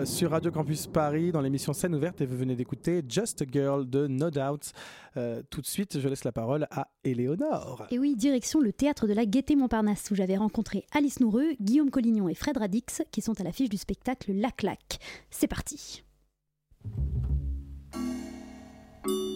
Sur 0.06 0.32
Radio 0.32 0.52
Campus 0.52 0.88
Paris 0.88 1.32
dans 1.32 1.42
l'émission 1.42 1.74
Scène 1.74 1.96
ouverte 1.96 2.22
et 2.22 2.26
vous 2.26 2.38
venez 2.38 2.56
d'écouter 2.56 3.02
Just 3.08 3.42
a 3.42 3.46
Girl 3.52 3.90
de 3.90 4.08
No 4.08 4.30
Doubt. 4.30 4.72
Euh, 5.16 5.42
tout 5.50 5.62
de 5.62 5.66
suite, 5.66 6.00
je 6.00 6.08
laisse 6.08 6.24
la 6.24 6.32
parole 6.32 6.68
à 6.72 6.88
Éléonore. 7.04 7.86
Et 7.92 8.00
oui, 8.00 8.16
direction 8.16 8.60
le 8.60 8.74
théâtre 8.74 9.08
de 9.08 9.14
la 9.14 9.26
Gaîté 9.26 9.56
Montparnasse 9.56 10.10
où 10.12 10.16
j'avais 10.16 10.38
rencontré 10.38 10.86
Alice 10.94 11.20
Noureux, 11.20 11.54
Guillaume 11.62 11.90
Collignon 11.90 12.30
et 12.30 12.34
Fred 12.36 12.58
Radix 12.58 13.02
qui 13.12 13.22
sont 13.22 13.40
à 13.40 13.44
l'affiche 13.44 13.70
du 13.70 13.78
spectacle 13.78 14.32
La 14.34 14.52
Claque. 14.52 15.00
C'est 15.30 15.48
parti. 15.48 16.04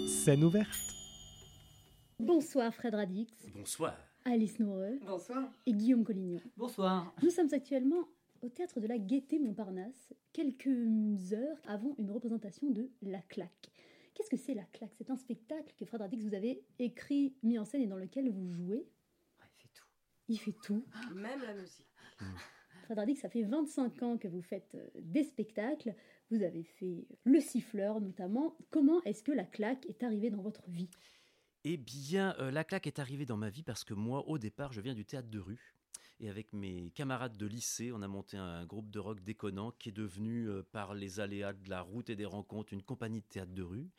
Scène 0.08 0.44
ouverte. 0.44 0.68
Bonsoir 2.20 2.74
Fred 2.74 2.94
Radix, 2.94 3.28
Bonsoir. 3.56 3.96
Alice 4.26 4.60
Noureux 4.60 5.00
Bonsoir. 5.08 5.44
et 5.66 5.74
Guillaume 5.74 6.04
Collignon. 6.04 6.40
Bonsoir. 6.56 7.12
Nous 7.24 7.32
sommes 7.32 7.50
actuellement 7.52 8.04
au 8.42 8.50
théâtre 8.50 8.80
de 8.80 8.88
la 8.88 8.98
Gaîté 8.98 9.40
Montparnasse, 9.40 10.14
quelques 10.34 11.34
heures 11.34 11.62
avant 11.66 11.96
une 11.98 12.12
représentation 12.12 12.70
de 12.70 12.90
La 13.02 13.22
Claque. 13.22 13.72
Qu'est-ce 14.14 14.30
que 14.30 14.38
c'est 14.38 14.54
La 14.54 14.64
Claque? 14.66 14.94
C'est 14.98 15.10
un 15.10 15.16
spectacle 15.16 15.74
que 15.78 15.86
Fred 15.86 16.02
Radix 16.02 16.24
vous 16.24 16.34
avez 16.34 16.64
écrit, 16.80 17.36
mis 17.44 17.58
en 17.58 17.66
scène 17.66 17.82
et 17.82 17.88
dans 17.88 17.98
lequel 17.98 18.30
vous 18.30 18.52
jouez. 18.52 18.88
il 19.40 19.60
fait 19.60 19.70
tout. 19.74 19.86
Il 20.28 20.40
fait 20.40 20.56
tout. 20.64 20.86
Même 21.14 21.42
la 21.42 21.54
musique. 21.54 21.88
Fred 22.84 22.98
Radix, 22.98 23.16
ça 23.18 23.30
fait 23.30 23.44
25 23.44 24.04
ans 24.04 24.18
que 24.18 24.28
vous 24.28 24.42
faites 24.42 24.76
euh, 24.76 24.88
des 25.02 25.24
spectacles. 25.24 25.96
Vous 26.30 26.44
avez 26.44 26.64
fait 26.64 27.08
Le 27.24 27.40
Siffleur 27.40 28.02
notamment. 28.02 28.58
Comment 28.70 29.02
est-ce 29.04 29.24
que 29.24 29.32
La 29.32 29.46
Claque 29.46 29.86
est 29.86 30.04
arrivée 30.04 30.30
dans 30.30 30.42
votre 30.42 30.70
vie? 30.70 30.90
Eh 31.64 31.78
bien, 31.78 32.36
euh, 32.40 32.50
la 32.50 32.64
claque 32.64 32.88
est 32.88 32.98
arrivée 32.98 33.26
dans 33.26 33.38
ma 33.38 33.50
vie 33.50 33.62
parce 33.62 33.84
que 33.84 33.94
moi, 33.94 34.28
au 34.28 34.40
départ, 34.40 34.74
je 34.74 34.82
viens 34.82 34.96
du 34.96 35.06
théâtre 35.06 35.30
de 35.30 35.38
rue. 35.38 35.76
Et 36.24 36.30
avec 36.30 36.54
mes 36.54 36.92
camarades 36.92 37.36
de 37.36 37.48
lycée, 37.48 37.92
on 37.92 38.04
a 38.04 38.08
monté 38.08 38.38
un 38.38 38.64
groupe 38.66 38.92
de 38.92 39.00
rock 39.00 39.24
déconnant 39.24 39.72
qui 39.80 39.90
est 39.90 39.92
devenu, 39.92 40.48
euh, 40.48 40.62
par 40.72 40.94
les 40.94 41.20
aléas 41.20 41.54
de 41.54 41.68
la 41.68 41.82
route 41.82 42.12
et 42.12 42.16
des 42.16 42.26
rencontres, 42.26 42.74
une 42.74 42.84
compagnie 42.84 43.22
de 43.22 43.26
théâtre 43.26 43.54
de 43.54 43.64
rue. 43.64 43.90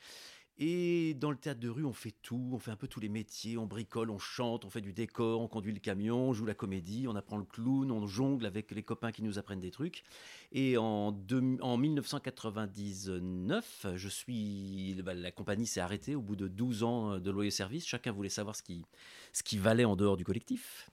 Et 0.58 1.14
dans 1.14 1.32
le 1.32 1.36
théâtre 1.36 1.58
de 1.58 1.68
rue, 1.68 1.84
on 1.84 1.92
fait 1.92 2.14
tout, 2.22 2.50
on 2.52 2.60
fait 2.60 2.70
un 2.70 2.76
peu 2.76 2.86
tous 2.86 3.00
les 3.00 3.08
métiers, 3.08 3.56
on 3.56 3.66
bricole, 3.66 4.08
on 4.08 4.18
chante, 4.18 4.64
on 4.64 4.70
fait 4.70 4.82
du 4.82 4.92
décor, 4.92 5.40
on 5.40 5.48
conduit 5.48 5.72
le 5.72 5.80
camion, 5.80 6.28
on 6.28 6.32
joue 6.32 6.44
la 6.44 6.54
comédie, 6.54 7.08
on 7.08 7.16
apprend 7.16 7.38
le 7.38 7.44
clown, 7.44 7.90
on 7.90 8.06
jongle 8.06 8.46
avec 8.46 8.70
les 8.70 8.84
copains 8.84 9.10
qui 9.10 9.24
nous 9.24 9.40
apprennent 9.40 9.60
des 9.60 9.72
trucs. 9.72 10.04
Et 10.52 10.76
en, 10.76 11.10
deux- 11.10 11.56
en 11.60 11.76
1999, 11.76 13.86
je 13.96 14.08
suis, 14.08 14.94
bah, 15.02 15.14
la 15.14 15.32
compagnie 15.32 15.66
s'est 15.66 15.80
arrêtée 15.80 16.14
au 16.14 16.22
bout 16.22 16.36
de 16.36 16.46
12 16.46 16.84
ans 16.84 17.18
de 17.18 17.30
loyer 17.32 17.50
service. 17.50 17.84
Chacun 17.84 18.12
voulait 18.12 18.28
savoir 18.28 18.54
ce 18.54 18.62
qui 18.62 19.58
valait 19.58 19.86
en 19.86 19.96
dehors 19.96 20.16
du 20.16 20.24
collectif. 20.24 20.88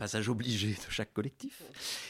Passage 0.00 0.30
obligé 0.30 0.68
de 0.68 0.90
chaque 0.90 1.12
collectif. 1.12 1.62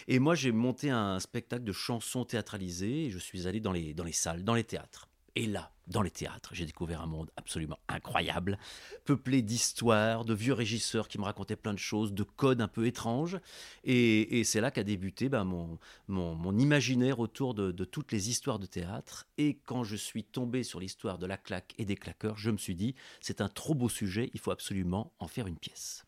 Et 0.07 0.20
moi, 0.20 0.36
j'ai 0.36 0.53
monté 0.53 0.91
un 0.91 1.18
spectacle 1.18 1.64
de 1.64 1.72
chansons 1.72 2.24
théâtralisées 2.24 3.07
et 3.07 3.11
je 3.11 3.18
suis 3.18 3.49
allé 3.49 3.59
dans 3.59 3.72
les, 3.72 3.95
dans 3.95 4.05
les 4.05 4.12
salles, 4.12 4.45
dans 4.45 4.55
les 4.55 4.62
théâtres. 4.62 5.09
Et 5.34 5.47
là, 5.47 5.72
dans 5.88 6.03
les 6.03 6.11
théâtres, 6.12 6.51
j'ai 6.55 6.66
découvert 6.66 7.01
un 7.01 7.09
monde 7.09 7.32
absolument 7.36 7.80
incroyable, 7.88 8.61
peuplé 9.05 9.43
d'histoires, 9.43 10.24
de 10.24 10.34
vieux 10.34 10.53
régisseurs 10.53 11.09
qui 11.09 11.18
me 11.18 11.24
racontaient 11.24 11.57
plein 11.57 11.74
de 11.74 11.80
choses, 11.80 12.12
de 12.12 12.22
codes 12.22 12.61
un 12.61 12.68
peu 12.68 12.86
étranges. 12.86 13.41
Et, 13.82 14.38
et 14.38 14.45
c'est 14.45 14.61
là 14.61 14.70
qu'a 14.70 14.84
débuté 14.84 15.28
ben, 15.28 15.43
mon, 15.43 15.76
mon, 16.07 16.36
mon 16.36 16.57
imaginaire 16.59 17.18
autour 17.18 17.55
de, 17.55 17.72
de 17.72 17.84
toutes 17.84 18.12
les 18.12 18.30
histoires 18.30 18.61
de 18.61 18.66
théâtre. 18.66 19.26
Et 19.36 19.59
quand 19.64 19.82
je 19.82 19.97
suis 19.97 20.22
tombé 20.22 20.62
sur 20.62 20.78
l'histoire 20.78 21.18
de 21.18 21.26
la 21.26 21.36
claque 21.36 21.74
et 21.76 21.84
des 21.84 21.97
claqueurs, 21.97 22.38
je 22.38 22.53
me 22.53 22.57
suis 22.57 22.76
dit, 22.76 22.95
c'est 23.20 23.41
un 23.41 23.49
trop 23.49 23.74
beau 23.74 23.88
sujet, 23.88 24.30
il 24.32 24.38
faut 24.38 24.53
absolument 24.53 25.12
en 25.18 25.26
faire 25.26 25.49
une 25.49 25.59
pièce. 25.59 26.05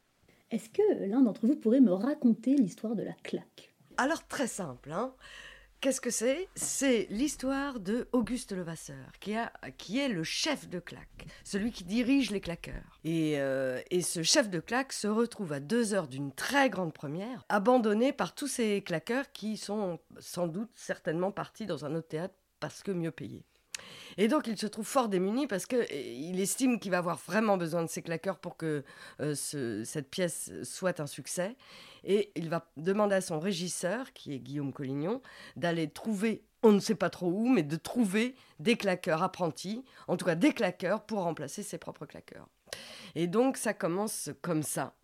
Est-ce 0.52 0.68
que 0.68 1.06
l'un 1.06 1.22
d'entre 1.22 1.46
vous 1.46 1.56
pourrait 1.56 1.80
me 1.80 1.94
raconter 1.94 2.54
l'histoire 2.54 2.94
de 2.94 3.02
la 3.02 3.14
claque? 3.22 3.74
Alors 3.96 4.26
très 4.28 4.46
simple, 4.46 4.92
hein. 4.92 5.14
Qu'est-ce 5.80 6.00
que 6.02 6.10
c'est? 6.10 6.46
C'est 6.54 7.06
l'histoire 7.10 7.80
de 7.80 8.06
Auguste 8.12 8.52
Levasseur, 8.52 9.10
qui, 9.18 9.98
est 9.98 10.08
le 10.08 10.22
chef 10.22 10.68
de 10.68 10.78
claque, 10.78 11.26
celui 11.42 11.72
qui 11.72 11.82
dirige 11.82 12.30
les 12.30 12.40
claqueurs. 12.40 13.00
Et, 13.02 13.40
euh, 13.40 13.80
et 13.90 14.02
ce 14.02 14.22
chef 14.22 14.48
de 14.50 14.60
claque 14.60 14.92
se 14.92 15.08
retrouve 15.08 15.54
à 15.54 15.58
deux 15.58 15.94
heures 15.94 16.06
d'une 16.06 16.32
très 16.32 16.70
grande 16.70 16.92
première, 16.92 17.44
abandonné 17.48 18.12
par 18.12 18.34
tous 18.34 18.46
ces 18.46 18.82
claqueurs 18.82 19.32
qui 19.32 19.56
sont 19.56 19.98
sans 20.20 20.46
doute 20.46 20.70
certainement 20.74 21.32
partis 21.32 21.66
dans 21.66 21.84
un 21.84 21.94
autre 21.94 22.08
théâtre 22.08 22.34
parce 22.60 22.82
que 22.82 22.92
mieux 22.92 23.10
payés. 23.10 23.44
Et 24.18 24.28
donc 24.28 24.46
il 24.46 24.58
se 24.58 24.66
trouve 24.66 24.86
fort 24.86 25.08
démuni 25.08 25.46
parce 25.46 25.66
qu'il 25.66 26.38
estime 26.40 26.78
qu'il 26.78 26.90
va 26.90 26.98
avoir 26.98 27.16
vraiment 27.16 27.56
besoin 27.56 27.82
de 27.82 27.88
ses 27.88 28.02
claqueurs 28.02 28.38
pour 28.38 28.56
que 28.56 28.84
euh, 29.20 29.34
ce- 29.34 29.84
cette 29.84 30.10
pièce 30.10 30.50
soit 30.62 31.00
un 31.00 31.06
succès. 31.06 31.56
Et 32.04 32.32
il 32.36 32.48
va 32.50 32.68
demander 32.76 33.14
à 33.16 33.20
son 33.20 33.38
régisseur, 33.40 34.12
qui 34.12 34.34
est 34.34 34.38
Guillaume 34.38 34.72
Collignon, 34.72 35.22
d'aller 35.56 35.88
trouver, 35.88 36.42
on 36.62 36.72
ne 36.72 36.80
sait 36.80 36.94
pas 36.96 37.10
trop 37.10 37.28
où, 37.30 37.48
mais 37.48 37.62
de 37.62 37.76
trouver 37.76 38.34
des 38.58 38.76
claqueurs 38.76 39.22
apprentis, 39.22 39.84
en 40.08 40.16
tout 40.16 40.24
cas 40.24 40.34
des 40.34 40.52
claqueurs 40.52 41.04
pour 41.04 41.22
remplacer 41.22 41.62
ses 41.62 41.78
propres 41.78 42.06
claqueurs. 42.06 42.48
Et 43.14 43.26
donc 43.26 43.56
ça 43.56 43.74
commence 43.74 44.30
comme 44.42 44.62
ça. 44.62 44.94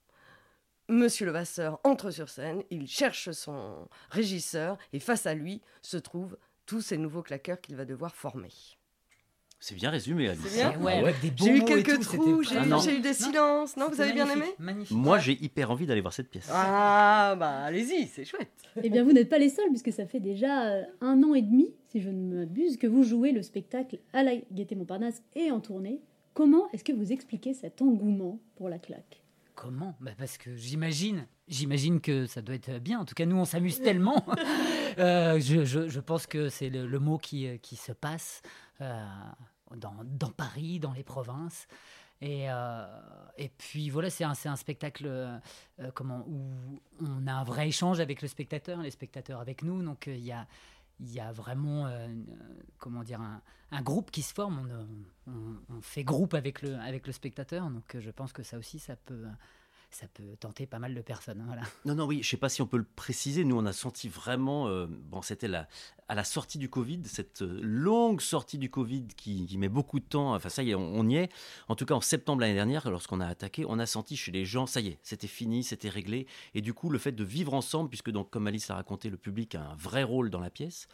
Monsieur 0.90 1.26
Levasseur 1.26 1.78
entre 1.84 2.11
sur 2.11 2.30
scène, 2.30 2.62
il 2.70 2.88
cherche 2.88 3.30
son 3.32 3.88
régisseur 4.11 4.78
et 4.94 5.00
face 5.00 5.26
à 5.26 5.34
lui 5.34 5.61
se 5.82 5.98
trouvent 5.98 6.38
tous 6.64 6.80
ces 6.80 6.96
nouveaux 6.98 7.22
claqueurs 7.22 7.61
qu'il 7.61 7.76
va 7.76 7.84
devoir 7.84 8.14
former. 8.16 8.48
C'est 9.61 9.74
bien 9.74 9.90
résumé, 9.90 10.28
Alice. 10.28 10.54
Bien 10.54 10.72
Ah 10.74 10.78
Ouais, 10.78 11.02
ouais. 11.02 11.09
avec 11.09 11.20
des 11.20 11.32
J'ai 11.34 11.56
eu 11.56 11.64
quelques 11.64 12.00
trous, 12.00 12.42
j'ai 12.44 12.56
Ah 12.59 12.64
eu, 12.64 12.72
j'ai 12.84 12.96
eu 12.98 13.00
des 13.00 13.12
silences. 13.12 13.76
Non, 13.76 13.88
vous 13.90 14.00
avez 14.00 14.12
bien 14.12 14.28
aimé 14.30 14.44
Moi, 14.92 15.18
j'ai 15.18 15.32
hyper 15.42 15.70
envie 15.72 15.84
d'aller 15.86 16.00
voir 16.00 16.12
cette 16.12 16.30
pièce. 16.30 16.48
Ah, 16.52 17.34
bah 17.38 17.62
allez-y, 17.64 18.06
c'est 18.06 18.24
chouette. 18.24 18.52
Eh 18.82 18.88
bien, 18.88 19.02
vous 19.02 19.12
n'êtes 19.12 19.28
pas 19.28 19.38
les 19.38 19.48
seuls, 19.48 19.68
puisque 19.70 19.92
ça 19.92 20.06
fait 20.06 20.20
déjà 20.20 20.66
euh, 20.68 20.82
un 21.00 21.22
an 21.24 21.34
et 21.34 21.42
demi, 21.42 21.74
si 21.88 22.00
je 22.00 22.09
ne 22.09 22.36
m'abuse, 22.36 22.76
que 22.76 22.86
vous 22.86 23.02
jouez 23.02 23.32
le 23.32 23.42
spectacle 23.42 23.98
à 24.12 24.22
la 24.22 24.36
Gaîté 24.52 24.76
Montparnasse 24.76 25.22
et 25.34 25.50
en 25.50 25.59
tournée. 25.61 26.00
Comment 26.34 26.70
est-ce 26.72 26.84
que 26.84 26.92
vous 26.92 27.12
expliquez 27.12 27.52
cet 27.52 27.82
engouement 27.82 28.38
pour 28.54 28.68
la 28.68 28.78
claque? 28.78 29.22
Comment? 29.56 29.96
Bah 30.00 30.12
Parce 30.16 30.38
que 30.38 30.54
j'imagine, 30.54 31.26
j'imagine 31.48 32.00
que 32.00 32.26
ça 32.26 32.42
doit 32.42 32.54
être 32.54 32.78
bien. 32.78 33.00
En 33.00 33.04
tout 33.04 33.16
cas, 33.16 33.26
nous, 33.26 33.36
on 33.36 33.44
s'amuse 33.44 33.80
tellement. 33.82 34.24
Euh, 34.99 35.38
je, 35.40 36.01
pense 36.01 36.26
que 36.26 36.49
c'est 36.49 36.70
le, 36.70 36.99
mot 36.99 37.18
qui, 37.18 37.46
euh, 37.46 37.57
qui 37.59 37.76
se 37.76 37.92
passe 37.92 38.42
euh, 38.80 39.05
dans, 39.76 39.94
dans 40.05 40.30
Paris, 40.30 40.80
dans 40.80 40.92
les 40.92 41.05
provinces. 41.05 41.66
Et, 42.20 42.46
et 43.36 43.49
puis 43.59 43.90
voilà, 43.90 44.11
c'est 44.11 44.24
un, 44.24 44.32
un 44.46 44.57
spectacle 44.57 45.09
comment, 45.94 46.24
où 46.26 46.80
on 47.01 47.28
a 47.28 47.32
un 47.32 47.44
vrai 47.44 47.68
échange 47.68 48.01
avec 48.01 48.22
le 48.22 48.26
spectateur, 48.26 48.82
les 48.82 48.90
spectateurs 48.90 49.38
avec 49.40 49.62
nous. 49.62 49.84
Donc 49.84 50.09
il 50.09 50.18
y, 50.24 50.32
a, 50.32 50.44
y 50.99 51.20
a 51.20 51.30
vraiment 51.30 51.88
comment 52.78 53.05
dire, 53.05 53.20
un, 53.20 53.40
un 53.70 53.82
groupe 53.82 54.11
qui 54.11 54.22
se 54.22 54.34
forme. 54.34 54.68
On, 55.28 55.32
on- 55.76 55.80
fait 55.80 56.03
groupe 56.03 56.34
avec 56.34 56.62
le, 56.62 56.74
avec 56.80 57.07
le 57.07 57.12
spectateur. 57.12 57.70
Donc 57.70 57.96
je 57.96 58.11
pense 58.11 58.32
que 58.32 58.42
ça 58.42 58.59
aussi, 58.59 58.80
ça 58.80 58.96
peut, 58.96 59.26
ça 59.91 60.07
peut 60.09 60.36
tenter 60.39 60.66
pas 60.66 60.78
mal 60.78 60.95
de 60.95 61.01
personnes. 61.01 61.41
hein. 61.41 61.61
Non, 61.84 61.95
non, 61.95 62.07
oui, 62.07 62.22
je 62.22 62.28
sais 62.28 62.36
pas 62.36 62.49
si 62.49 62.61
on 62.62 62.66
peut 62.66 62.76
le 62.76 62.84
préciser. 62.84 63.45
Nous, 63.45 63.57
on 63.57 63.64
a 63.66 63.72
senti 63.72 64.09
vraiment, 64.09 64.68
euh, 64.68 64.86
bon, 64.86 65.22
c'était 65.22 65.49
la, 65.49 65.66
à 66.09 66.14
la 66.14 66.24
sortie 66.24 66.59
du 66.59 66.68
Covid, 66.68 67.01
cette 67.05 67.43
euh, 67.43 67.59
longue 67.62 68.20
sortie 68.20 68.59
du 68.59 68.70
Covid 68.70 69.07
qui, 69.16 69.57
met 69.57 69.68
beaucoup 69.68 69.99
de 69.99 70.05
temps. 70.05 70.34
Enfin, 70.34 70.51
ça 70.51 70.62
y 70.62 70.70
est, 70.70 70.74
on, 70.74 70.95
on 70.95 71.09
y 71.09 71.16
est. 71.16 71.30
En 71.68 71.74
tout 71.74 71.86
cas, 71.86 71.95
en 71.95 72.01
septembre 72.01 72.43
l'année 72.43 72.55
dernière, 72.55 72.91
lorsqu'on 72.91 73.20
a 73.20 73.26
attaqué, 73.26 73.64
on 73.66 73.78
a 73.78 73.86
senti 73.86 74.16
chez 74.16 74.30
les 74.30 74.45
gens, 74.45 74.66
ça 74.66 74.80
y 74.80 74.89
est, 74.89 74.99
c'était 75.03 75.26
fini, 75.26 75.64
c'était 75.64 75.89
réglé. 75.89 76.26
Et 76.55 76.61
du 76.61 76.74
coup, 76.74 76.91
le 76.91 76.99
fait 76.99 77.12
de 77.12 77.24
vivre 77.24 77.55
ensemble, 77.55 77.89
puisque 77.89 78.11
donc, 78.11 78.30
comme 78.30 78.47
Alice 78.47 78.68
l'a 78.68 78.74
raconté, 78.76 79.11
le 79.11 79.16
public 79.16 79.55
a 79.55 79.70
un 79.70 79.74
vrai 79.76 80.03
rôle 80.03 80.30
dans 80.30 80.41
la 80.41 80.51
pièce. 80.51 80.86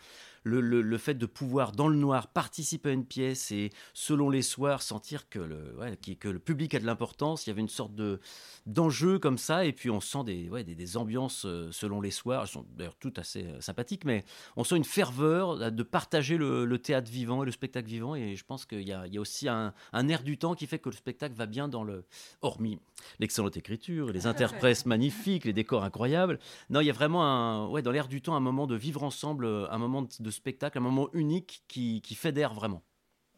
Le, 0.45 0.61
le- 0.61 0.83
le 0.83 0.99
fait 0.99 1.15
de 1.15 1.27
pouvoir, 1.27 1.73
dans 1.73 1.89
le 1.89 1.97
noir, 1.97 2.29
participer 2.29 2.91
à 2.91 2.93
une 2.93 3.07
pièce 3.07 3.51
et, 3.51 3.71
selon 3.95 4.31
les 4.31 4.43
soirs, 4.43 4.83
sentir 4.83 5.29
que 5.29 5.39
le, 5.39 5.75
ouais, 5.79 5.97
que 5.97 6.29
le 6.29 6.39
public 6.39 6.75
a 6.75 6.79
de 6.81 6.85
l'importance. 6.87 7.47
Il 7.47 7.51
y 7.51 7.53
avait 7.53 7.63
une 7.63 7.69
sorte 7.69 7.95
de 7.95 8.21
d'enjeu 8.67 9.19
comme 9.19 9.39
ça. 9.39 9.65
Et 9.65 9.73
puis, 9.73 9.91
on 9.91 10.01
sent 10.01 10.25
des, 10.25 10.49
ouais, 10.51 10.65
des, 10.65 10.75
des 10.75 10.97
ambiances 10.97 11.45
euh, 11.47 11.71
selon 11.73 12.01
les 12.01 12.11
soirs. 12.11 12.43
Elles 12.43 12.49
sont 12.49 12.67
d'ailleurs 12.77 12.97
toutes 12.97 13.19
assez 13.19 13.45
euh, 13.45 13.61
sympathiques, 13.61 14.05
mais 14.05 14.25
on 14.57 14.65
sent 14.65 14.77
une 14.77 14.85
ferveur 14.85 15.53
euh, 15.61 15.71
de 15.71 15.83
partager 15.83 16.37
le, 16.37 16.65
le 16.65 16.79
théâtre 16.79 17.11
vivant 17.11 17.43
et 17.43 17.47
le 17.47 17.53
spectacle 17.53 17.89
vivant. 17.89 18.15
Et 18.15 18.37
je 18.37 18.45
pense 18.45 18.67
qu'il 18.67 18.83
y 18.87 18.93
a, 18.93 19.07
il 19.07 19.15
y 19.15 19.19
a 19.19 19.21
aussi 19.21 19.49
un, 19.49 19.73
un 19.93 20.09
air 20.09 20.23
du 20.23 20.39
temps 20.39 20.55
qui 20.55 20.67
fait 20.67 20.79
que 20.79 20.89
le 20.91 20.95
spectacle 20.97 21.35
va 21.35 21.47
bien 21.47 21.69
dans 21.69 21.85
le. 21.85 22.05
Hormis 22.43 22.79
l'excellente 23.19 23.57
écriture, 23.57 24.13
les 24.13 24.27
interprètes 24.27 24.87
magnifiques, 24.87 25.45
les 25.45 25.53
décors 25.53 25.85
incroyables. 25.85 26.39
Non, 26.71 26.81
il 26.81 26.87
y 26.87 26.91
a 26.91 26.93
vraiment 26.93 27.25
un, 27.25 27.67
ouais, 27.69 27.83
dans 27.83 27.91
l'air 27.91 28.09
du 28.09 28.23
temps 28.23 28.35
un 28.35 28.41
moment 28.41 28.67
de 28.67 28.77
vivre 28.77 29.03
ensemble, 29.03 29.47
un 29.47 29.79
moment 29.79 30.07
de 30.21 30.31
spectacle, 30.35 30.79
un 30.79 30.83
moment 30.83 31.09
unique 31.13 31.65
qui, 31.69 32.01
qui 32.03 32.15
fédère 32.15 32.55
vraiment. 32.55 32.83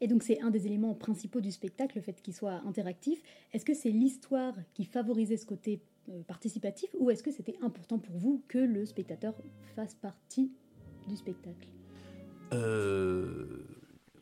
Et 0.00 0.08
donc, 0.08 0.22
c'est 0.22 0.40
un 0.42 0.50
des 0.50 0.66
éléments 0.66 0.94
principaux 0.94 1.40
du 1.40 1.50
spectacle, 1.50 1.96
le 1.96 2.02
fait 2.02 2.20
qu'il 2.20 2.34
soit 2.34 2.60
interactif. 2.66 3.22
Est-ce 3.52 3.64
que 3.64 3.74
c'est 3.74 3.90
l'histoire 3.90 4.54
qui 4.74 4.84
favorisait 4.84 5.38
ce 5.38 5.46
côté 5.46 5.80
euh, 6.08 6.22
participatif 6.24 6.90
ou 6.98 7.10
est-ce 7.10 7.22
que 7.22 7.30
c'était 7.30 7.56
important 7.62 7.98
pour 7.98 8.16
vous 8.16 8.44
que 8.48 8.58
le 8.58 8.84
spectateur 8.84 9.34
fasse 9.74 9.94
partie 9.94 10.52
du 11.08 11.16
spectacle? 11.16 11.68
Euh, 12.52 13.64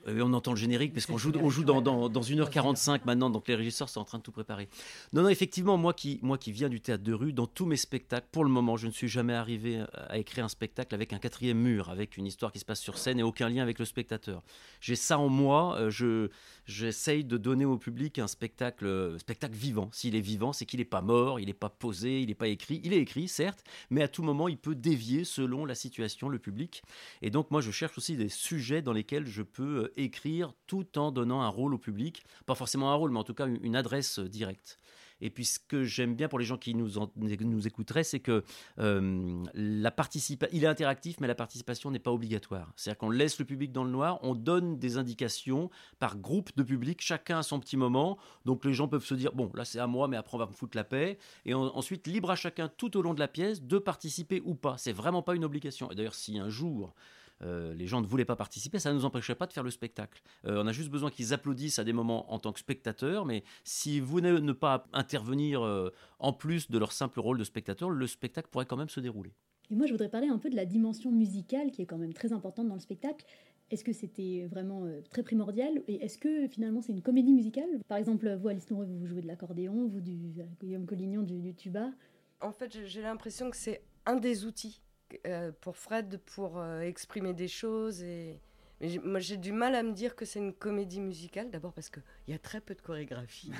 euh, 0.09 0.23
on 0.23 0.33
entend 0.33 0.53
le 0.53 0.57
générique 0.57 0.93
parce 0.93 1.07
qu'on 1.07 1.19
joue, 1.19 1.33
on 1.41 1.51
joue 1.51 1.65
dans, 1.65 1.81
dans, 1.81 2.09
dans 2.09 2.21
1h45 2.21 3.01
maintenant, 3.05 3.31
donc 3.31 3.49
les 3.49 3.55
régisseurs 3.55 3.89
sont 3.89 4.01
en 4.01 4.05
train 4.05 4.19
de 4.19 4.23
tout 4.23 4.33
préparer. 4.33 4.69
Non, 5.13 5.23
non, 5.23 5.29
effectivement, 5.29 5.77
moi 5.77 5.95
qui, 5.95 6.19
moi 6.23 6.39
qui 6.39 6.53
viens 6.53 6.69
du 6.69 6.81
théâtre 6.81 7.05
de 7.05 7.13
rue, 7.13 7.33
dans 7.33 7.47
tous 7.47 7.67
mes 7.67 7.77
spectacles, 7.77 8.27
pour 8.33 8.45
le 8.45 8.51
moment, 8.51 8.77
je 8.77 8.87
ne 8.87 8.93
suis 8.93 9.09
jamais 9.09 9.35
arrivé 9.35 9.83
à 9.95 10.19
écrire 10.19 10.45
un 10.45 10.49
spectacle 10.49 10.95
avec 10.95 11.13
un 11.13 11.19
quatrième 11.19 11.59
mur, 11.59 11.91
avec 11.91 12.17
une 12.17 12.27
histoire 12.27 12.53
qui 12.53 12.59
se 12.59 12.65
passe 12.65 12.81
sur 12.81 12.99
scène 12.99 13.19
et 13.19 13.23
aucun 13.23 13.49
lien 13.49 13.63
avec 13.63 13.79
le 13.79 13.85
spectateur. 13.85 14.43
J'ai 14.81 14.97
ça 14.97 15.19
en 15.19 15.29
moi, 15.29 15.77
euh, 15.79 15.91
je, 15.91 16.29
j'essaye 16.67 17.25
de 17.25 17.37
donner 17.37 17.65
au 17.65 17.79
public 17.79 18.19
un 18.19 18.27
spectacle, 18.27 18.87
euh, 18.87 19.19
spectacle 19.19 19.55
vivant. 19.55 19.89
S'il 19.93 20.15
est 20.15 20.21
vivant, 20.21 20.53
c'est 20.53 20.67
qu'il 20.67 20.81
n'est 20.81 20.85
pas 20.85 21.01
mort, 21.01 21.41
il 21.41 21.47
n'est 21.47 21.55
pas 21.55 21.69
posé, 21.69 22.21
il 22.21 22.29
n'est 22.29 22.35
pas 22.35 22.49
écrit. 22.49 22.81
Il 22.85 22.93
est 22.93 23.01
écrit, 23.01 23.29
certes, 23.29 23.65
mais 23.91 24.03
à 24.03 24.09
tout 24.09 24.23
moment, 24.23 24.49
il 24.49 24.59
peut 24.59 24.75
dévier 24.75 25.25
selon 25.25 25.65
la 25.65 25.75
situation, 25.75 26.29
le 26.29 26.39
public. 26.39 26.83
Et 27.23 27.31
donc, 27.31 27.51
moi, 27.51 27.61
je 27.61 27.71
cherche 27.71 27.97
aussi 27.99 28.17
des 28.17 28.29
sujets 28.29 28.83
dans 28.83 28.93
lesquels 28.93 29.27
je 29.27 29.43
peux 29.43 29.91
écrire 29.97 30.53
tout 30.67 30.99
en 30.99 31.11
donnant 31.13 31.43
un 31.43 31.49
rôle 31.49 31.75
au 31.75 31.79
public. 31.79 32.25
Pas 32.47 32.55
forcément 32.55 32.91
un 32.93 32.95
rôle, 32.95 33.11
mais 33.11 33.19
en 33.19 33.25
tout 33.25 33.35
cas 33.35 33.47
une 33.47 33.77
adresse 33.77 34.19
euh, 34.19 34.29
directe. 34.29 34.79
Et 35.21 35.31
puis 35.31 35.45
ce 35.45 35.59
que 35.61 35.85
j'aime 35.85 36.17
bien 36.17 36.29
pour 36.29 36.39
les 36.41 36.45
gens 36.45 36.59
qui 36.59 36.75
nous, 36.75 36.91
nous 37.17 37.67
écouteraient, 37.67 38.03
c'est 38.05 38.19
que 38.21 38.43
euh, 38.79 39.45
la 39.55 39.91
participa- 39.91 40.49
il 40.53 40.65
est 40.65 40.67
interactif, 40.67 41.21
mais 41.21 41.29
la 41.29 41.37
participation 41.37 41.91
n'est 41.93 42.01
pas 42.01 42.11
obligatoire. 42.11 42.73
C'est-à-dire 42.77 42.99
qu'on 42.99 43.11
laisse 43.11 43.39
le 43.39 43.45
public 43.45 43.73
dans 43.73 43.85
le 43.85 43.91
noir, 43.91 44.19
on 44.23 44.35
donne 44.35 44.79
des 44.79 44.99
indications 44.99 45.71
par 46.01 46.19
groupe 46.19 46.51
de 46.57 46.63
public, 46.65 47.01
chacun 47.01 47.39
à 47.39 47.43
son 47.43 47.61
petit 47.61 47.77
moment. 47.77 48.19
Donc 48.45 48.65
les 48.65 48.75
gens 48.75 48.89
peuvent 48.89 49.05
se 49.05 49.15
dire, 49.15 49.33
bon, 49.33 49.51
là 49.55 49.65
c'est 49.65 49.79
à 49.79 49.87
moi, 49.87 50.09
mais 50.09 50.17
après 50.17 50.35
on 50.35 50.41
va 50.41 50.47
me 50.47 50.53
foutre 50.53 50.77
la 50.77 50.85
paix. 50.85 51.17
Et 51.47 51.55
en- 51.55 51.75
ensuite, 51.77 52.07
libre 52.09 52.31
à 52.31 52.37
chacun 52.37 52.69
tout 52.69 52.97
au 52.97 53.01
long 53.01 53.15
de 53.15 53.21
la 53.21 53.29
pièce 53.29 53.63
de 53.63 53.79
participer 53.79 54.43
ou 54.45 54.57
pas. 54.57 54.77
C'est 54.79 54.93
vraiment 54.93 55.23
pas 55.23 55.37
une 55.37 55.45
obligation. 55.45 55.91
Et 55.93 55.95
d'ailleurs, 55.95 56.17
si 56.17 56.39
un 56.39 56.51
jour 56.51 56.93
euh, 57.43 57.75
les 57.75 57.87
gens 57.87 58.01
ne 58.01 58.07
voulaient 58.07 58.25
pas 58.25 58.37
participer, 58.37 58.79
ça 58.79 58.91
ne 58.91 58.97
nous 58.97 59.05
empêcherait 59.05 59.35
pas 59.35 59.47
de 59.47 59.53
faire 59.53 59.63
le 59.65 59.71
spectacle. 59.71 60.23
Euh, 60.47 60.63
on 60.63 60.67
a 60.67 60.73
juste 60.73 60.91
besoin 60.91 61.11
qu'ils 61.11 61.33
applaudissent 61.33 61.79
à 61.79 61.85
des 61.85 61.93
moments 61.93 62.33
en 62.33 62.39
tant 62.39 62.53
que 62.53 62.61
spectateurs, 62.61 63.25
mais 63.27 63.43
si 63.65 64.01
vous 64.01 64.21
ne, 64.21 64.39
ne 64.39 64.53
pas 64.53 64.87
intervenir 64.93 65.63
euh, 65.63 65.91
en 66.19 66.33
plus 66.33 66.71
de 66.71 66.79
leur 66.79 66.93
simple 66.93 67.21
rôle 67.21 67.39
de 67.39 67.45
spectateur, 67.45 67.91
le 67.91 68.07
spectacle 68.07 68.49
pourrait 68.51 68.67
quand 68.67 68.77
même 68.77 68.89
se 68.89 69.01
dérouler. 69.01 69.33
Et 69.71 69.75
moi, 69.77 69.87
je 69.87 69.93
voudrais 69.93 70.11
parler 70.11 70.29
un 70.29 70.39
peu 70.39 70.51
de 70.51 70.57
la 70.57 70.67
dimension 70.67 71.11
musicale 71.11 71.71
qui 71.71 71.83
est 71.83 71.87
quand 71.87 71.97
même 71.99 72.13
très 72.13 72.33
importante 72.33 72.69
dans 72.69 72.75
le 72.75 72.81
spectacle. 72.81 73.25
Est-ce 73.71 73.83
que 73.83 73.95
c'était 73.95 74.47
vraiment 74.51 74.85
euh, 74.85 75.01
très 75.11 75.23
primordial? 75.23 75.83
Et 75.89 76.05
est-ce 76.05 76.19
que 76.19 76.47
finalement 76.49 76.83
c'est 76.83 76.93
une 76.93 77.01
comédie 77.01 77.33
musicale? 77.33 77.69
Par 77.89 77.97
exemple, 77.97 78.31
vous, 78.37 78.49
Alice 78.49 78.71
Noureux, 78.71 78.85
vous 78.87 79.07
jouez 79.07 79.23
de 79.23 79.27
l'accordéon, 79.27 79.89
vous, 79.89 80.01
du, 80.01 80.35
euh, 80.39 80.45
Guillaume 80.61 80.85
Collignon, 80.85 81.23
du, 81.23 81.41
du 81.41 81.55
tuba. 81.55 81.91
En 82.43 82.53
fait, 82.53 82.77
j'ai- 82.87 83.01
l'impression 83.01 83.51
que 83.51 83.57
c'est 83.57 83.83
un 84.05 84.17
des 84.17 84.45
outils 84.45 84.83
pour 85.61 85.77
Fred 85.77 86.21
pour 86.35 86.59
euh, 86.59 86.81
exprimer 86.81 87.33
des 87.35 87.49
choses. 87.49 88.03
Et... 88.03 88.39
Mais 88.81 88.89
j'ai- 88.89 88.99
moi, 88.99 89.21
j'ai 89.21 89.37
du 89.37 89.53
mal 89.53 89.75
à 89.77 89.83
me 89.85 89.93
dire 89.93 90.17
que 90.17 90.25
c'est 90.25 90.41
une 90.41 90.53
comédie 90.53 91.01
musicale, 91.01 91.49
d'abord 91.51 91.73
parce 91.73 91.91
qu'il 91.91 92.03
y 92.29 92.33
a 92.35 92.39
très 92.39 92.61
peu 92.61 92.75
de 92.75 92.81
chorégraphie. 92.83 93.53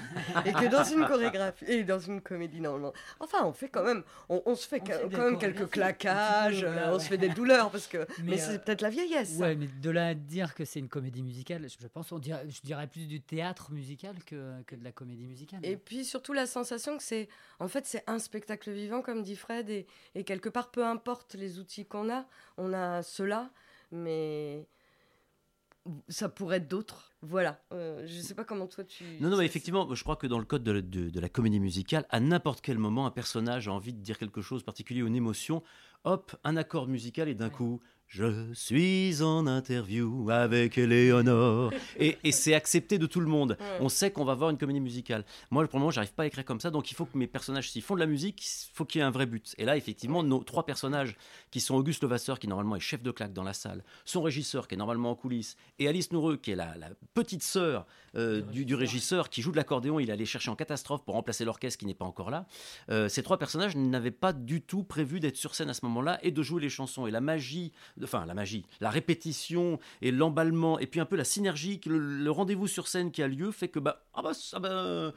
et 0.45 0.53
que 0.53 0.69
dans 0.69 0.83
une 0.83 1.07
chorégraphie, 1.07 1.65
et 1.67 1.85
dans 1.85 2.01
une 2.01 2.21
comédie, 2.21 2.61
normalement. 2.61 2.93
Enfin, 3.21 3.45
on 3.45 3.53
fait 3.53 3.69
quand 3.69 3.85
même, 3.85 4.03
on, 4.29 4.43
on 4.45 4.57
se 4.57 4.67
fait 4.67 4.81
On 4.83 4.87
ca- 4.87 4.99
fait 4.99 5.09
des 5.09 5.17
quand 5.17 5.25
même 5.31 5.39
quelques 5.39 5.71
claquages, 5.71 6.65
euh, 6.65 6.93
on 6.93 6.99
se 6.99 7.07
fait 7.09 7.17
des 7.17 7.29
douleurs, 7.29 7.71
parce 7.71 7.87
que. 7.87 7.99
Mais, 8.19 8.33
Mais, 8.33 8.39
c'est 8.39 8.55
euh, 8.55 8.59
peut-être 8.59 8.81
la 8.83 8.91
vieillesse. 8.91 9.37
Ouais, 9.39 9.55
mais 9.55 9.69
de 9.69 9.91
là 9.91 10.09
à 10.09 10.15
dire 10.15 10.53
que 10.55 10.65
c'est 10.65 10.81
une 10.81 10.89
comédie 10.89 11.23
musicale, 11.23 11.69
je 11.69 11.77
je 11.81 11.87
pense, 11.87 12.11
on 12.13 12.19
dirait, 12.19 12.45
je 12.49 12.61
dirais 12.63 12.87
plus 12.89 13.07
du 13.07 13.21
théâtre 13.21 13.71
musical 13.71 14.17
que, 14.25 14.63
que 14.67 14.75
de 14.75 14.83
la 14.83 14.91
comédie 14.93 15.27
musicale. 15.27 15.61
Et 15.63 15.77
puis 15.77 16.05
surtout 16.05 16.33
la 16.33 16.47
sensation 16.47 16.97
que 16.97 17.03
c'est, 17.05 17.29
en 17.61 17.69
fait, 17.69 17.87
c'est 17.87 18.03
un 18.09 18.19
spectacle 18.19 18.73
vivant, 18.73 19.01
comme 19.01 19.23
dit 19.23 19.37
Fred, 19.37 19.71
et, 19.71 19.87
et 20.17 20.25
quelque 20.25 20.49
part, 20.49 20.71
peu 20.73 20.85
importe 20.85 21.35
les 21.35 21.59
outils 21.61 21.87
qu'on 21.87 22.11
a, 22.11 22.27
on 22.59 22.73
a 22.73 23.03
cela, 23.03 23.51
mais 23.93 24.67
ça 26.09 26.29
pourrait 26.29 26.57
être 26.59 26.69
d'autres. 26.69 27.13
Voilà. 27.23 27.61
Euh, 27.73 28.07
je 28.07 28.21
sais 28.21 28.35
pas 28.35 28.45
comment 28.45 28.67
toi 28.67 28.85
tu. 28.85 29.05
Non, 29.21 29.29
non, 29.31 29.37
mais 29.39 29.45
effectivement, 29.47 29.95
je 29.95 30.03
crois 30.03 30.17
que 30.17 30.27
dans 30.27 30.39
le 30.39 30.45
code 30.45 30.63
de 30.63 30.73
la, 30.73 30.81
de- 30.83 31.11
de 31.11 31.21
la 31.21 31.29
comédie 31.29 31.61
musicale, 31.61 32.07
à 32.11 32.21
n'importe 32.21 32.61
quel 32.61 32.79
moment, 32.79 33.07
un 33.07 33.11
personnage 33.11 33.69
a 33.69 33.73
envie 33.73 33.93
de 33.93 34.01
dire 34.01 34.19
quelque 34.19 34.43
chose 34.43 34.61
de 34.61 34.65
particulier 34.65 35.03
ou 35.03 35.07
une 35.07 35.17
émotion, 35.17 35.63
hop, 36.05 36.35
un 36.45 36.57
accord 36.57 36.87
musical 36.87 37.29
et 37.29 37.35
d'un 37.35 37.51
coup, 37.51 37.81
je 38.07 38.53
suis 38.55 39.23
en 39.23 39.47
interview 39.47 40.29
avec 40.31 40.79
Éléonore. 40.79 41.73
et 41.99 42.17
et 42.23 42.31
c'est 42.33 42.55
accepté 42.55 42.99
de 42.99 43.07
tout 43.07 43.21
le 43.21 43.27
monde. 43.27 43.57
Ouais. 43.59 43.79
On 43.81 43.89
sait 43.89 44.11
qu'on 44.13 44.25
va 44.25 44.35
voir 44.35 44.51
une 44.51 44.59
comédie 44.59 44.81
musicale. 44.81 45.25
Moi, 45.51 45.67
pour 45.67 45.79
le 45.79 45.81
moment, 45.81 45.91
j'arrive 45.91 46.13
pas 46.13 46.23
à 46.23 46.27
écrire 46.27 46.45
comme 46.45 46.61
ça, 46.61 46.71
donc 46.71 46.91
il 46.91 46.95
faut 46.95 47.07
que 47.07 47.19
mes 47.19 47.27
personnages, 47.27 47.71
s'ils 47.71 47.83
font 47.83 47.95
de 47.95 48.01
la 48.01 48.07
musique, 48.07 48.45
il 48.45 48.75
faut 48.75 48.85
qu'il 48.85 49.01
y 49.01 49.03
ait 49.03 49.07
un 49.07 49.11
vrai 49.11 49.27
but. 49.27 49.55
Et 49.59 49.65
là, 49.65 49.77
effectivement, 49.77 50.23
nos 50.23 50.45
trois 50.45 50.65
personnages, 50.65 51.17
qui 51.51 51.61
sont 51.61 51.75
Auguste 51.75 52.03
Levasseur, 52.03 52.39
qui 52.39 52.47
normalement 52.47 52.77
est 52.77 52.81
chef 52.81 53.03
de 53.03 53.11
claque 53.11 53.33
dans 53.33 53.43
la 53.43 53.53
salle, 53.53 53.83
son 54.05 54.23
régisseur, 54.23 54.69
qui 54.69 54.75
est 54.75 54.79
normalement 54.79 55.11
en 55.11 55.15
coulisses, 55.17 55.57
et 55.79 55.89
Alice 55.89 56.13
Noureux, 56.13 56.37
qui 56.37 56.53
est 56.53 56.57
la, 56.57 56.77
la 56.77 56.91
petite 57.15 57.43
sœur 57.43 57.87
euh, 58.17 58.43
du, 58.43 58.65
du 58.65 58.75
régisseur, 58.77 59.29
qui 59.29 59.43
joue 59.43 59.51
de 59.51 59.57
l'accordéon, 59.57 59.99
il 59.99 60.11
allait 60.11 60.25
chercher 60.25 60.51
en 60.51 60.57
catastrophe 60.57 61.05
pour 61.05 61.15
remplacer 61.15 61.45
l'orchestre 61.45 61.79
qui 61.79 61.87
n'est 61.87 61.95
pas 61.95 62.05
encore 62.05 62.31
là. 62.31 62.47
Euh, 62.91 63.09
ces 63.09 63.23
trois 63.23 63.39
personnages 63.39 63.75
n'avaient 63.75 64.11
pas 64.13 64.33
du 64.33 64.63
tout 64.63 64.85
prévu 64.85 65.19
d'être 65.19 65.37
sur 65.37 65.55
scène 65.55 65.71
à 65.71 65.75
ce 65.75 65.85
moment-là 65.87 66.19
et 66.23 66.31
de 66.31 66.43
jouer 66.43 66.63
les 66.63 66.69
chansons. 66.69 67.07
Et 67.07 67.11
la 67.11 67.21
magie, 67.21 67.73
enfin 68.03 68.27
la 68.27 68.35
magie, 68.35 68.65
la 68.81 68.91
répétition 68.91 69.79
et 70.03 70.11
l'emballement, 70.11 70.79
et 70.79 70.87
puis 70.87 71.01
un 71.01 71.07
peu 71.07 71.17
la 71.17 71.25
synergie, 71.25 71.81
le, 71.87 71.99
le 71.99 72.31
rendez-vous 72.31 72.67
sur 72.67 72.89
scène 72.89 73.11
qui 73.11 73.23
a 73.23 73.29
lieu 73.29 73.51
fait 73.51 73.69
que 73.69 73.79
bah, 73.79 74.05
ah 74.15 74.23
bah, 74.23 74.35
ça, 74.35 74.59
bah, 74.59 75.13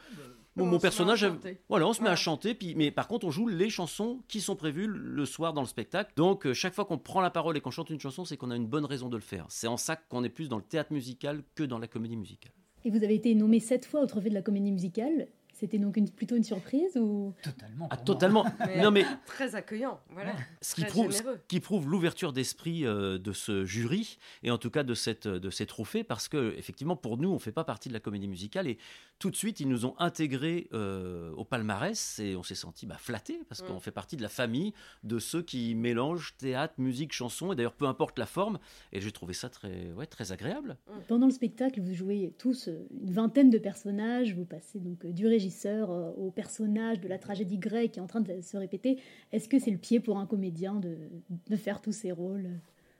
mon, 0.57 0.63
on 0.63 0.67
mon 0.67 0.80
personnage, 0.80 1.25
voilà, 1.69 1.88
on 1.88 1.93
se 1.93 2.01
met 2.01 2.09
à 2.09 2.15
chanter, 2.15 2.55
puis, 2.55 2.73
mais 2.75 2.89
par 2.89 3.07
contre, 3.07 3.28
on 3.28 3.32
joue 3.32 3.47
les 3.47 3.69
chansons 3.69 4.23
qui 4.28 4.41
sont 4.41 4.55
prévues 4.55 4.88
le 4.88 5.25
soir 5.25 5.53
dans 5.53 5.61
le 5.61 5.67
spectacle. 5.67 6.11
Donc, 6.15 6.47
euh, 6.47 6.53
chaque 6.53 6.73
fois 6.73 6.86
qu'on 6.86 6.97
prend 6.97 7.21
la 7.21 7.30
parole 7.30 7.55
et 7.57 7.61
qu'on 7.61 7.71
chante 7.71 7.91
une 7.91 7.99
chanson, 7.99 8.25
c'est 8.25 8.38
qu'on 8.38 8.49
a 8.49 8.55
une 8.55 8.67
bonne 8.67 8.86
raison 8.86 9.07
de 9.07 9.15
le 9.15 9.21
faire. 9.21 9.45
C'est 9.49 9.67
en 9.67 9.78
ça 9.78 9.95
qu'on 9.95 10.23
est 10.23 10.30
plus 10.30 10.49
dans 10.49 10.57
le 10.57 10.63
théâtre 10.63 10.91
musical 10.93 11.43
que 11.53 11.63
dans 11.63 11.78
la 11.78 11.88
comédie 11.88 12.17
musicale. 12.17 12.53
Et 12.86 12.89
vous 12.89 13.03
avez 13.03 13.15
été 13.15 13.36
nommé 13.36 13.59
sept 13.59 13.86
fois 13.86 14.01
au 14.01 14.07
Trophée 14.07 14.30
de 14.30 14.34
la 14.34 14.41
comédie 14.41 14.71
musicale. 14.71 15.28
C'était 15.60 15.80
donc 15.80 15.97
une- 15.97 16.10
plutôt 16.10 16.36
une 16.36 16.43
surprise 16.43 16.95
ou? 16.97 17.34
Totalement. 17.43 17.88
Ah, 17.89 17.97
totalement. 17.97 18.45
Mais 18.68 18.82
non, 18.82 18.91
mais 18.91 19.05
très 19.26 19.55
accueillant. 19.55 19.99
Voilà. 20.12 20.34
ce 20.62 20.76
qui 20.76 20.82
Très 20.82 20.89
prouve, 20.91 21.12
ce 21.12 21.18
généreux. 21.18 21.39
qui 21.47 21.60
prouve 21.60 21.89
l'ouverture 21.89 22.32
d'esprit 22.32 22.86
euh, 22.86 23.18
de 23.18 23.32
ce 23.32 23.66
jury 23.66 24.20
et 24.43 24.51
en 24.51 24.58
tout 24.60 24.70
cas 24.70 24.84
de, 24.84 24.93
cette, 24.93 25.28
de 25.28 25.49
ces 25.49 25.66
trophées 25.66 26.03
parce 26.03 26.28
que 26.28 26.53
effectivement 26.58 26.95
pour 26.95 27.18
nous 27.18 27.30
on 27.30 27.39
fait 27.39 27.51
pas 27.51 27.64
partie 27.64 27.89
de 27.89 27.93
la 27.93 27.99
comédie 27.99 28.28
musicale 28.28 28.68
et 28.68 28.78
tout 29.20 29.32
de 29.32 29.36
suite 29.36 29.60
ils 29.60 29.68
nous 29.68 29.86
ont 29.86 29.95
intégrés 29.97 30.68
euh, 30.74 31.32
au 31.36 31.43
palmarès 31.43 32.20
et 32.20 32.36
on 32.36 32.43
s'est 32.43 32.53
senti 32.55 32.86
bah, 32.86 32.97
flattés 32.99 33.39
parce 33.49 33.62
qu'on 33.64 33.80
fait 33.80 33.91
partie 33.91 34.16
de 34.18 34.22
la 34.22 34.30
famille 34.30 34.74
de 35.03 35.18
ceux 35.20 35.41
qui 35.41 35.74
mélangent 35.74 36.36
théâtre, 36.38 36.76
musique, 36.78 37.14
chanson 37.14 37.51
et 37.51 37.55
d'ailleurs 37.55 37.74
peu 37.74 37.86
importe 37.88 38.20
la 38.20 38.26
forme 38.28 38.60
et 38.91 39.01
j'ai 39.01 39.12
trouvé 39.12 39.34
ça 39.34 39.49
très, 39.49 39.91
ouais, 39.93 40.05
très 40.05 40.32
agréable. 40.32 40.78
Pendant 41.08 41.26
le 41.26 41.32
spectacle, 41.34 41.82
vous 41.82 41.93
jouez 41.95 42.34
tous 42.38 42.68
euh, 42.68 42.86
une 43.01 43.12
vingtaine 43.14 43.49
de 43.49 43.58
personnages. 43.58 44.34
Vous 44.36 44.45
passez 44.45 44.80
donc 44.80 45.03
euh, 45.05 45.12
du 45.12 45.26
euh, 45.91 46.11
au 46.13 46.31
personnage 46.31 46.99
de 46.99 47.07
la 47.07 47.17
tragédie 47.19 47.57
grecque 47.57 47.93
qui 47.93 47.99
est 47.99 48.01
en 48.01 48.07
train 48.07 48.21
de 48.21 48.41
se 48.41 48.57
répéter. 48.57 48.99
Est-ce 49.31 49.47
que 49.49 49.59
c'est 49.59 49.71
le 49.71 49.77
pied 49.77 49.99
pour 49.99 50.17
un 50.19 50.25
comédien 50.25 50.75
de, 50.75 50.97
de 51.49 51.55
faire 51.55 51.81
tous 51.81 51.91
ces 51.93 52.11
rôles? 52.11 52.49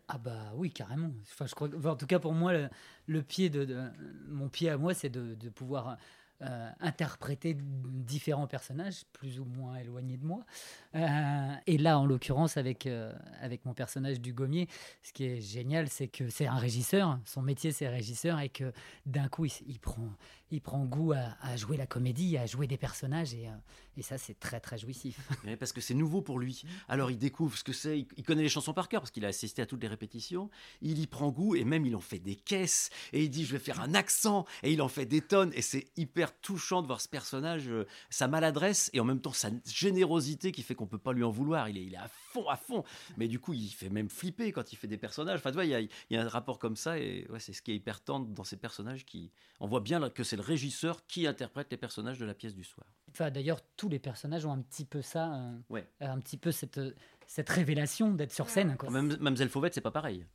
Ah 0.07 0.17
bah 0.17 0.53
oui, 0.55 0.71
carrément. 0.71 1.11
Enfin, 1.23 1.45
je 1.47 1.55
crois 1.55 1.67
en 1.91 1.95
tout 1.97 2.07
cas 2.07 2.19
pour 2.19 2.33
moi, 2.33 2.53
le, 2.53 2.69
le 3.07 3.21
pied 3.23 3.49
de, 3.49 3.65
de- 3.65 3.89
mon 4.29 4.47
pied 4.49 4.69
à 4.69 4.77
moi, 4.77 4.93
c'est 4.93 5.09
de, 5.09 5.35
de 5.35 5.49
pouvoir 5.49 5.97
euh, 6.43 6.69
interpréter 6.79 7.57
différents 7.59 8.45
personnages, 8.45 9.05
plus 9.11 9.39
ou 9.39 9.45
moins 9.45 9.77
éloignés 9.77 10.17
de 10.17 10.25
moi. 10.25 10.45
Euh, 10.93 11.53
et 11.65 11.79
là, 11.79 11.97
en 11.97 12.05
l'occurrence, 12.05 12.57
avec, 12.57 12.85
euh, 12.85 13.11
avec 13.41 13.65
mon 13.65 13.73
personnage 13.73 14.21
du 14.21 14.33
Gommier, 14.33 14.67
ce 15.01 15.13
qui 15.13 15.25
est 15.25 15.41
génial, 15.41 15.89
c'est 15.89 16.07
que 16.07 16.29
c'est 16.29 16.45
un 16.45 16.57
régisseur, 16.57 17.19
son 17.25 17.41
métier 17.41 17.71
c'est 17.71 17.88
régisseur, 17.88 18.39
et 18.39 18.49
que 18.49 18.71
d'un 19.07 19.27
coup, 19.29 19.45
il, 19.45 19.79
prend, 19.79 20.09
il 20.51 20.61
prend 20.61 20.85
goût 20.85 21.13
à, 21.13 21.55
jouer 21.55 21.75
la 21.75 21.88
comédie, 21.88 22.38
à 22.38 22.45
jouer 22.45 22.67
des 22.67 22.77
personnages, 22.77 23.33
et, 23.33 23.49
et 23.97 24.03
ça, 24.03 24.19
c'est 24.19 24.39
très 24.39 24.59
très 24.59 24.77
jouissif. 24.77 25.19
Parce 25.59 25.73
que 25.73 25.81
c'est 25.81 25.95
nouveau 25.95 26.21
pour 26.21 26.38
lui. 26.38 26.63
Alors 26.88 27.09
il 27.09 27.17
découvre 27.17 27.57
ce 27.57 27.63
que 27.63 27.73
c'est, 27.73 28.05
il 28.15 28.23
connaît 28.23 28.43
les 28.43 28.49
chansons 28.49 28.73
par 28.73 28.89
cœur 28.89 29.01
parce 29.01 29.11
qu'il 29.11 29.25
a 29.25 29.29
assisté 29.29 29.61
à 29.61 29.65
toutes 29.65 29.81
les 29.81 29.88
répétitions, 29.88 30.49
il 30.81 30.99
y 30.99 31.07
prend 31.07 31.31
goût 31.31 31.55
et 31.55 31.63
même 31.63 31.85
il 31.85 31.95
en 31.95 32.01
fait 32.01 32.19
des 32.19 32.35
caisses 32.35 32.89
et 33.13 33.23
il 33.23 33.29
dit 33.29 33.45
je 33.45 33.53
vais 33.53 33.59
faire 33.59 33.81
un 33.81 33.93
accent 33.93 34.45
et 34.63 34.71
il 34.71 34.81
en 34.81 34.88
fait 34.88 35.05
des 35.05 35.21
tonnes 35.21 35.51
et 35.53 35.61
c'est 35.61 35.88
hyper 35.97 36.26
touchant 36.41 36.82
de 36.82 36.88
voir 36.88 37.01
ce 37.01 37.07
personnage, 37.07 37.67
euh, 37.69 37.86
sa 38.09 38.28
maladresse 38.28 38.89
et 38.93 38.99
en 38.99 39.05
même 39.05 39.21
temps 39.21 39.34
sa 39.34 39.49
générosité 39.65 40.51
qui 40.51 40.61
fait 40.63 40.75
qu'on 40.75 40.88
peut 40.88 40.97
pas 40.97 41.13
lui 41.13 41.23
en 41.23 41.30
vouloir, 41.32 41.69
il 41.69 41.78
est, 41.78 41.84
il 41.86 41.93
est 41.93 41.97
à 41.97 42.07
fond, 42.07 42.47
à 42.47 42.55
fond, 42.57 42.84
mais 43.17 43.28
du 43.28 43.39
coup 43.39 43.53
il 43.53 43.69
fait 43.69 43.89
même 43.89 44.09
flipper 44.09 44.51
quand 44.51 44.71
il 44.71 44.75
fait 44.75 44.88
des 44.88 44.97
personnages, 44.97 45.39
enfin 45.39 45.49
tu 45.51 45.55
vois 45.55 45.65
il 45.65 45.71
y 45.71 45.75
a, 45.75 45.80
il 45.82 45.89
y 46.11 46.17
a 46.17 46.21
un 46.23 46.28
rapport 46.28 46.59
comme 46.59 46.75
ça 46.75 46.97
et 46.99 47.25
ouais, 47.30 47.39
c'est 47.39 47.53
ce 47.53 47.61
qui 47.61 47.71
est 47.71 47.75
hyper 47.75 48.01
tendre 48.01 48.28
dans 48.28 48.43
ces 48.43 48.57
personnages 48.57 49.05
qui, 49.05 49.32
on 49.59 49.67
voit 49.67 49.82
bien 49.82 49.99
là 49.99 50.09
que 50.09 50.23
c'est 50.23 50.36
le 50.36 50.41
régisseur 50.41 51.05
qui 51.07 51.28
interprète 51.28 51.67
les 51.71 51.78
personnages 51.78 52.17
de 52.19 52.25
la 52.25 52.34
pièce 52.34 52.55
du 52.55 52.63
soir. 52.63 52.86
Enfin, 53.11 53.32
d'ailleurs, 53.32 53.59
tous 53.78 53.89
les 53.89 53.99
personnages 53.99 54.45
ont 54.45 54.51
un 54.51 54.61
petit 54.61 54.86
peu 54.86 55.01
ça, 55.01 55.34
euh, 55.34 55.57
Ouais. 55.69 55.88
un 56.01 56.19
petit 56.19 56.38
peu 56.38 56.51
cette, 56.51 56.80
cette 57.25 57.49
révélation 57.49 58.11
d'être 58.11 58.34
sur 58.34 58.49
scène. 58.49 58.75
Quoi. 58.78 58.89
Même 58.91 59.07
Mademoiselle 59.07 59.49
Fauvette, 59.49 59.73
c'est 59.73 59.82
pas 59.82 59.91
pareil. 59.91 60.25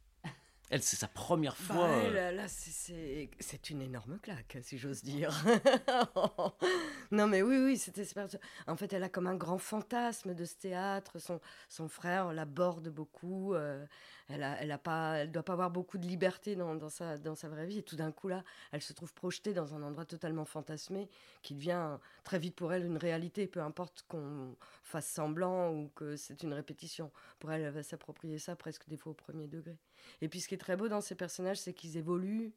Elle, 0.73 0.83
c'est 0.83 0.97
sa 0.97 1.07
première 1.07 1.55
Bah, 1.69 1.75
fois. 1.75 2.11
là, 2.33 2.49
c'est- 2.49 3.29
une 3.69 3.83
énorme 3.83 4.19
claque, 4.23 4.57
si 4.63 4.79
j'ose 4.79 5.03
dire. 5.05 5.31
non, 7.11 7.27
mais 7.27 7.43
oui, 7.43 7.59
oui, 7.59 7.77
c'était 7.77 8.07
super. 8.07 8.27
En 8.67 8.77
fait, 8.77 8.91
elle 8.95 9.03
a 9.05 9.11
comme 9.11 9.27
un 9.27 9.35
grand 9.37 9.59
fantasme 9.59 10.35
de 10.35 10.45
ce 10.47 10.55
théâtre. 10.55 11.19
Son, 11.19 11.41
son 11.69 11.89
frère 11.89 12.33
l'aborde 12.33 12.89
beaucoup. 12.89 13.53
euh, 13.55 13.85
elle 14.29 14.43
a, 14.43 14.61
elle 14.61 14.71
a 14.71 14.79
pas, 14.79 15.19
elle 15.19 15.33
doit 15.33 15.43
pas 15.43 15.53
avoir 15.53 15.71
beaucoup 15.71 15.99
de 15.99 16.07
liberté 16.07 16.57
dans, 16.57 16.75
dans 16.75 16.89
sa, 16.89 17.19
dans 17.19 17.35
sa 17.35 17.49
vraie 17.49 17.67
vie. 17.67 17.79
Et 17.79 17.83
tout 17.83 17.97
d'un 17.97 18.13
coup, 18.13 18.29
là, 18.29 18.45
elle 18.73 18.83
se 18.83 18.93
trouve 18.93 19.13
projetée 19.15 19.53
dans 19.53 19.75
un 19.75 19.83
endroit 19.83 20.05
totalement 20.05 20.45
fantasmé 20.45 21.09
qui 21.43 21.55
devient 21.55 21.99
très 22.25 22.39
vite 22.39 22.55
pour 22.57 22.73
elle 22.73 22.85
une 22.85 22.97
réalité, 22.97 23.47
peu 23.47 23.61
importe 23.61 24.05
qu'on 24.09 24.57
fasse 24.83 25.09
semblant 25.09 25.73
ou 25.73 25.91
que 25.95 26.17
c'est 26.17 26.43
une 26.43 26.55
répétition. 26.55 27.11
Pour 27.39 27.53
elle, 27.53 27.63
elle 27.63 27.73
va 27.73 27.83
s'approprier 27.83 28.39
ça 28.39 28.57
presque 28.57 28.89
des 28.89 28.97
fois 28.97 29.13
au 29.13 29.15
premier 29.15 29.47
degré. 29.47 29.77
Et 30.21 30.29
puis 30.29 30.41
ce 30.41 30.49
qui 30.49 30.55
est 30.55 30.59
très 30.59 30.77
beau 30.77 30.89
dans 30.89 31.01
ces 31.01 31.15
personnages, 31.15 31.59
c'est 31.59 31.75
qu'ils 31.75 31.97
évoluent 31.97 32.53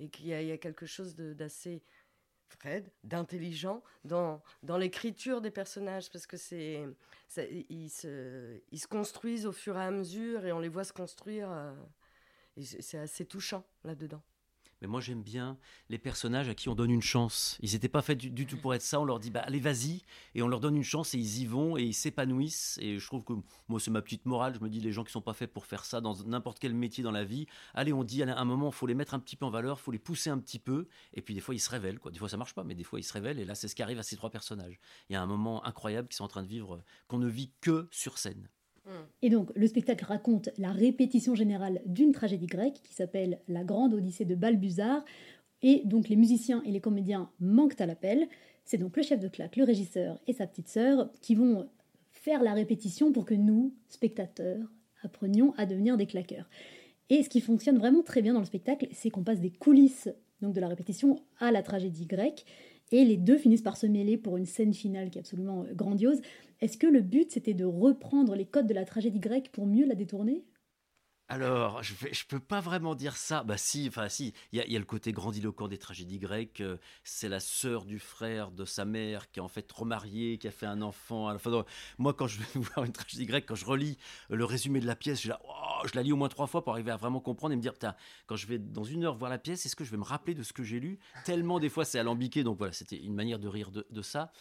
et 0.00 0.08
qu'il 0.08 0.26
y, 0.26 0.30
y 0.30 0.52
a 0.52 0.58
quelque 0.58 0.86
chose 0.86 1.14
d'assez 1.14 1.82
Fred, 2.52 2.90
d'intelligent 3.04 3.82
dans, 4.04 4.42
dans 4.62 4.76
l'écriture 4.76 5.40
des 5.40 5.50
personnages, 5.50 6.10
parce 6.10 6.26
que 6.26 6.36
c'est, 6.36 6.84
ils, 7.68 7.90
se, 7.90 8.60
ils 8.70 8.78
se 8.78 8.86
construisent 8.86 9.46
au 9.46 9.52
fur 9.52 9.76
et 9.76 9.82
à 9.82 9.90
mesure 9.90 10.44
et 10.46 10.52
on 10.52 10.60
les 10.60 10.68
voit 10.68 10.84
se 10.84 10.92
construire. 10.92 11.50
euh, 11.50 11.72
et 12.56 12.64
c'est 12.64 12.98
assez 12.98 13.24
touchant 13.24 13.64
là-dedans. 13.84 14.22
Mais 14.82 14.88
moi, 14.88 15.00
j'aime 15.00 15.22
bien 15.22 15.56
les 15.90 15.98
personnages 15.98 16.48
à 16.48 16.54
qui 16.56 16.68
on 16.68 16.74
donne 16.74 16.90
une 16.90 17.02
chance. 17.02 17.56
Ils 17.60 17.72
n'étaient 17.72 17.88
pas 17.88 18.02
faits 18.02 18.18
du, 18.18 18.46
tout 18.46 18.56
pour 18.56 18.74
être 18.74 18.82
ça. 18.82 18.98
On 18.98 19.04
leur 19.04 19.20
dit, 19.20 19.30
bah, 19.30 19.42
allez, 19.46 19.60
vas-y. 19.60 20.02
Et 20.34 20.42
on 20.42 20.48
leur 20.48 20.58
donne 20.58 20.76
une 20.76 20.82
chance 20.82 21.14
et 21.14 21.18
ils 21.18 21.38
y 21.42 21.46
vont 21.46 21.76
et 21.76 21.84
ils 21.84 21.94
s'épanouissent. 21.94 22.80
Et 22.82 22.98
je 22.98 23.06
trouve 23.06 23.22
que, 23.22 23.32
moi, 23.68 23.78
c'est 23.78 23.92
ma 23.92 24.02
petite 24.02 24.26
morale. 24.26 24.56
Je 24.56 24.60
me 24.60 24.68
dis, 24.68 24.80
les 24.80 24.90
gens 24.90 25.04
qui 25.04 25.12
sont 25.12 25.20
pas 25.20 25.34
faits 25.34 25.52
pour 25.52 25.66
faire 25.66 25.84
ça 25.84 26.00
dans 26.00 26.16
n'importe 26.24 26.58
quel 26.58 26.74
métier 26.74 27.04
dans 27.04 27.12
la 27.12 27.22
vie, 27.22 27.46
allez, 27.74 27.92
on 27.92 28.02
dit, 28.02 28.24
à 28.24 28.36
un 28.36 28.44
moment, 28.44 28.72
faut 28.72 28.88
les 28.88 28.96
mettre 28.96 29.14
un 29.14 29.20
petit 29.20 29.36
peu 29.36 29.46
en 29.46 29.50
valeur, 29.50 29.78
faut 29.78 29.92
les 29.92 30.00
pousser 30.00 30.30
un 30.30 30.38
petit 30.38 30.58
peu. 30.58 30.88
Et 31.14 31.22
puis, 31.22 31.34
des 31.34 31.40
fois, 31.40 31.54
ils 31.54 31.60
se 31.60 31.70
révèlent. 31.70 32.00
Quoi. 32.00 32.10
Des 32.10 32.18
fois, 32.18 32.28
ça 32.28 32.36
marche 32.36 32.54
pas, 32.54 32.64
mais 32.64 32.74
des 32.74 32.82
fois, 32.82 32.98
ils 32.98 33.04
se 33.04 33.12
révèlent. 33.12 33.38
Et 33.38 33.44
là, 33.44 33.54
c'est 33.54 33.68
ce 33.68 33.76
qui 33.76 33.84
arrive 33.84 34.00
à 34.00 34.02
ces 34.02 34.16
trois 34.16 34.30
personnages. 34.30 34.80
Il 35.08 35.12
y 35.12 35.16
a 35.16 35.22
un 35.22 35.26
moment 35.26 35.64
incroyable 35.64 36.08
qu'ils 36.08 36.16
sont 36.16 36.24
en 36.24 36.28
train 36.28 36.42
de 36.42 36.48
vivre, 36.48 36.82
qu'on 37.06 37.18
ne 37.18 37.28
vit 37.28 37.52
que 37.60 37.86
sur 37.92 38.18
scène. 38.18 38.48
Et 39.22 39.30
donc, 39.30 39.50
le 39.54 39.66
spectacle 39.66 40.04
raconte 40.04 40.50
la 40.58 40.72
répétition 40.72 41.34
générale 41.34 41.80
d'une 41.86 42.12
tragédie 42.12 42.46
grecque 42.46 42.80
qui 42.82 42.94
s'appelle 42.94 43.40
La 43.48 43.64
Grande 43.64 43.94
Odyssée 43.94 44.24
de 44.24 44.34
Balbuzard. 44.34 45.04
Et 45.62 45.82
donc, 45.84 46.08
les 46.08 46.16
musiciens 46.16 46.62
et 46.64 46.72
les 46.72 46.80
comédiens 46.80 47.30
manquent 47.38 47.80
à 47.80 47.86
l'appel. 47.86 48.26
C'est 48.64 48.78
donc 48.78 48.96
le 48.96 49.02
chef 49.02 49.20
de 49.20 49.28
claque, 49.28 49.56
le 49.56 49.64
régisseur 49.64 50.20
et 50.26 50.32
sa 50.32 50.46
petite 50.46 50.68
sœur 50.68 51.10
qui 51.20 51.34
vont 51.34 51.68
faire 52.10 52.42
la 52.42 52.54
répétition 52.54 53.12
pour 53.12 53.24
que 53.24 53.34
nous, 53.34 53.74
spectateurs, 53.88 54.66
apprenions 55.02 55.54
à 55.56 55.66
devenir 55.66 55.96
des 55.96 56.06
claqueurs. 56.06 56.48
Et 57.10 57.22
ce 57.22 57.28
qui 57.28 57.40
fonctionne 57.40 57.78
vraiment 57.78 58.02
très 58.02 58.22
bien 58.22 58.32
dans 58.32 58.40
le 58.40 58.46
spectacle, 58.46 58.88
c'est 58.92 59.10
qu'on 59.10 59.24
passe 59.24 59.40
des 59.40 59.50
coulisses 59.50 60.08
donc 60.40 60.54
de 60.54 60.60
la 60.60 60.68
répétition 60.68 61.22
à 61.38 61.52
la 61.52 61.62
tragédie 61.62 62.06
grecque, 62.06 62.44
et 62.92 63.04
les 63.04 63.16
deux 63.16 63.38
finissent 63.38 63.62
par 63.62 63.76
se 63.76 63.86
mêler 63.86 64.16
pour 64.16 64.36
une 64.36 64.46
scène 64.46 64.74
finale 64.74 65.10
qui 65.10 65.18
est 65.18 65.22
absolument 65.22 65.64
euh, 65.64 65.74
grandiose. 65.74 66.20
Est-ce 66.60 66.78
que 66.78 66.86
le 66.86 67.00
but 67.00 67.32
c'était 67.32 67.54
de 67.54 67.64
reprendre 67.64 68.34
les 68.36 68.44
codes 68.46 68.66
de 68.68 68.74
la 68.74 68.84
tragédie 68.84 69.20
grecque 69.20 69.50
pour 69.52 69.66
mieux 69.66 69.86
la 69.86 69.94
détourner? 69.96 70.44
Alors, 71.32 71.82
je 71.82 71.94
ne 71.94 72.28
peux 72.28 72.40
pas 72.40 72.60
vraiment 72.60 72.94
dire 72.94 73.16
ça. 73.16 73.42
Bah 73.42 73.56
si, 73.56 73.88
enfin 73.88 74.10
si, 74.10 74.34
il 74.52 74.58
y, 74.70 74.76
a- 74.76 74.78
le 74.78 74.84
côté 74.84 75.12
grandiloquent 75.12 75.66
des 75.66 75.78
tragédies 75.78 76.18
grecques. 76.18 76.60
euh, 76.60 76.76
C'est 77.04 77.30
la 77.30 77.40
sœur 77.40 77.86
du 77.86 77.98
frère 77.98 78.50
de 78.50 78.66
sa 78.66 78.84
mère 78.84 79.30
qui 79.30 79.38
est 79.38 79.42
en 79.42 79.48
fait 79.48 79.72
remariée, 79.72 80.36
qui 80.36 80.46
a 80.46 80.50
fait 80.50 80.66
un 80.66 80.82
enfant. 80.82 81.32
Enfin, 81.32 81.64
moi, 81.96 82.12
quand 82.12 82.26
je 82.26 82.38
vais 82.38 82.44
voir 82.60 82.84
une 82.84 82.92
tragédie 82.92 83.24
grecque, 83.24 83.46
quand 83.48 83.54
je 83.54 83.64
relis 83.64 83.96
euh, 84.30 84.36
le 84.36 84.44
résumé 84.44 84.78
de 84.80 84.86
la 84.86 84.94
pièce, 84.94 85.22
je, 85.22 85.30
la, 85.30 85.40
oh, 85.48 85.86
je 85.86 85.96
la 85.96 86.02
lis 86.02 86.12
au 86.12 86.16
moins 86.16 86.28
trois 86.28 86.46
fois 86.46 86.62
pour 86.64 86.74
arriver 86.74 86.90
à 86.90 86.98
vraiment 86.98 87.20
comprendre 87.20 87.54
et 87.54 87.56
me 87.56 87.62
dire, 87.62 87.72
Putain, 87.72 87.94
quand 88.26 88.36
je 88.36 88.46
vais 88.46 88.58
dans 88.58 88.84
une 88.84 89.04
heure 89.04 89.14
voir 89.14 89.30
la 89.30 89.38
pièce, 89.38 89.64
est-ce 89.64 89.74
que 89.74 89.84
je 89.84 89.90
vais 89.90 89.96
me 89.96 90.04
rappeler 90.04 90.34
de 90.34 90.42
ce 90.42 90.52
que 90.52 90.62
j'ai 90.62 90.80
lu? 90.80 90.98
Tellement 91.24 91.60
des 91.60 91.70
fois 91.70 91.86
c'est 91.86 91.98
alambiqué, 91.98 92.44
donc 92.44 92.58
voilà, 92.58 92.74
c'était 92.74 92.98
une 92.98 93.14
manière 93.14 93.38
de 93.38 93.48
rire 93.48 93.70
de 93.70 94.02
ça 94.02 94.32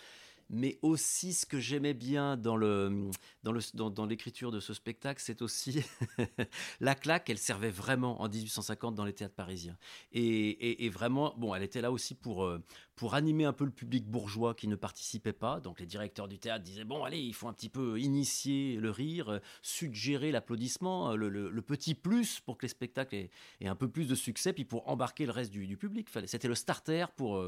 mais 0.51 0.77
aussi 0.81 1.33
ce 1.33 1.45
que 1.45 1.59
j'aimais 1.59 1.93
bien 1.93 2.35
dans 2.35 2.57
le 2.57 3.09
dans 3.43 3.53
le 3.53 3.61
dans, 3.73 4.05
l'écriture 4.05 4.51
de 4.51 4.59
ce 4.59 4.73
spectacle, 4.73 5.21
c'est 5.23 5.41
aussi 5.41 5.81
la 6.81 6.93
claque. 6.93 7.29
Elle 7.29 7.37
servait 7.37 7.71
vraiment 7.71 8.21
en 8.21 8.27
1850 8.27 8.93
dans 8.93 9.05
les 9.05 9.13
théâtres 9.13 9.33
parisiens. 9.33 9.77
Et, 10.11 10.85
et- 10.85 10.89
vraiment, 10.89 11.33
bon, 11.37 11.55
elle 11.55 11.63
était 11.63 11.79
là 11.79 11.91
aussi 11.91 12.15
pour 12.15 12.43
euh, 12.43 12.59
pour 12.95 13.15
animer 13.15 13.45
un 13.45 13.53
peu 13.53 13.63
le 13.63 13.71
public 13.71 14.05
bourgeois 14.05 14.53
qui 14.53 14.67
ne 14.67 14.75
participait 14.75 15.33
pas. 15.33 15.61
Donc 15.61 15.79
les 15.79 15.85
directeurs 15.85 16.27
du 16.27 16.37
théâtre 16.37 16.63
disaient 16.63 16.83
bon, 16.83 17.05
allez, 17.05 17.19
il 17.19 17.33
faut 17.33 17.47
un 17.47 17.53
petit 17.53 17.69
peu 17.69 17.97
initier 17.99 18.75
le 18.75 18.91
rire, 18.91 19.29
euh, 19.29 19.39
suggérer 19.61 20.31
l'applaudissement, 20.31 21.11
euh, 21.11 21.15
le, 21.15 21.61
petit 21.61 21.95
plus 21.95 22.41
pour 22.41 22.57
que 22.57 22.65
les 22.65 22.69
spectacles 22.69 23.15
aient, 23.15 23.29
un 23.65 23.75
peu 23.75 23.87
plus 23.87 24.07
de 24.07 24.15
succès, 24.15 24.51
puis 24.51 24.65
pour 24.65 24.89
embarquer 24.89 25.25
le 25.25 25.31
reste 25.31 25.51
du, 25.51 25.65
du 25.65 25.77
public. 25.77 26.09
C'était 26.25 26.49
le 26.49 26.55
starter 26.55 27.05
pour 27.15 27.41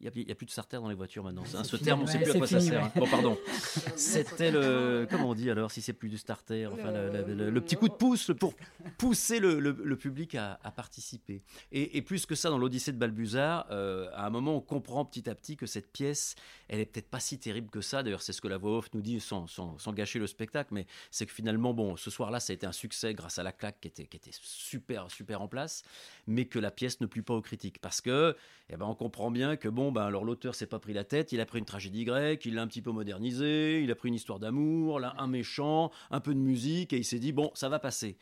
il 0.00 0.10
n'y 0.24 0.30
a, 0.30 0.34
plus 0.34 0.46
de 0.46 0.50
starter 0.50 0.76
dans 0.76 0.88
les 0.88 0.94
voitures 0.94 1.24
maintenant. 1.24 1.42
hein, 1.54 1.64
ce 1.64 1.76
fini, 1.76 1.86
terme, 1.86 2.00
on 2.00 2.04
ne 2.04 2.08
sait 2.08 2.18
plus 2.18 2.30
à 2.32 2.38
quoi 2.38 2.46
ça 2.46 2.60
sert. 2.60 2.82
ouais. 2.82 2.88
hein. 2.88 2.92
Bon, 3.00 3.06
pardon. 3.08 3.38
C'était 3.96 4.50
le. 4.50 5.06
Comment 5.10 5.30
on 5.30 5.34
dit 5.34 5.50
alors 5.50 5.70
si 5.70 5.80
c'est 5.82 5.92
plus 5.92 6.08
du 6.08 6.18
starter 6.18 6.66
Enfin, 6.66 6.90
le, 6.92 7.10
le- 7.10 7.34
le- 7.34 7.50
le 7.50 7.60
petit 7.60 7.76
coup 7.76 7.88
de 7.88 7.94
pouce 7.94 8.30
pour 8.38 8.54
pousser 8.98 9.40
le, 9.40 9.58
le- 9.60 9.76
le 9.82 9.96
public 9.96 10.34
à, 10.34 10.58
à 10.62 10.70
participer. 10.70 11.42
Et, 11.72 11.96
et 11.96 12.02
plus 12.02 12.26
que 12.26 12.34
ça, 12.34 12.50
dans 12.50 12.58
l'Odyssée 12.58 12.92
de 12.92 12.98
Balbuzard, 12.98 13.66
euh, 13.70 14.08
à 14.14 14.26
un 14.26 14.30
moment, 14.30 14.56
on 14.56 14.60
comprend 14.60 15.04
petit 15.04 15.28
à 15.30 15.34
petit 15.34 15.56
que 15.56 15.66
cette 15.66 15.90
pièce, 15.90 16.34
elle 16.68 16.80
est 16.80 16.86
peut-être 16.86 17.08
pas 17.08 17.20
si 17.20 17.38
terrible 17.38 17.70
que 17.70 17.80
ça. 17.80 18.02
D'ailleurs, 18.02 18.22
c'est 18.22 18.32
ce 18.32 18.40
que 18.40 18.48
la 18.48 18.58
voix 18.58 18.78
off 18.78 18.88
nous 18.94 19.00
dit 19.00 19.20
sans, 19.20 19.46
sans- 19.46 19.78
sans 19.78 19.92
gâcher 19.92 20.18
le 20.18 20.26
spectacle. 20.26 20.74
Mais 20.74 20.86
c'est 21.10 21.26
que 21.26 21.32
finalement, 21.32 21.72
bon, 21.74 21.96
ce 21.96 22.10
soir-là, 22.10 22.40
ça 22.40 22.52
a 22.52 22.54
été 22.54 22.66
un 22.66 22.72
succès 22.72 23.14
grâce 23.14 23.38
à 23.38 23.42
la 23.42 23.52
claque 23.52 23.80
qui 23.80 23.88
était, 23.88 24.06
qui 24.06 24.16
était 24.16 24.30
super, 24.32 25.10
super 25.10 25.40
en 25.42 25.48
place. 25.48 25.82
Mais 26.26 26.44
que 26.46 26.58
la 26.58 26.70
pièce 26.70 27.00
ne 27.00 27.06
plut 27.06 27.22
pas 27.22 27.34
aux 27.34 27.42
critiques. 27.42 27.80
Parce 27.80 28.00
que, 28.00 28.36
eh 28.68 28.76
ben, 28.76 28.86
on 28.86 28.94
comprend 28.94 29.30
bien 29.30 29.56
que, 29.56 29.68
bon, 29.68 29.85
ben, 29.92 30.02
alors 30.02 30.24
l'auteur 30.24 30.54
s'est 30.54 30.66
pas 30.66 30.78
pris 30.78 30.92
la 30.92 31.04
tête. 31.04 31.32
Il 31.32 31.40
a 31.40 31.46
pris 31.46 31.58
une 31.58 31.64
tragédie 31.64 32.04
grecque, 32.04 32.44
il 32.44 32.54
l'a 32.54 32.62
un 32.62 32.66
petit 32.66 32.82
peu 32.82 32.90
modernisé, 32.90 33.82
il 33.82 33.90
a 33.90 33.94
pris 33.94 34.08
une 34.08 34.14
histoire 34.14 34.38
d'amour, 34.38 35.00
là, 35.00 35.14
un 35.18 35.26
méchant, 35.26 35.90
un 36.10 36.20
peu 36.20 36.34
de 36.34 36.40
musique, 36.40 36.92
et 36.92 36.98
il 36.98 37.04
s'est 37.04 37.18
dit, 37.18 37.32
bon, 37.32 37.50
ça 37.54 37.68
va 37.68 37.78
passer 37.78 38.16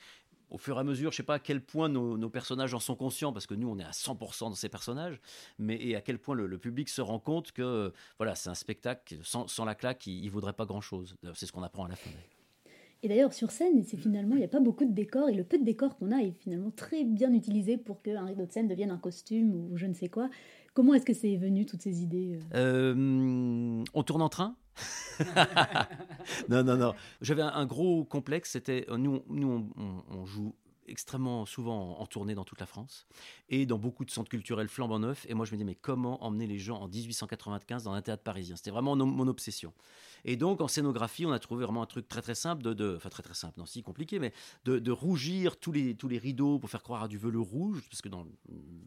au 0.50 0.58
fur 0.58 0.76
et 0.76 0.80
à 0.80 0.84
mesure, 0.84 1.10
je 1.10 1.16
sais 1.16 1.24
pas 1.24 1.34
à 1.34 1.38
quel 1.40 1.60
point 1.60 1.88
nos, 1.88 2.30
personnages 2.30 2.74
en 2.74 2.78
sont 2.78 2.94
conscients, 2.94 3.32
parce 3.32 3.46
que 3.46 3.54
nous, 3.54 3.68
on 3.68 3.76
est 3.78 3.84
à 3.84 3.90
100% 3.90 4.50
dans 4.50 4.54
ces 4.54 4.68
personnages, 4.68 5.20
mais 5.58 5.76
et 5.82 5.96
à 5.96 6.00
quel 6.00 6.18
point 6.18 6.36
le, 6.36 6.58
public 6.58 6.88
se 6.88 7.00
rend 7.00 7.18
compte 7.18 7.50
que 7.50 7.92
voilà, 8.18 8.36
c'est 8.36 8.50
un 8.50 8.54
spectacle, 8.54 9.16
sans, 9.22 9.64
la 9.64 9.74
claque, 9.74 10.06
il, 10.06 10.24
il 10.24 10.30
vaudrait 10.30 10.52
pas 10.52 10.64
grand-chose. 10.64 11.16
C'est 11.34 11.46
ce 11.46 11.52
qu'on 11.52 11.64
apprend 11.64 11.86
à 11.86 11.88
la 11.88 11.96
fin. 11.96 12.10
Et 13.04 13.08
d'ailleurs, 13.08 13.34
sur 13.34 13.50
scène, 13.50 13.82
c'est 13.84 13.98
finalement, 13.98 14.34
il 14.34 14.38
n'y 14.38 14.44
a 14.46 14.48
pas 14.48 14.60
beaucoup 14.60 14.86
de 14.86 14.92
décors, 14.92 15.28
et 15.28 15.34
le 15.34 15.44
peu 15.44 15.58
de 15.58 15.62
décors 15.62 15.94
qu'on 15.98 16.10
a 16.10 16.22
est 16.22 16.32
finalement 16.40 16.70
très 16.70 17.04
bien 17.04 17.34
utilisé 17.34 17.76
pour 17.76 18.00
qu'un 18.00 18.24
rideau 18.24 18.46
de 18.46 18.50
scène 18.50 18.66
devienne 18.66 18.90
un 18.90 18.96
costume 18.96 19.54
ou 19.54 19.76
je 19.76 19.84
ne 19.84 19.92
sais 19.92 20.08
quoi. 20.08 20.30
Comment 20.72 20.94
est-ce 20.94 21.04
que 21.04 21.12
c'est 21.12 21.36
venu, 21.36 21.66
toutes 21.66 21.82
ces 21.82 22.02
idées 22.02 22.38
euh? 22.54 22.84
Euh, 22.94 23.84
on 23.92 24.02
tourne 24.02 24.22
en 24.22 24.30
train? 24.30 24.56
Non, 26.48 26.64
non, 26.64 26.76
non. 26.78 26.94
J'avais 27.20 27.42
un, 27.42 27.66
gros 27.66 28.04
complexe. 28.04 28.52
C'était 28.52 28.86
euh, 28.88 28.96
nous, 28.96 29.20
nous 29.28 29.48
on, 29.76 29.82
on- 29.82 30.16
on 30.20 30.24
joue 30.24 30.54
extrêmement 30.86 31.46
souvent 31.46 31.98
en, 31.98 32.06
tournée 32.06 32.34
dans 32.34 32.44
toute 32.44 32.60
la 32.60 32.66
France 32.66 33.06
et 33.48 33.66
dans 33.66 33.78
beaucoup 33.78 34.04
de 34.04 34.10
centres 34.10 34.30
culturels 34.30 34.68
flambant 34.68 34.98
neufs. 34.98 35.26
Et 35.28 35.34
moi, 35.34 35.46
je 35.46 35.52
me 35.52 35.56
dis, 35.56 35.64
mais 35.64 35.74
comment 35.74 36.22
emmener 36.24 36.46
les 36.46 36.58
gens 36.58 36.78
en 36.80 36.88
1895 36.88 37.84
dans 37.84 37.92
un 37.92 38.02
théâtre 38.02 38.22
parisien? 38.22 38.56
C'était 38.56 38.70
vraiment 38.70 38.96
mon, 38.96 39.26
obsession. 39.28 39.72
Et 40.26 40.36
donc, 40.36 40.60
en 40.60 40.68
scénographie, 40.68 41.26
on 41.26 41.32
a 41.32 41.38
trouvé 41.38 41.64
vraiment 41.64 41.82
un 41.82 41.86
truc 41.86 42.08
très 42.08 42.22
très 42.22 42.34
simple, 42.34 42.62
de, 42.62 42.96
enfin 42.96 43.08
très 43.08 43.22
très 43.22 43.34
simple, 43.34 43.58
non, 43.58 43.66
si 43.66 43.82
compliqué, 43.82 44.18
mais 44.18 44.32
de, 44.64 44.90
rougir 44.90 45.58
tous 45.58 45.72
les, 45.72 45.94
tous 45.94 46.08
les 46.08 46.18
rideaux 46.18 46.58
pour 46.58 46.70
faire 46.70 46.82
croire 46.82 47.04
à 47.04 47.08
du 47.08 47.18
velours 47.18 47.48
rouge, 47.48 47.82
parce 47.90 48.00
que 48.00 48.08
dans, 48.08 48.26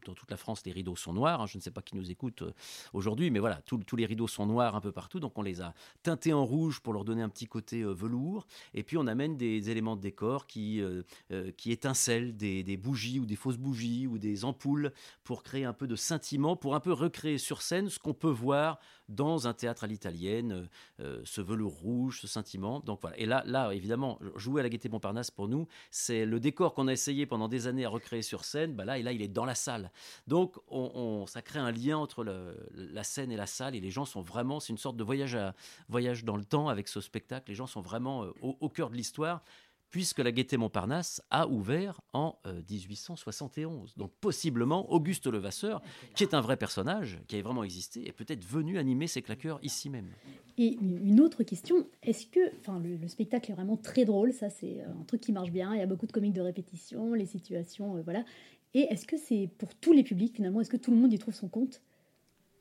dans 0.05 0.13
toute 0.13 0.31
la 0.31 0.37
France, 0.37 0.63
les 0.65 0.71
rideaux 0.71 0.95
sont 0.95 1.13
noirs. 1.13 1.41
hein. 1.41 1.45
je 1.47 1.57
ne 1.57 1.61
sais 1.61 1.71
pas 1.71 1.81
qui 1.81 1.95
nous 1.95 2.09
écoute 2.09 2.41
euh, 2.41 2.53
aujourd'hui, 2.93 3.29
mais 3.29 3.39
voilà, 3.39 3.61
tous- 3.65 3.83
tous 3.83 3.95
les 3.95 4.05
rideaux 4.05 4.27
sont 4.27 4.45
noirs 4.45 4.75
un 4.75 4.81
peu 4.81 4.91
partout, 4.91 5.19
donc 5.19 5.37
on 5.37 5.41
les 5.41 5.61
a 5.61 5.73
teintés 6.03 6.33
en 6.33 6.45
rouge 6.45 6.79
pour 6.79 6.93
leur 6.93 7.03
donner 7.03 7.21
un 7.21 7.29
petit 7.29 7.47
côté 7.47 7.81
euh, 7.81 7.93
velours. 7.93 8.47
Et 8.73 8.83
puis 8.83 8.97
on 8.97 9.07
amène 9.07 9.37
des 9.37 9.69
éléments 9.69 9.95
de 9.95 10.01
décor 10.01 10.47
qui, 10.47 10.81
euh, 10.81 11.03
euh, 11.31 11.51
qui 11.51 11.71
des, 11.93 12.77
bougies 12.77 13.19
ou 13.19 13.25
des 13.25 13.35
fausses 13.35 13.57
bougies 13.57 14.07
ou 14.07 14.17
des 14.17 14.45
ampoules 14.45 14.91
pour 15.23 15.43
créer 15.43 15.65
un 15.65 15.73
peu 15.73 15.87
de 15.87 15.95
scintillement, 15.95 16.55
pour 16.55 16.75
un 16.75 16.79
peu 16.79 16.93
recréer 16.93 17.37
sur 17.37 17.61
scène 17.61 17.89
ce 17.89 17.99
qu'on 17.99 18.13
peut 18.13 18.29
voir 18.29 18.79
dans 19.09 19.47
un 19.47 19.53
théâtre 19.53 19.85
à 19.85 19.87
l'italienne, 19.87 20.51
euh, 20.51 20.65
euh, 20.99 21.21
ce 21.23 21.39
velours 21.39 21.73
rouge, 21.73 22.19
ce 22.19 22.27
sentiment. 22.27 22.81
Donc 22.81 22.99
voilà. 23.01 23.17
Et 23.17 23.25
là, 23.25 23.43
là, 23.45 23.71
évidemment, 23.71 24.19
jouer 24.35 24.61
à 24.61 24.63
la 24.63 24.69
Gaîté 24.69 24.89
Montparnasse 24.89 25.31
pour 25.31 25.47
nous, 25.47 25.67
c'est 25.91 26.25
le 26.25 26.39
décor 26.39 26.73
qu'on 26.73 26.87
a 26.87 26.93
essayé 26.93 27.25
pendant 27.25 27.47
des 27.47 27.67
années 27.67 27.85
à 27.85 27.89
recréer 27.89 28.21
sur 28.21 28.43
scène. 28.43 28.73
Bah 28.73 28.85
là, 28.85 28.97
et 28.97 29.03
là, 29.03 29.13
il 29.13 29.21
est 29.21 29.27
dans 29.27 29.45
la 29.45 29.55
salle. 29.55 29.91
Donc, 30.27 30.57
on, 30.67 31.25
ça 31.25 31.41
crée 31.41 31.59
un 31.59 31.71
lien 31.71 31.97
entre 31.97 32.23
la 32.23 33.03
scène 33.03 33.31
et 33.31 33.37
la 33.37 33.47
salle. 33.47 33.75
Et 33.75 33.79
les 33.79 33.91
gens 33.91 34.05
sont 34.05 34.21
vraiment, 34.21 34.59
c'est 34.59 34.73
une 34.73 34.77
sorte 34.77 34.97
de 34.97 35.03
voyage, 35.03 35.35
à, 35.35 35.55
voyage 35.87 36.23
dans 36.25 36.35
le 36.35 36.45
temps 36.45 36.67
avec 36.67 36.87
ce 36.87 36.99
spectacle. 36.99 37.49
Les 37.49 37.55
gens 37.55 37.67
sont 37.67 37.81
vraiment 37.81 38.23
euh, 38.23 38.33
au, 38.41 38.57
au 38.59 38.69
cœur 38.69 38.89
de 38.89 38.95
l'histoire. 38.95 39.43
Puisque 39.89 40.19
la 40.19 40.31
Gaîté 40.31 40.57
Montparnasse 40.57 41.21
a 41.29 41.47
ouvert 41.47 42.01
en 42.13 42.37
euh, 42.45 42.61
1871. 42.69 43.95
Donc 43.95 44.11
possiblement, 44.19 44.91
Auguste 44.91 45.27
Levasseur, 45.27 45.81
qui 46.13 46.23
est 46.23 46.33
un 46.33 46.41
vrai 46.41 46.57
personnage, 46.57 47.19
qui 47.27 47.37
a 47.37 47.41
vraiment 47.41 47.63
existé, 47.63 48.07
est 48.07 48.11
peut-être 48.11 48.43
venu 48.43 48.77
animer 48.77 49.07
ses 49.07 49.21
claqueurs 49.21 49.59
ici 49.63 49.89
même. 49.89 50.09
Et 50.57 50.77
une 50.81 51.21
autre 51.21 51.43
question, 51.43 51.87
est-ce 52.01 52.25
que, 52.25 52.39
enfin, 52.59 52.79
le, 52.79 52.97
le 52.97 53.07
spectacle 53.07 53.51
est 53.51 53.53
vraiment 53.53 53.77
très 53.77 54.05
drôle, 54.05 54.33
ça 54.33 54.49
c'est 54.49 54.81
euh, 54.81 55.01
un 55.01 55.03
truc 55.03 55.21
qui 55.21 55.31
marche 55.31 55.51
bien, 55.51 55.73
il 55.73 55.79
y 55.79 55.83
a 55.83 55.85
beaucoup 55.85 56.07
de 56.07 56.11
comiques 56.11 56.33
de 56.33 56.41
répétition, 56.41 57.13
les 57.13 57.27
situations, 57.27 57.97
euh, 57.97 58.01
voilà. 58.01 58.25
Et 58.73 58.81
est-ce 58.91 59.05
que 59.05 59.17
c'est 59.17 59.49
pour 59.57 59.73
tous 59.75 59.93
les 59.93 60.03
publics 60.03 60.35
finalement, 60.35 60.61
est-ce 60.61 60.69
que 60.69 60.77
tout 60.77 60.91
le 60.91 60.97
monde 60.97 61.13
y 61.13 61.19
trouve 61.19 61.33
son 61.33 61.47
compte? 61.47 61.81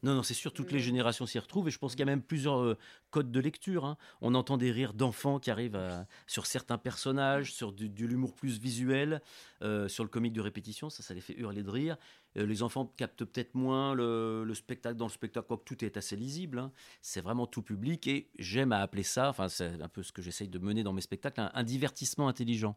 Non, 0.07 0.15
non, 0.15 0.23
c'est 0.23 0.35
sûr, 0.35 0.53
toutes 0.53 0.71
les 0.71 0.79
générations 0.79 1.27
s'y 1.27 1.37
retrouvent 1.39 1.67
et 1.67 1.71
je 1.73 1.79
pense 1.79 1.93
qu'il 1.93 1.99
y 1.99 2.03
a 2.05 2.07
même 2.07 2.23
plusieurs 2.23 2.61
euh, 2.63 2.79
codes 3.11 3.33
de 3.33 3.41
lecture. 3.41 3.85
hein. 3.85 3.97
On 4.21 4.35
entend 4.37 4.57
des 4.57 4.71
rires 4.71 4.95
d'enfants 4.95 5.41
qui 5.41 5.51
arrivent 5.51 5.75
à- 5.75 6.07
sur 6.29 6.47
certains 6.47 6.79
personnages, 6.79 7.53
sur 7.53 7.73
du, 7.73 7.89
de 7.89 8.07
l'humour 8.07 8.33
plus 8.33 8.61
visuel, 8.61 9.21
euh, 9.63 9.89
sur 9.89 10.05
le 10.05 10.09
comique 10.09 10.33
de 10.33 10.41
répétition, 10.41 10.91
ça, 10.91 11.03
ça 11.03 11.13
les 11.13 11.21
fait 11.21 11.35
hurler 11.37 11.65
de 11.65 11.71
rire. 11.71 11.97
Euh, 12.37 12.47
les 12.47 12.63
enfants 12.63 12.93
captent 12.97 13.25
peut-être 13.25 13.55
moins 13.55 13.95
le, 13.95 14.45
le 14.45 14.55
spectacle 14.55 14.97
dans 14.97 15.07
le 15.07 15.11
spectacle, 15.11 15.47
quoique 15.47 15.65
tout 15.65 15.85
est 15.85 15.97
assez 15.97 16.17
lisible. 16.17 16.59
hein. 16.59 16.73
C'est 17.03 17.21
vraiment 17.21 17.47
tout 17.47 17.63
public 17.63 18.07
et 18.07 18.29
j'aime 18.39 18.73
à 18.73 18.81
appeler 18.81 19.03
ça, 19.03 19.29
enfin 19.29 19.49
c'est 19.49 19.81
un 19.81 19.89
peu 19.89 20.03
ce 20.03 20.13
que 20.13 20.23
j'essaye 20.23 20.49
de 20.49 20.59
mener 20.59 20.83
dans 20.83 20.93
mes 20.93 21.01
spectacles, 21.01 21.51
un, 21.53 21.63
divertissement 21.65 22.29
intelligent. 22.29 22.77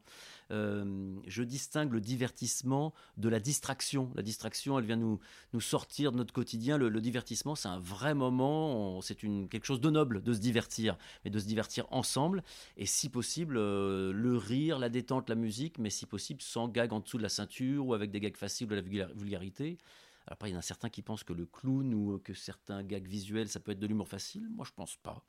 Euh, 0.51 1.16
je 1.28 1.43
distingue 1.43 1.93
le 1.93 2.01
divertissement 2.01 2.93
de 3.18 3.30
la 3.30 3.39
distraction. 3.39 4.12
La 4.16 4.24
distraction, 4.24 4.80
elle 4.80 4.86
vient 4.86 4.95
nous, 4.95 5.20
nous 5.53 5.62
sortir 5.62 6.12
de 6.12 6.18
notre 6.18 6.34
quotidien. 6.34 6.78
Le, 6.78 6.89
divertissement, 7.01 7.55
c'est 7.55 7.68
un 7.68 7.80
vrai 7.80 8.14
moment, 8.14 9.01
c'est 9.01 9.16
quelque 9.16 9.66
chose 9.66 9.82
de 9.82 9.89
noble 9.89 10.22
de 10.22 10.34
se 10.34 10.39
divertir, 10.39 10.97
mais 11.24 11.32
de 11.32 11.39
se 11.39 11.45
divertir 11.45 11.86
ensemble. 11.91 12.43
Et 12.78 12.86
si 12.86 13.10
possible, 13.10 13.57
euh, 13.57 14.12
le 14.12 14.36
rire, 14.38 14.80
la 14.80 14.89
détente, 14.89 15.30
la 15.30 15.36
musique, 15.36 15.78
mais 15.78 15.89
si 15.89 16.05
possible 16.05 16.41
sans 16.41 16.68
gag 16.68 16.93
en 16.93 16.99
dessous 16.99 17.18
de 17.18 17.24
la 17.24 17.30
ceinture 17.30 17.86
ou 17.86 17.93
avec 17.93 18.12
des 18.12 18.20
gags 18.20 18.38
faciles 18.38 18.68
ou 18.68 18.70
de 18.72 18.76
la 18.76 18.82
vulga- 18.82 19.14
Alors 19.58 20.34
après, 20.34 20.50
il 20.50 20.54
y 20.54 20.56
en 20.56 20.60
a 20.60 20.64
certains 20.64 20.89
qui 20.89 21.02
pensent 21.02 21.24
que 21.24 21.34
le 21.34 21.45
clown 21.45 21.93
ou 21.93 22.20
que 22.20 22.34
certains 22.34 22.84
gags 22.84 23.08
visuels, 23.08 23.47
ça 23.50 23.60
peut 23.60 23.72
être 23.72 23.80
de 23.80 23.88
l'humour 23.88 24.08
facile. 24.08 24.47
Moi, 24.50 24.66
je 24.68 24.74
pense 24.74 24.95
pas. 24.97 25.24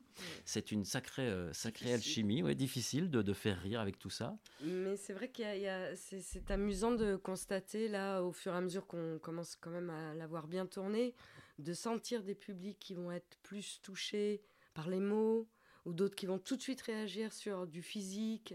C'est 0.45 0.71
une 0.71 0.85
sacrée, 0.85 1.27
euh, 1.27 1.51
sacrée 1.53 1.93
alchimie, 1.93 2.43
ouais, 2.43 2.53
difficile 2.55 3.09
de, 3.09 3.21
de 3.21 3.33
faire 3.33 3.59
rire 3.61 3.79
avec 3.79 3.97
tout 3.97 4.09
ça. 4.11 4.37
Mais 4.61 4.95
c'est 4.97 5.13
vrai 5.13 5.29
qu'il 5.31 5.45
y 5.45 5.67
a, 5.67 5.85
a- 5.91 5.95
c'est 5.95 6.51
amusant 6.51 6.91
de 6.91 7.15
constater 7.15 7.87
là, 7.87 8.21
au 8.21 8.31
fur 8.31 8.53
et 8.53 8.57
à 8.57 8.61
mesure 8.61 8.85
qu'on 8.85 9.17
commence 9.19 9.55
quand 9.55 9.71
même 9.71 9.89
à 9.89 10.13
l'avoir 10.13 10.47
bien 10.47 10.67
tourné, 10.67 11.15
de 11.57 11.73
sentir 11.73 12.21
des 12.23 12.35
publics 12.35 12.77
qui 12.79 12.93
vont 12.93 13.11
être 13.11 13.37
plus 13.41 13.79
touchés 13.81 14.41
par 14.73 14.87
les 14.89 14.99
mots, 14.99 15.47
ou 15.85 15.93
d'autres 15.93 16.15
qui 16.15 16.27
vont 16.27 16.37
tout 16.37 16.55
de 16.57 16.61
suite 16.61 16.81
réagir 16.81 17.33
sur 17.33 17.65
du 17.65 17.81
physique. 17.81 18.53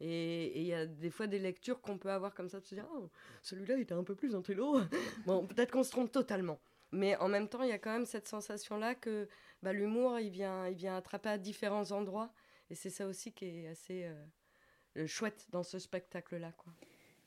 Et 0.00 0.60
il 0.60 0.66
y 0.66 0.74
a 0.74 0.86
des 0.86 1.10
fois 1.10 1.26
des 1.26 1.38
lectures 1.38 1.80
qu'on 1.80 1.98
peut 1.98 2.10
avoir 2.10 2.34
comme 2.34 2.48
ça, 2.48 2.60
de 2.60 2.66
se 2.66 2.74
dire, 2.74 2.88
oh, 2.94 3.08
celui-là 3.42 3.76
il 3.76 3.82
était 3.82 3.94
un 3.94 4.04
peu 4.04 4.14
plus 4.14 4.34
intello. 4.34 4.80
bon, 5.26 5.46
peut-être 5.46 5.70
qu'on 5.70 5.84
se 5.84 5.90
trompe 5.90 6.10
totalement. 6.10 6.58
Mais 6.92 7.16
en 7.16 7.28
même 7.28 7.48
temps, 7.48 7.62
il 7.62 7.70
y 7.70 7.72
a 7.72 7.78
quand 7.78 7.92
même 7.92 8.06
cette 8.06 8.28
sensation-là 8.28 8.94
que 8.94 9.28
bah, 9.62 9.72
l'humour, 9.72 10.18
il 10.20 10.30
vient, 10.30 10.68
il 10.68 10.76
vient 10.76 10.96
attraper 10.96 11.28
à 11.28 11.38
différents 11.38 11.90
endroits. 11.92 12.32
Et 12.70 12.74
c'est 12.74 12.90
ça 12.90 13.06
aussi 13.06 13.32
qui 13.32 13.46
est 13.46 13.68
assez 13.68 14.04
euh, 14.04 14.24
euh, 14.98 15.06
chouette 15.06 15.46
dans 15.50 15.62
ce 15.62 15.78
spectacle-là. 15.78 16.52
quoi. 16.52 16.72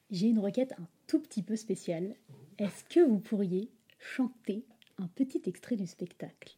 J'ai 0.09 0.28
une 0.28 0.39
requête 0.39 0.74
un 0.80 0.88
tout 1.05 1.20
petit 1.20 1.43
peu 1.43 1.55
spéciale. 1.55 2.15
Est-ce 2.57 2.84
que 2.86 3.01
vous 3.01 3.20
pourriez 3.20 3.72
chanter 3.99 4.65
un 4.97 5.07
petit 5.07 5.41
extrait 5.45 5.76
du 5.76 5.86
spectacle? 5.86 6.57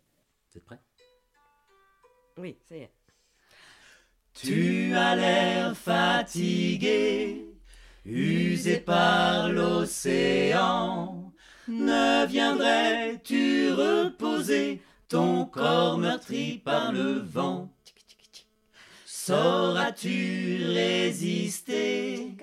Vous 0.51 0.57
êtes 0.57 0.65
prêts? 0.65 0.79
Oui, 2.37 2.57
ça 2.63 2.77
y 2.77 2.81
est. 2.81 2.98
Tu 4.41 4.93
as 4.95 5.17
l'air 5.17 5.75
fatigué, 5.75 7.45
usé 8.05 8.77
par 8.77 9.49
l'océan. 9.49 11.33
Ne 11.67 12.25
viendrais-tu 12.25 13.73
reposer 13.73 14.81
ton 15.09 15.45
corps 15.45 15.97
meurtri 15.97 16.61
par 16.63 16.93
le 16.93 17.19
vent? 17.19 17.69
Sauras-tu 19.05 20.63
résister 20.67 22.37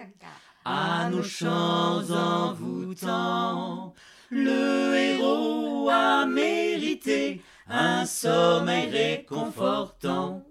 à 0.66 1.08
nos 1.10 1.22
chants 1.22 2.10
envoûtants? 2.10 3.94
Le 4.30 4.94
héros 4.96 5.88
a 5.90 6.26
mérité 6.26 7.40
un 7.68 8.04
sommeil 8.04 8.90
réconfortant. 8.90 10.45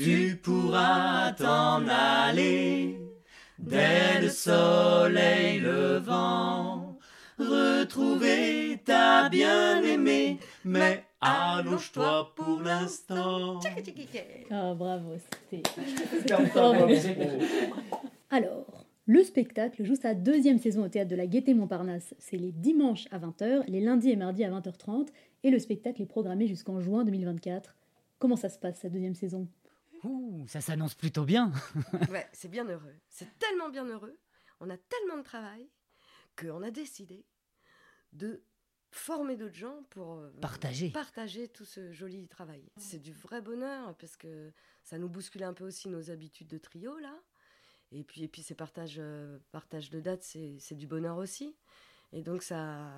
Tu 0.00 0.38
pourras 0.40 1.32
t'en 1.32 1.84
aller 1.88 3.00
dès 3.58 4.20
le 4.20 4.28
soleil 4.28 5.58
levant, 5.58 6.96
retrouver 7.36 8.78
ta 8.84 9.28
bien-aimée, 9.28 10.38
mais 10.64 11.02
allonge-toi 11.20 12.32
pour 12.36 12.60
l'instant. 12.60 13.58
Ah, 14.52 14.72
bravo, 14.74 15.14
c'était. 15.40 15.68
Alors, 18.30 18.84
le 19.06 19.24
spectacle 19.24 19.82
joue 19.82 19.96
sa 19.96 20.14
deuxième 20.14 20.60
saison 20.60 20.84
au 20.84 20.88
théâtre 20.88 21.10
de 21.10 21.16
la 21.16 21.26
Gaîté 21.26 21.54
Montparnasse. 21.54 22.14
C'est 22.20 22.36
les 22.36 22.52
dimanches 22.52 23.08
à 23.10 23.18
20h, 23.18 23.64
les 23.66 23.80
lundis 23.80 24.12
et 24.12 24.16
mardis 24.16 24.44
à 24.44 24.50
20h30, 24.50 25.08
et 25.42 25.50
le 25.50 25.58
spectacle 25.58 26.00
est 26.00 26.06
programmé 26.06 26.46
jusqu'en 26.46 26.78
juin 26.78 27.02
2024. 27.02 27.74
Comment 28.20 28.36
ça 28.36 28.48
se 28.48 28.60
passe, 28.60 28.78
cette 28.78 28.92
deuxième 28.92 29.16
saison? 29.16 29.48
Ouh, 30.04 30.46
ça 30.48 30.60
s'annonce 30.60 30.94
plutôt 30.94 31.24
bien. 31.24 31.52
Ouais, 32.10 32.28
c'est 32.32 32.48
bien 32.48 32.64
heureux. 32.68 32.94
C'est 33.08 33.38
tellement 33.38 33.68
bien 33.68 33.84
heureux. 33.86 34.18
On 34.60 34.70
a 34.70 34.76
tellement 34.76 35.16
de 35.18 35.22
travail 35.22 35.68
qu'on 36.36 36.62
a 36.62 36.70
décidé 36.70 37.24
de 38.12 38.42
former 38.90 39.36
d'autres 39.36 39.54
gens 39.56 39.82
pour 39.90 40.14
euh, 40.14 40.30
Partager. 40.40 40.90
partager 40.90 41.48
tout 41.48 41.64
ce 41.64 41.92
joli 41.92 42.26
travail. 42.28 42.64
C'est 42.78 42.98
du 43.00 43.12
vrai 43.12 43.42
bonheur 43.42 43.94
parce 43.98 44.16
que 44.16 44.52
ça 44.82 44.98
nous 44.98 45.08
bouscule 45.08 45.42
un 45.42 45.52
peu 45.52 45.64
aussi 45.66 45.88
nos 45.88 46.10
habitudes 46.10 46.48
de 46.48 46.58
trio 46.58 46.98
là. 46.98 47.14
Et 47.92 48.04
puis, 48.04 48.22
et 48.24 48.28
puis 48.28 48.42
ces 48.42 48.54
partages, 48.54 48.96
euh, 48.98 49.38
partages 49.52 49.90
de 49.90 50.00
dates, 50.00 50.22
c'est 50.22 50.56
c'est 50.58 50.74
du 50.74 50.86
bonheur 50.86 51.16
aussi. 51.18 51.56
Et 52.12 52.22
donc 52.22 52.42
ça, 52.42 52.92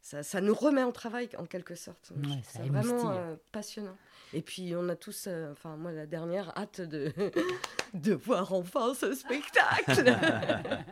ça, 0.00 0.22
ça 0.22 0.40
nous 0.40 0.54
remet 0.54 0.82
en 0.82 0.92
travail 0.92 1.28
en 1.38 1.46
quelque 1.46 1.74
sorte. 1.74 2.12
Ouais, 2.16 2.40
ça 2.42 2.62
vraiment 2.62 3.10
euh, 3.10 3.36
passionnant. 3.52 3.96
Et 4.32 4.42
puis 4.42 4.74
on 4.76 4.88
a 4.88 4.96
tous, 4.96 5.26
euh, 5.26 5.52
enfin 5.52 5.76
moi 5.76 5.92
la 5.92 6.06
dernière, 6.06 6.56
hâte 6.56 6.80
de, 6.80 7.12
de 7.94 8.14
voir 8.14 8.52
enfin 8.52 8.94
ce 8.94 9.14
spectacle. 9.14 10.04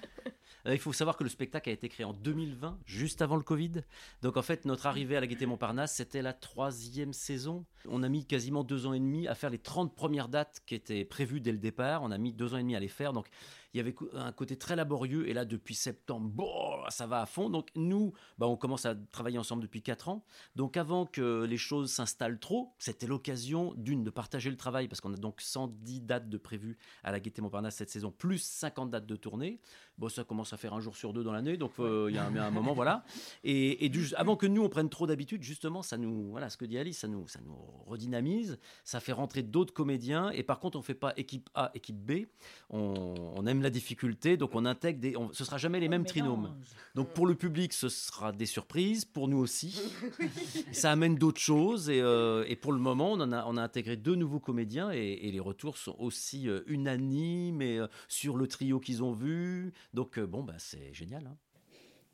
Euh, 0.66 0.74
Il 0.74 0.78
faut 0.78 0.92
savoir 0.92 1.16
que 1.16 1.24
le 1.24 1.30
spectacle 1.30 1.68
a 1.70 1.72
été 1.72 1.88
créé 1.88 2.04
en 2.04 2.12
2020, 2.12 2.78
juste 2.84 3.22
avant 3.22 3.36
le 3.36 3.42
Covid. 3.42 3.82
Donc 4.22 4.36
en 4.36 4.42
fait, 4.42 4.64
notre 4.64 4.86
arrivée 4.86 5.16
à 5.16 5.20
la 5.20 5.26
Gaîté 5.26 5.46
Montparnasse, 5.46 5.94
c'était 5.94 6.22
la 6.22 6.32
troisième 6.32 7.12
saison. 7.12 7.64
On 7.88 8.02
a 8.02 8.08
mis 8.08 8.26
quasiment 8.26 8.64
deux 8.64 8.86
ans 8.86 8.92
et 8.92 9.00
demi 9.00 9.28
à 9.28 9.34
faire 9.34 9.50
les 9.50 9.58
30 9.58 9.94
premières 9.94 10.28
dates 10.28 10.60
qui 10.66 10.74
étaient 10.74 11.04
prévues 11.04 11.40
dès 11.40 11.52
le 11.52 11.58
départ. 11.58 12.02
On 12.02 12.10
a 12.10 12.18
mis 12.18 12.32
deux 12.32 12.54
ans 12.54 12.58
et 12.58 12.62
demi 12.62 12.76
à 12.76 12.80
les 12.80 12.88
faire. 12.88 13.12
Donc 13.12 13.28
il 13.72 13.78
y 13.78 13.80
avait 13.80 13.94
un 14.14 14.32
côté 14.32 14.56
très 14.56 14.76
laborieux. 14.76 15.28
Et 15.28 15.32
là, 15.32 15.44
depuis 15.44 15.74
septembre, 15.74 16.86
ça 16.88 17.06
va 17.06 17.20
à 17.20 17.26
fond. 17.26 17.50
Donc 17.50 17.68
nous, 17.74 18.12
bah, 18.38 18.46
on 18.46 18.56
commence 18.56 18.86
à 18.86 18.94
travailler 18.94 19.38
ensemble 19.38 19.62
depuis 19.62 19.82
quatre 19.82 20.08
ans. 20.08 20.24
Donc 20.56 20.76
avant 20.76 21.06
que 21.06 21.44
les 21.44 21.56
choses 21.56 21.92
s'installent 21.92 22.38
trop, 22.38 22.74
c'était 22.78 23.06
l'occasion 23.06 23.74
d'une 23.76 24.04
de 24.04 24.10
partager 24.10 24.50
le 24.50 24.56
travail 24.56 24.88
parce 24.88 25.00
qu'on 25.00 25.12
a 25.12 25.16
donc 25.16 25.40
110 25.40 26.00
dates 26.02 26.28
de 26.28 26.38
prévues 26.38 26.78
à 27.04 27.12
la 27.12 27.20
Gaîté 27.20 27.42
Montparnasse 27.42 27.76
cette 27.76 27.90
saison, 27.90 28.10
plus 28.10 28.42
50 28.42 28.90
dates 28.90 29.06
de 29.06 29.16
tournée. 29.16 29.60
Bon, 29.98 30.08
ça 30.08 30.24
commence 30.24 30.52
à 30.52 30.56
faire 30.56 30.72
un 30.72 30.80
jour 30.80 30.96
sur 30.96 31.12
deux 31.12 31.22
dans 31.22 31.32
l'année, 31.32 31.58
donc 31.58 31.72
euh, 31.78 32.06
il 32.08 32.14
y 32.14 32.18
a 32.18 32.24
un, 32.24 32.50
moment, 32.50 32.72
voilà. 32.72 33.04
Et, 33.44 33.90
avant 34.16 34.34
que 34.34 34.46
nous 34.46 34.62
on 34.62 34.70
prenne 34.70 34.88
trop 34.88 35.06
d'habitude, 35.06 35.42
justement, 35.42 35.82
ça 35.82 35.98
nous, 35.98 36.30
voilà, 36.30 36.48
ce 36.48 36.56
que 36.56 36.64
dit 36.64 36.78
Alice, 36.78 36.98
ça 36.98 37.08
nous, 37.08 37.28
ça 37.28 37.38
nous 37.44 37.54
redynamise, 37.86 38.58
ça 38.82 39.00
fait 39.00 39.12
rentrer 39.12 39.42
d'autres 39.42 39.74
comédiens. 39.74 40.30
Et 40.30 40.42
par 40.42 40.58
contre, 40.58 40.78
on 40.78 40.82
fait 40.82 40.94
pas 40.94 41.12
équipe 41.18 41.50
A, 41.54 41.70
équipe 41.74 41.98
B. 41.98 42.26
On 42.70 43.46
aime 43.46 43.59
la 43.62 43.70
difficulté, 43.70 44.36
donc 44.36 44.54
on 44.54 44.64
intègre 44.64 45.00
des, 45.00 45.16
on, 45.16 45.32
ce 45.32 45.44
sera 45.44 45.58
jamais 45.58 45.80
les 45.80 45.88
mêmes 45.88 46.04
trinômes. 46.04 46.54
Donc 46.94 47.12
pour 47.14 47.26
le 47.26 47.34
public, 47.34 47.72
ce 47.72 47.88
sera 47.88 48.32
des 48.32 48.46
surprises, 48.46 49.04
pour 49.04 49.28
nous 49.28 49.38
aussi. 49.38 49.80
ça 50.72 50.92
amène 50.92 51.16
d'autres 51.16 51.40
choses 51.40 51.90
et, 51.90 52.00
euh, 52.00 52.44
et 52.48 52.56
pour 52.56 52.72
le 52.72 52.78
moment 52.78 53.12
on, 53.12 53.20
en 53.20 53.32
a, 53.32 53.44
on 53.46 53.56
a 53.56 53.62
intégré 53.62 53.96
deux 53.96 54.14
nouveaux 54.14 54.40
comédiens 54.40 54.90
et, 54.92 55.18
et 55.22 55.30
les 55.30 55.40
retours 55.40 55.76
sont 55.76 55.96
aussi 55.98 56.48
euh, 56.48 56.62
unanimes 56.66 57.62
et 57.62 57.78
euh, 57.78 57.86
sur 58.08 58.36
le 58.36 58.46
trio 58.46 58.80
qu'ils 58.80 59.02
ont 59.02 59.12
vu 59.12 59.72
donc 59.94 60.18
euh, 60.18 60.26
bon 60.26 60.42
bah 60.42 60.54
c'est 60.58 60.92
génial 60.92 61.26
hein. 61.26 61.36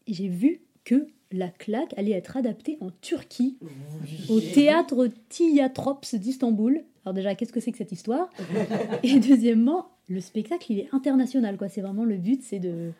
J'ai 0.06 0.28
vu 0.28 0.62
que 0.86 1.08
la 1.32 1.48
claque 1.48 1.92
allait 1.98 2.12
être 2.12 2.36
adaptée 2.38 2.78
en 2.80 2.90
Turquie, 3.02 3.58
au 4.30 4.40
théâtre 4.40 5.08
Tiyatrops 5.28 6.14
d'Istanbul. 6.14 6.82
Alors 7.04 7.14
déjà, 7.14 7.34
qu'est-ce 7.34 7.52
que 7.52 7.60
c'est 7.60 7.72
que 7.72 7.78
cette 7.78 7.92
histoire? 7.92 8.30
Et 9.02 9.18
deuxièmement, 9.18 9.90
le 10.08 10.20
spectacle, 10.20 10.72
il 10.72 10.78
est 10.78 10.88
international, 10.94 11.58
quoi. 11.58 11.68
C'est 11.68 11.80
vraiment 11.82 12.04
le 12.04 12.16
but, 12.16 12.42
c'est 12.42 12.60
de... 12.60 12.92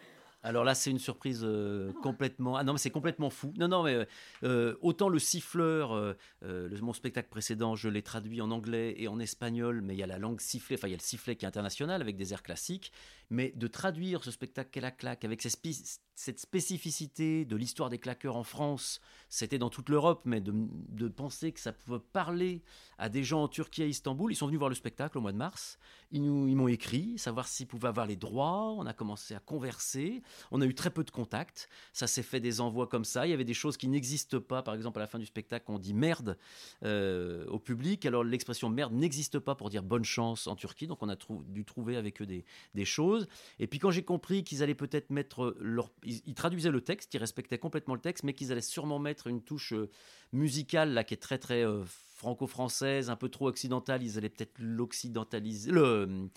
Alors 0.43 0.62
là, 0.62 0.76
c'est 0.76 0.93
une 0.93 1.01
surprise 1.01 1.41
euh, 1.43 1.91
complètement. 2.05 2.57
Ah 2.57 2.62
non, 2.62 2.72
mais 2.74 2.78
c'est 2.78 2.91
complètement 2.91 3.30
fou. 3.30 3.53
Non, 3.59 3.66
non, 3.66 3.82
mais 3.82 4.07
euh, 4.45 4.74
autant 4.80 5.09
le 5.09 5.18
siffleur, 5.18 5.91
euh, 5.93 6.12
euh, 6.45 6.68
le- 6.68 6.80
mon 6.82 6.93
spectacle 6.93 7.28
précédent, 7.28 7.74
je 7.74 7.89
l'ai 7.89 8.03
traduit 8.03 8.41
en 8.41 8.53
anglais 8.53 8.95
et 8.97 9.09
en 9.09 9.18
espagnol, 9.18 9.80
mais 9.82 9.95
il 9.95 9.99
y 9.99 10.05
a 10.05 10.07
la 10.07 10.18
langue 10.18 10.41
sifflée, 10.41 10.76
enfin 10.76 10.87
il 10.87 10.93
y 10.93 10.95
a 10.95 10.99
le 10.99 11.03
sifflet 11.03 11.34
qui 11.34 11.47
est 11.47 11.49
international 11.49 12.01
avec 12.01 12.16
des 12.16 12.32
airs 12.32 12.45
classiques. 12.45 12.93
Mais 13.31 13.53
de 13.57 13.66
traduire 13.66 14.22
ce 14.22 14.31
spectacle 14.31 14.70
qu'est 14.70 14.81
la 14.81 14.91
claque 14.91 15.24
avec 15.24 15.43
cette 15.43 16.41
spécificité 16.41 17.45
de 17.45 17.57
l'histoire 17.57 17.91
des 17.91 17.99
claqueurs 17.99 18.37
en 18.37 18.45
France, 18.45 19.01
c'était 19.29 19.59
dans 19.59 19.70
toute 19.70 19.89
l'Europe, 19.89 20.22
mais 20.24 20.41
de, 20.41 21.09
penser 21.09 21.53
que 21.53 21.61
ça 21.61 21.72
pouvait 21.72 21.99
parler 22.12 22.62
à 22.99 23.09
des 23.09 23.24
gens 23.24 23.43
en 23.43 23.49
Turquie 23.49 23.83
à 23.83 23.87
Istanbul, 23.87 24.33
ils 24.33 24.37
sont 24.37 24.47
venus 24.47 24.59
voir 24.59 24.68
le 24.68 24.74
spectacle 24.74 25.18
au 25.18 25.20
mois 25.20 25.33
de 25.33 25.37
mars. 25.37 25.79
Ils 26.12 26.22
nous, 26.22 26.47
ils 26.47 26.55
m'ont 26.55 26.68
écrit, 26.68 27.18
savoir 27.18 27.49
s'ils 27.49 27.66
pouvaient 27.66 27.89
avoir 27.89 28.07
les 28.07 28.16
droits. 28.16 28.72
On 28.72 28.87
a 28.87 28.93
commencé 28.93 29.35
à 29.35 29.41
converser. 29.41 30.22
On 30.53 30.61
a 30.61 30.66
eu 30.66 30.74
très 30.74 30.91
peu 30.91 31.03
de 31.03 31.11
contacts. 31.11 31.68
Ça 31.93 32.07
s'est 32.07 32.22
fait 32.22 32.39
des 32.39 32.61
envois 32.61 32.87
comme 32.87 33.05
ça. 33.05 33.27
Il 33.27 33.31
y 33.31 33.33
avait 33.33 33.45
des 33.45 33.55
choses 33.55 33.77
qui 33.77 33.89
n'existent 33.89 34.41
pas. 34.41 34.62
Par 34.62 34.74
exemple, 34.74 34.99
à 34.99 35.03
la 35.03 35.07
fin 35.09 35.18
du 35.18 35.27
spectacle, 35.27 35.64
on 35.68 35.79
dit 35.79 35.95
merde 35.95 36.39
euh, 36.85 37.45
au 37.47 37.59
public. 37.59 38.07
Alors 38.07 38.22
l'expression 38.22 38.68
merde 38.68 38.93
n'existe 38.93 39.39
pas 39.41 39.57
pour 39.57 39.68
dire 39.68 39.83
bonne 39.83 40.05
chance 40.05 40.47
en 40.47 40.55
Turquie. 40.55 40.87
Donc 40.87 41.03
on 41.03 41.09
a 41.09 41.16
dû 41.49 41.64
trouver 41.64 41.97
avec 41.97 42.22
eux 42.22 42.27
des 42.27 42.85
choses. 42.85 43.16
Et 43.59 43.67
puis 43.67 43.79
quand 43.79 43.91
j'ai 43.91 44.05
compris 44.05 44.45
qu'ils 44.45 44.62
allaient 44.62 44.75
peut-être 44.75 45.11
mettre 45.11 45.57
leur, 45.61 45.91
ils, 46.05 46.21
ils 46.27 46.35
traduisaient 46.35 46.71
le 46.71 46.81
texte, 46.81 47.14
ils 47.14 47.19
respectaient 47.19 47.59
complètement 47.59 47.95
le 47.95 48.01
texte, 48.01 48.25
mais 48.25 48.33
qu'ils 48.33 48.53
allaient 48.53 48.61
sûrement 48.61 48.99
mettre 48.99 49.27
une 49.27 49.43
touche 49.43 49.73
euh, 49.73 49.91
musicale 50.37 50.93
là 50.93 51.05
qui 51.05 51.14
est 51.14 51.18
très 51.18 51.39
très 51.39 51.64
euh, 51.64 51.82
franco-française, 52.16 53.11
un 53.11 53.16
peu 53.16 53.28
trop 53.28 53.47
occidentale. 53.49 54.03
Ils 54.03 54.16
allaient 54.16 54.30
peut-être 54.30 54.59
l'occidentaliser, 54.59 55.70
le 55.70 56.28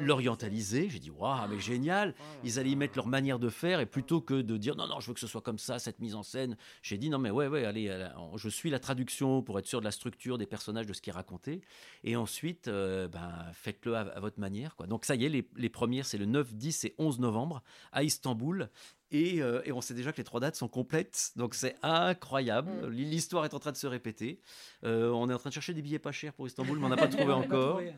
l'orientaliser. 0.00 0.88
J'ai 0.90 0.98
dit 0.98 1.10
waouh, 1.10 1.48
mais 1.48 1.60
génial. 1.60 2.14
Ils 2.44 2.58
allaient 2.58 2.70
y 2.70 2.76
mettre 2.76 2.96
leur 2.96 3.06
manière 3.06 3.38
de 3.38 3.48
faire 3.48 3.78
et 3.80 3.86
plutôt 3.86 4.20
que 4.20 4.42
de 4.42 4.56
dire 4.56 4.74
non 4.74 4.88
non, 4.88 5.00
je 5.00 5.06
veux 5.08 5.14
que 5.14 5.20
ce 5.20 5.28
soit 5.28 5.40
comme 5.40 5.58
ça 5.58 5.78
cette 5.78 6.00
mise 6.00 6.14
en 6.14 6.22
scène, 6.22 6.56
j'ai 6.82 6.98
dit 6.98 7.08
non 7.08 7.18
mais 7.18 7.30
ouais 7.30 7.46
ouais, 7.46 7.64
allez, 7.64 7.88
allez, 7.88 8.08
je 8.34 8.48
suis 8.48 8.68
la 8.68 8.80
traduction 8.80 9.42
pour 9.42 9.58
être 9.58 9.66
sûr 9.66 9.80
de 9.80 9.84
la 9.84 9.92
structure 9.92 10.38
des 10.38 10.46
personnages 10.46 10.86
de 10.86 10.92
ce 10.92 11.00
qui 11.00 11.10
est 11.10 11.14
raconté 11.14 11.60
et 12.02 12.16
ensuite 12.16 12.68
euh, 12.68 13.06
ben 13.08 13.46
faites-le 13.52 13.94
à, 13.94 14.00
à 14.00 14.20
votre 14.20 14.40
manière 14.40 14.74
quoi. 14.74 14.86
Donc 14.86 15.04
ça 15.04 15.14
y 15.14 15.24
est, 15.24 15.28
les, 15.28 15.48
les 15.56 15.68
premières 15.68 16.04
c'est 16.04 16.18
le 16.18 16.26
9, 16.26 16.54
10 16.54 16.84
et 16.84 16.94
11 16.98 17.20
novembre 17.20 17.62
à 17.92 18.02
Istanbul. 18.02 18.68
Et, 19.12 19.42
euh, 19.42 19.60
et 19.66 19.72
on 19.72 19.80
sait 19.82 19.92
déjà 19.94 20.10
que 20.10 20.16
les 20.16 20.24
trois 20.24 20.40
dates 20.40 20.56
sont 20.56 20.68
complètes, 20.68 21.32
donc 21.36 21.54
c'est 21.54 21.76
incroyable. 21.82 22.88
L'histoire 22.88 23.44
est 23.44 23.52
en 23.52 23.58
train 23.58 23.70
de 23.72 23.76
se 23.76 23.86
répéter. 23.86 24.40
Euh, 24.84 25.10
on 25.10 25.28
est 25.28 25.34
en 25.34 25.38
train 25.38 25.50
de 25.50 25.54
chercher 25.54 25.74
des 25.74 25.82
billets 25.82 25.98
pas 25.98 26.12
chers 26.12 26.32
pour 26.32 26.46
Istanbul, 26.46 26.78
mais 26.78 26.86
on 26.86 26.88
n'a 26.88 26.96
pas 26.96 27.08
trouvé 27.08 27.26
pas 27.26 27.36
encore. 27.36 27.76
trouvé. 27.76 27.92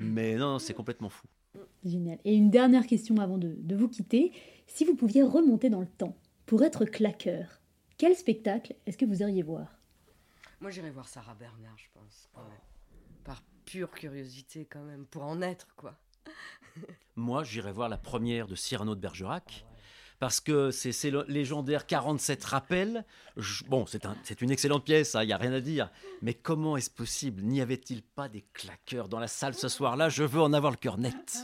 Mais 0.00 0.34
non, 0.36 0.52
non, 0.52 0.58
c'est 0.58 0.74
complètement 0.74 1.08
fou. 1.08 1.26
Génial. 1.84 2.18
Et 2.24 2.34
une 2.34 2.50
dernière 2.50 2.86
question 2.86 3.16
avant 3.18 3.38
de, 3.38 3.54
de 3.58 3.74
vous 3.74 3.88
quitter. 3.88 4.32
Si 4.66 4.84
vous 4.84 4.94
pouviez 4.94 5.22
remonter 5.22 5.70
dans 5.70 5.80
le 5.80 5.86
temps 5.86 6.16
pour 6.46 6.62
être 6.62 6.84
claqueur, 6.84 7.60
quel 7.96 8.14
spectacle 8.14 8.74
est-ce 8.86 8.98
que 8.98 9.04
vous 9.06 9.22
iriez 9.22 9.42
voir? 9.42 9.78
Moi, 10.60 10.70
j'irai 10.70 10.90
voir 10.90 11.08
Sarah 11.08 11.34
Bernard, 11.34 11.76
je 11.78 11.86
pense. 11.94 12.28
quand 12.34 12.42
même. 12.42 12.58
Par 13.24 13.42
pure 13.64 13.90
curiosité, 13.90 14.66
quand 14.66 14.82
même, 14.82 15.06
pour 15.06 15.22
en 15.22 15.40
être, 15.42 15.74
quoi. 15.76 15.94
Moi, 17.16 17.44
j'irai 17.44 17.72
voir 17.72 17.88
la 17.88 17.98
première 17.98 18.46
de 18.46 18.54
Cyrano 18.56 18.94
de 18.94 19.00
Bergerac. 19.00 19.64
Parce 20.20 20.40
que 20.40 20.70
c'est 20.70 20.92
légendaire 21.28 21.86
47 21.86 22.44
rappels. 22.44 23.04
Je- 23.36 23.64
bon, 23.64 23.84
c'est 23.86 24.06
un- 24.06 24.16
c'est 24.22 24.40
une 24.42 24.50
excellente 24.50 24.84
pièce, 24.84 25.16
il 25.20 25.26
n'y 25.26 25.32
a 25.32 25.36
rien 25.36 25.52
à 25.52 25.60
dire. 25.60 25.90
Mais 26.22 26.34
comment 26.34 26.76
est-ce 26.76 26.90
possible? 26.90 27.42
N'y 27.42 27.60
avait-il 27.60 28.02
pas 28.02 28.28
des 28.28 28.44
claqueurs 28.54 29.08
dans 29.08 29.18
la 29.18 29.28
salle 29.28 29.54
ce 29.54 29.68
soir-là? 29.68 30.08
Je 30.08 30.22
veux 30.22 30.40
en 30.40 30.52
avoir 30.52 30.70
le 30.72 30.78
cœur 30.78 30.96
net. 30.98 31.38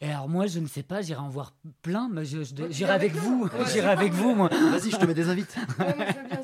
Et 0.00 0.10
alors 0.10 0.28
moi, 0.28 0.46
je 0.48 0.58
ne 0.58 0.66
sais 0.66 0.82
pas, 0.82 1.00
j'irai 1.02 1.20
en 1.20 1.28
voir 1.28 1.54
plein, 1.82 2.08
mais 2.10 2.24
je, 2.24 2.42
je- 2.42 2.54
j'irai 2.70 2.90
avec 2.92 3.12
avec 3.12 3.22
vous. 3.22 3.44
Ouais. 3.44 3.50
j'irai 3.72 3.88
avec 3.90 4.12
vous, 4.12 4.34
moi. 4.34 4.48
Vas-y, 4.48 4.90
je 4.90 4.96
te 4.96 5.04
mets 5.06 5.14
des 5.14 5.28
invites. 5.28 5.54
Ouais, 5.78 5.94
moi, 5.96 6.06
bien 6.28 6.42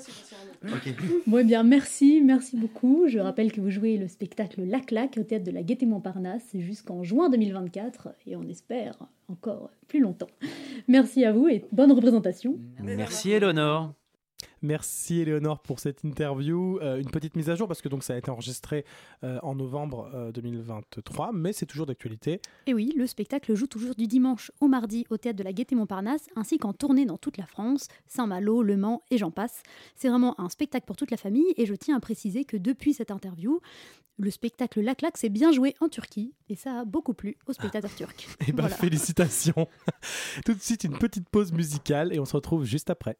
aussi, 0.65 0.71
Cyrano. 0.71 0.77
Ok. 0.77 0.95
Bon, 1.27 1.39
eh 1.39 1.45
bien, 1.45 1.63
merci, 1.63 2.21
merci 2.25 2.57
beaucoup. 2.57 3.07
Je 3.09 3.19
rappelle 3.19 3.53
que 3.53 3.61
vous 3.61 3.71
jouez 3.71 3.99
le 3.99 4.09
spectacle 4.09 4.63
La 4.65 4.81
Claque 4.81 5.19
au 5.19 5.23
théâtre 5.23 5.45
de 5.45 5.51
la 5.51 5.63
Gaîté 5.63 5.87
Montparnasse 5.87 6.49
jusqu'en 6.55 7.03
juin 7.03 7.29
2024 7.31 8.09
et 8.27 8.37
on 8.37 8.49
espère 8.49 8.99
encore 9.29 9.71
plus 9.89 10.01
longtemps. 10.01 10.31
Merci 10.89 11.25
à 11.25 11.33
vous 11.33 11.49
et 11.49 11.65
bonne 11.73 11.93
représentation. 11.93 12.59
Merci 12.81 13.33
Eleonore. 13.33 13.98
Merci 14.63 15.21
Éléonore 15.21 15.61
pour 15.61 15.79
cette 15.79 16.05
interview. 16.05 16.79
Euh, 16.81 17.01
une 17.01 17.11
petite 17.11 17.37
mise 17.37 17.51
à 17.51 17.55
jour 17.55 17.69
parce 17.69 17.81
que 17.81 17.89
donc 17.89 18.03
ça 18.03 18.15
a 18.15 18.17
été 18.17 18.31
enregistré 18.31 18.85
euh, 19.25 19.39
en 19.43 19.55
novembre 19.55 20.11
euh, 20.15 20.33
2023, 20.33 21.33
mais 21.33 21.53
c'est 21.53 21.67
toujours 21.67 21.87
d'actualité. 21.87 22.41
Et 22.67 22.75
oui, 22.75 22.93
le 22.97 23.07
spectacle 23.07 23.55
joue 23.55 23.67
toujours 23.67 23.95
du 23.95 24.07
dimanche 24.07 24.51
au 24.61 24.69
mardi 24.69 25.07
au 25.11 25.17
théâtre 25.17 25.39
de 25.39 25.45
la 25.45 25.53
Gaîté 25.53 25.75
Montparnasse, 25.75 26.27
ainsi 26.37 26.59
qu'en 26.59 26.73
tournée 26.73 27.07
dans 27.07 27.19
toute 27.19 27.37
la 27.37 27.47
France, 27.47 27.89
Saint-Malo, 28.07 28.63
Le 28.63 28.77
Mans 28.77 29.03
et 29.11 29.19
j'en 29.19 29.31
passe. 29.31 29.63
C'est 29.95 30.09
vraiment 30.09 30.39
un 30.41 30.49
spectacle 30.49 30.87
pour 30.87 30.97
toute 30.97 31.11
la 31.11 31.17
famille 31.17 31.55
et 31.57 31.67
je 31.67 31.75
tiens 31.75 31.97
à 31.97 32.01
préciser 32.01 32.45
que 32.45 32.57
depuis 32.57 32.95
cette 32.95 33.11
interview, 33.11 33.61
le 34.19 34.31
spectacle 34.31 34.81
La 34.81 34.95
Claque 34.95 35.17
s'est 35.17 35.29
bien 35.29 35.53
joué 35.53 35.77
en 35.81 35.89
Turquie 35.89 36.35
et 36.49 36.57
ça 36.57 36.81
a 36.81 36.85
beaucoup 36.85 37.15
plu 37.15 37.37
aux 37.47 37.53
spectateurs 37.53 37.95
turcs. 37.95 38.27
Eh 38.41 38.53
ben 38.53 38.63
Voilà. 38.63 38.77
félicitations. 38.77 39.69
Tout 40.45 40.55
de 40.55 40.61
suite 40.61 40.85
une 40.85 40.99
petite 40.99 41.29
pause 41.29 41.53
musicale 41.53 42.13
et 42.13 42.19
on 42.19 42.25
se 42.25 42.35
retrouve 42.35 42.65
juste 42.65 42.91
après. 42.91 43.17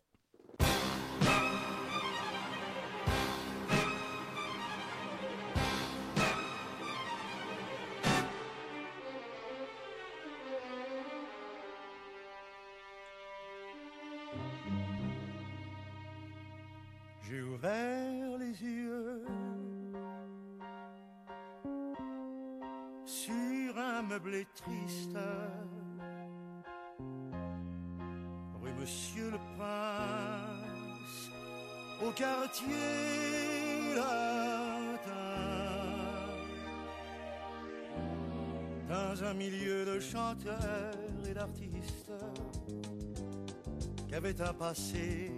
Passé 44.59 45.31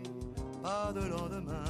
pas 0.62 0.93
de 0.93 1.07
lendemain. 1.07 1.70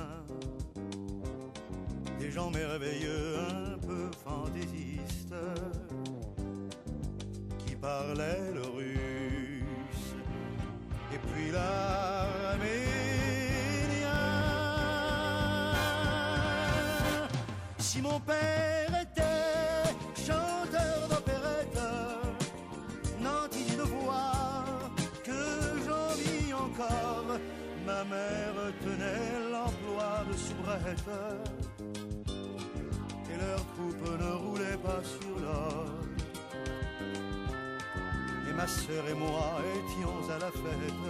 Ma 38.61 38.67
sœur 38.67 39.09
et 39.09 39.15
moi 39.15 39.59
étions 39.79 40.21
à 40.29 40.39
la 40.39 40.51
fête, 40.51 41.03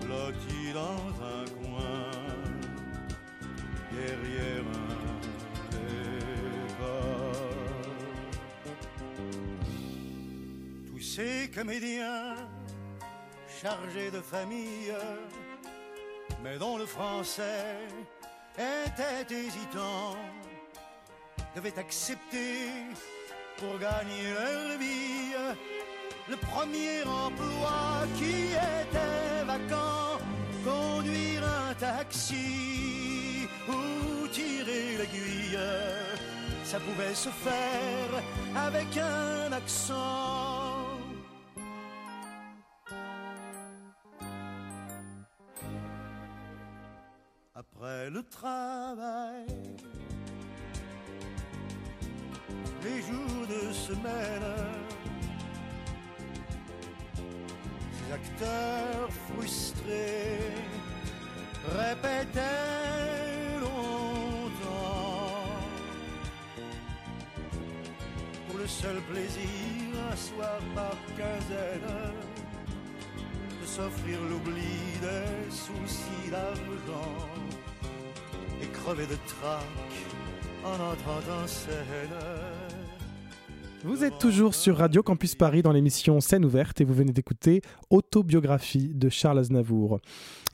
blottis 0.00 0.72
dans 0.72 1.04
un 1.34 1.44
coin, 1.58 2.10
derrière 3.92 4.64
un 4.72 5.74
décor. 5.74 7.32
Tous 10.86 11.02
ces 11.02 11.50
comédiens 11.54 12.34
chargés 13.60 14.10
de 14.10 14.22
famille, 14.22 14.94
mais 16.42 16.56
dont 16.56 16.78
le 16.78 16.86
français 16.86 17.86
était 18.56 19.34
hésitant, 19.34 20.16
devaient 21.54 21.78
accepter 21.78 22.70
pour 23.58 23.78
gagner 23.78 24.32
leur 24.34 24.78
vie 24.78 25.34
le 26.28 26.36
premier 26.36 27.02
emploi 27.02 28.06
qui 28.16 28.52
était 28.52 29.44
vacant, 29.44 30.18
conduire 30.64 31.42
un 31.44 31.74
taxi 31.74 33.48
ou 33.68 34.28
tirer 34.28 34.98
l'aiguille. 34.98 35.58
Ça 36.64 36.78
pouvait 36.80 37.14
se 37.14 37.28
faire 37.28 38.22
avec 38.54 38.96
un 38.96 39.52
accent. 39.52 40.72
après 47.54 48.10
le 48.10 48.22
travail, 48.22 49.46
les 52.84 53.00
jours 53.02 53.46
de 53.48 53.72
semaine, 53.72 54.58
ces 57.92 58.12
acteurs 58.12 59.08
frustrés 59.28 60.38
répétaient 61.78 62.40
longtemps 63.60 64.80
pour 68.48 68.58
le 68.58 68.66
seul 68.66 68.96
plaisir, 69.12 69.48
un 70.10 70.16
soir 70.16 70.58
par 70.74 70.96
quinzaine, 71.16 72.12
de 73.60 73.66
s'offrir 73.66 74.18
l'oubli 74.28 74.98
des 75.00 75.50
soucis 75.50 76.30
d'argent 76.30 77.28
et 78.60 78.66
crever 78.66 79.06
de 79.06 79.16
trac 79.26 79.62
en 80.64 80.74
entrant 80.74 81.42
en 81.42 81.46
scène. 81.46 82.51
Vous 83.84 84.04
êtes 84.04 84.18
toujours 84.18 84.54
sur 84.54 84.76
Radio 84.76 85.02
Campus 85.02 85.34
Paris 85.34 85.62
dans 85.62 85.72
l'émission 85.72 86.20
Scène 86.20 86.44
ouverte 86.44 86.80
et 86.80 86.84
vous 86.84 86.94
venez 86.94 87.10
d'écouter 87.10 87.62
Autobiographie 87.90 88.92
de 88.94 89.08
Charles 89.08 89.40
Aznavour. 89.40 89.98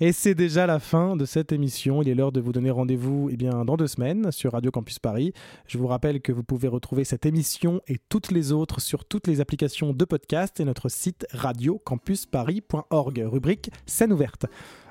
Et 0.00 0.12
c'est 0.12 0.34
déjà 0.34 0.66
la 0.66 0.78
fin 0.78 1.14
de 1.14 1.26
cette 1.26 1.52
émission. 1.52 2.00
Il 2.00 2.08
est 2.08 2.14
l'heure 2.14 2.32
de 2.32 2.40
vous 2.40 2.52
donner 2.52 2.70
rendez-vous 2.70 3.28
eh 3.30 3.36
bien, 3.36 3.66
dans 3.66 3.76
deux 3.76 3.86
semaines 3.86 4.32
sur 4.32 4.52
Radio 4.52 4.70
Campus 4.70 4.98
Paris. 4.98 5.34
Je 5.66 5.76
vous 5.76 5.88
rappelle 5.88 6.22
que 6.22 6.32
vous 6.32 6.42
pouvez 6.42 6.68
retrouver 6.68 7.04
cette 7.04 7.26
émission 7.26 7.82
et 7.86 7.98
toutes 8.08 8.30
les 8.30 8.50
autres 8.52 8.80
sur 8.80 9.04
toutes 9.04 9.26
les 9.26 9.42
applications 9.42 9.92
de 9.92 10.04
podcast 10.06 10.58
et 10.58 10.64
notre 10.64 10.88
site 10.88 11.26
radiocampusparis.org, 11.32 13.24
rubrique 13.26 13.70
Scène 13.84 14.14
ouverte. 14.14 14.46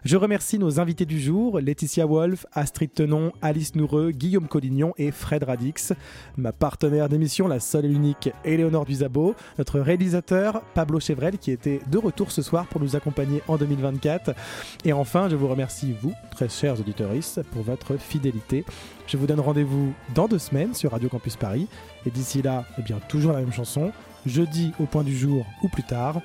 Je 0.07 0.15
remercie 0.15 0.57
nos 0.57 0.79
invités 0.79 1.05
du 1.05 1.19
jour, 1.19 1.59
Laetitia 1.59 2.05
Wolf, 2.05 2.45
Astrid 2.53 2.93
Tenon, 2.93 3.33
Alice 3.41 3.75
Noureux, 3.75 4.11
Guillaume 4.11 4.47
Collignon 4.47 4.93
et 4.97 5.11
Fred 5.11 5.43
Radix. 5.43 5.91
Ma 6.37 6.53
partenaire 6.53 7.09
d'émission, 7.09 7.45
la 7.45 7.59
seule 7.59 7.83
et 7.83 7.87
l'unique 7.89 8.29
Éléonore 8.45 8.85
Duzabo. 8.85 9.35
Notre 9.57 9.81
réalisateur, 9.81 10.61
Pablo 10.73 11.01
Chevrel, 11.01 11.37
qui 11.37 11.51
était 11.51 11.81
de 11.91 11.97
retour 11.97 12.31
ce 12.31 12.41
soir 12.41 12.67
pour 12.67 12.79
nous 12.79 12.95
accompagner 12.95 13.41
en 13.49 13.57
2024. 13.57 14.33
Et 14.85 14.93
enfin, 14.93 15.27
je 15.27 15.35
vous 15.35 15.49
remercie, 15.49 15.93
vous, 16.01 16.13
très 16.31 16.47
chers 16.47 16.79
auditeurs, 16.79 17.11
pour 17.51 17.63
votre 17.63 17.97
fidélité. 17.97 18.63
Je 19.07 19.17
vous 19.17 19.27
donne 19.27 19.41
rendez-vous 19.41 19.91
dans 20.15 20.29
deux 20.29 20.39
semaines 20.39 20.73
sur 20.73 20.91
Radio 20.91 21.09
Campus 21.09 21.35
Paris. 21.35 21.67
Et 22.05 22.11
d'ici 22.11 22.41
là, 22.41 22.63
eh 22.79 22.81
bien, 22.81 23.01
toujours 23.09 23.33
la 23.33 23.39
même 23.39 23.51
chanson. 23.51 23.91
Jeudi 24.25 24.71
au 24.79 24.85
point 24.85 25.03
du 25.03 25.17
jour 25.17 25.45
ou 25.63 25.67
plus 25.67 25.83
tard, 25.83 26.21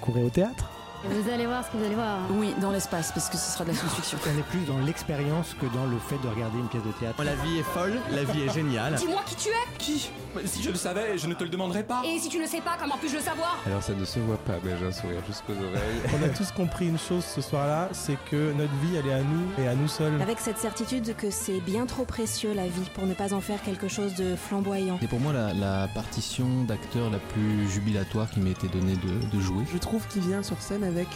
courez 0.00 0.22
au 0.22 0.30
théâtre. 0.30 0.75
Vous 1.04 1.30
allez 1.30 1.46
voir 1.46 1.64
ce 1.64 1.70
que 1.70 1.76
vous 1.76 1.84
allez 1.84 1.94
voir. 1.94 2.18
Oui, 2.30 2.54
dans 2.60 2.70
l'espace, 2.70 3.12
parce 3.12 3.28
que 3.28 3.36
ce 3.36 3.52
sera 3.52 3.64
de 3.64 3.70
la 3.70 3.76
science-fiction. 3.76 4.18
On 4.26 4.38
est 4.38 4.42
plus 4.42 4.64
dans 4.64 4.78
l'expérience 4.78 5.54
que 5.60 5.66
dans 5.66 5.84
le 5.86 5.98
fait 5.98 6.16
de 6.22 6.28
regarder 6.28 6.58
une 6.58 6.68
pièce 6.68 6.82
de 6.82 6.90
théâtre. 6.92 7.22
La 7.22 7.34
vie 7.36 7.58
est 7.58 7.62
folle, 7.62 7.94
la 8.10 8.24
vie 8.24 8.42
est 8.42 8.52
géniale. 8.52 8.94
Dis-moi 8.96 9.20
qui 9.26 9.36
tu 9.36 9.48
es 9.48 9.78
Qui? 9.78 10.10
Si 10.44 10.62
je 10.62 10.70
le 10.70 10.76
savais, 10.76 11.16
je 11.16 11.26
ne 11.28 11.34
te 11.34 11.44
le 11.44 11.50
demanderais 11.50 11.82
pas. 11.84 12.02
Et 12.04 12.18
si 12.18 12.28
tu 12.28 12.38
ne 12.38 12.46
sais 12.46 12.60
pas, 12.60 12.76
comment 12.78 12.96
puis-je 12.98 13.16
le 13.16 13.22
savoir? 13.22 13.58
Alors 13.66 13.82
ça 13.82 13.94
ne 13.94 14.04
se 14.04 14.18
voit 14.18 14.36
pas, 14.38 14.54
mais 14.64 14.72
j'ai 14.78 14.86
un 14.86 14.92
sourire 14.92 15.20
jusqu'aux 15.26 15.52
oreilles. 15.52 16.00
On 16.20 16.24
a 16.24 16.28
tous 16.28 16.50
compris 16.52 16.88
une 16.88 16.98
chose 16.98 17.24
ce 17.24 17.40
soir-là, 17.40 17.88
c'est 17.92 18.18
que 18.30 18.52
notre 18.52 18.74
vie, 18.82 18.96
elle 18.96 19.06
est 19.06 19.14
à 19.14 19.22
nous 19.22 19.46
et 19.58 19.68
à 19.68 19.74
nous 19.74 19.88
seuls. 19.88 20.20
Avec 20.20 20.38
cette 20.40 20.58
certitude 20.58 21.14
que 21.16 21.30
c'est 21.30 21.60
bien 21.60 21.86
trop 21.86 22.04
précieux 22.04 22.52
la 22.52 22.66
vie 22.66 22.90
pour 22.94 23.06
ne 23.06 23.14
pas 23.14 23.32
en 23.32 23.40
faire 23.40 23.62
quelque 23.62 23.88
chose 23.88 24.14
de 24.16 24.36
flamboyant. 24.36 24.98
C'est 25.00 25.08
pour 25.08 25.20
moi 25.20 25.32
la, 25.32 25.54
la 25.54 25.88
partition 25.88 26.46
d'acteur 26.66 27.10
la 27.10 27.18
plus 27.18 27.68
jubilatoire 27.70 28.28
qui 28.28 28.40
m'ait 28.40 28.50
été 28.50 28.68
donnée 28.68 28.96
de, 28.96 29.34
de 29.36 29.40
jouer. 29.40 29.64
Je 29.72 29.78
trouve 29.78 30.06
qu'il 30.08 30.22
vient 30.22 30.42
sur 30.42 30.60
scène 30.60 30.84
avec 30.86 31.08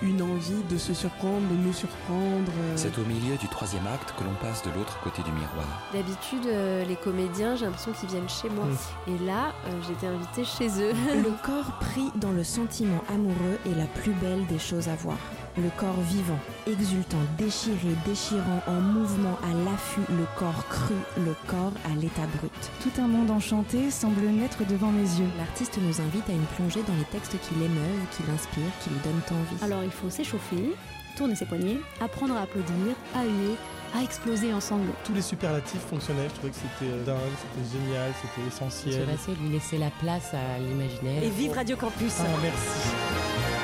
une 0.00 0.22
envie 0.22 0.62
de 0.70 0.78
se 0.78 0.94
surprendre, 0.94 1.46
de 1.50 1.56
nous 1.56 1.72
surprendre. 1.72 2.52
euh. 2.60 2.72
C'est 2.76 2.96
au 2.98 3.04
milieu 3.04 3.36
du 3.36 3.48
troisième 3.48 3.86
acte 3.86 4.14
que 4.16 4.22
l'on 4.22 4.34
passe 4.40 4.62
de 4.62 4.70
l'autre 4.70 4.96
côté 5.02 5.22
du 5.22 5.32
miroir. 5.32 5.66
D'habitude, 5.92 6.46
euh, 6.46 6.84
les 6.84 6.94
comédiens, 6.94 7.56
j'ai 7.56 7.64
l'impression 7.64 7.90
qu'ils 7.92 8.08
viennent 8.08 8.28
chez 8.28 8.48
moi. 8.48 8.66
Et 9.08 9.18
là, 9.24 9.52
euh, 9.66 9.70
j'étais 9.88 10.06
invitée 10.06 10.44
chez 10.44 10.68
eux. 10.80 10.92
Le 11.16 11.32
corps 11.44 11.72
pris 11.80 12.12
dans 12.14 12.30
le 12.30 12.44
sentiment 12.44 13.02
amoureux 13.12 13.58
est 13.66 13.76
la 13.76 13.86
plus 13.86 14.12
belle 14.12 14.46
des 14.46 14.58
choses 14.60 14.88
à 14.88 14.94
voir. 14.94 15.16
Le 15.56 15.70
corps 15.76 16.00
vivant, 16.02 16.38
exultant, 16.68 17.18
déchiré, 17.36 17.94
déchirant, 18.06 18.60
en 18.68 18.80
mouvement, 18.80 19.36
à 19.42 19.52
l'affût, 19.64 20.02
le 20.10 20.24
corps 20.38 20.68
cru, 20.68 20.94
le 21.16 21.34
corps 21.48 21.72
à 21.84 21.96
l'état 22.00 22.26
brut. 22.36 22.52
Tout 22.80 23.00
un 23.00 23.08
monde 23.08 23.30
enchanté 23.30 23.90
semble 23.90 24.24
naître 24.26 24.64
devant 24.66 24.92
mes 24.92 25.02
yeux. 25.02 25.26
L'artiste 25.36 25.78
nous 25.82 26.00
invite 26.00 26.28
à 26.30 26.32
une 26.32 26.46
plongée 26.56 26.82
dans 26.86 26.94
les 26.94 27.04
textes 27.04 27.36
qui 27.40 27.54
l'émeuvent, 27.56 28.06
qui 28.12 28.22
l'inspirent, 28.28 28.72
qui 28.82 28.90
lui 28.90 29.00
donnent 29.02 29.38
envie. 29.38 29.64
Alors 29.64 29.82
il 29.82 29.90
faut 29.90 30.10
s'échauffer, 30.10 30.74
tourner 31.16 31.34
ses 31.34 31.46
poignets, 31.46 31.78
apprendre 32.00 32.36
à 32.36 32.42
applaudir, 32.42 32.94
à 33.16 33.24
huer, 33.24 33.56
à 33.98 34.02
exploser 34.04 34.52
en 34.54 34.60
sanglots. 34.60 34.94
Tous 35.04 35.14
les 35.14 35.22
superlatifs 35.22 35.80
fonctionnaient, 35.80 36.28
je 36.28 36.34
trouvais 36.34 36.50
que 36.50 36.56
c'était 36.56 36.92
euh, 36.92 37.04
dingue, 37.04 37.18
c'était 37.42 37.78
génial, 37.78 38.12
c'était 38.22 38.46
essentiel. 38.46 39.06
Se 39.06 39.10
passer, 39.10 39.40
lui 39.42 39.48
laisser 39.48 39.78
la 39.78 39.90
place 39.90 40.32
à 40.34 40.58
l'imaginaire. 40.60 41.24
Et 41.24 41.30
vive 41.30 41.52
Radio 41.52 41.76
Campus 41.76 42.12
Ah, 42.20 42.24
merci. 42.42 43.57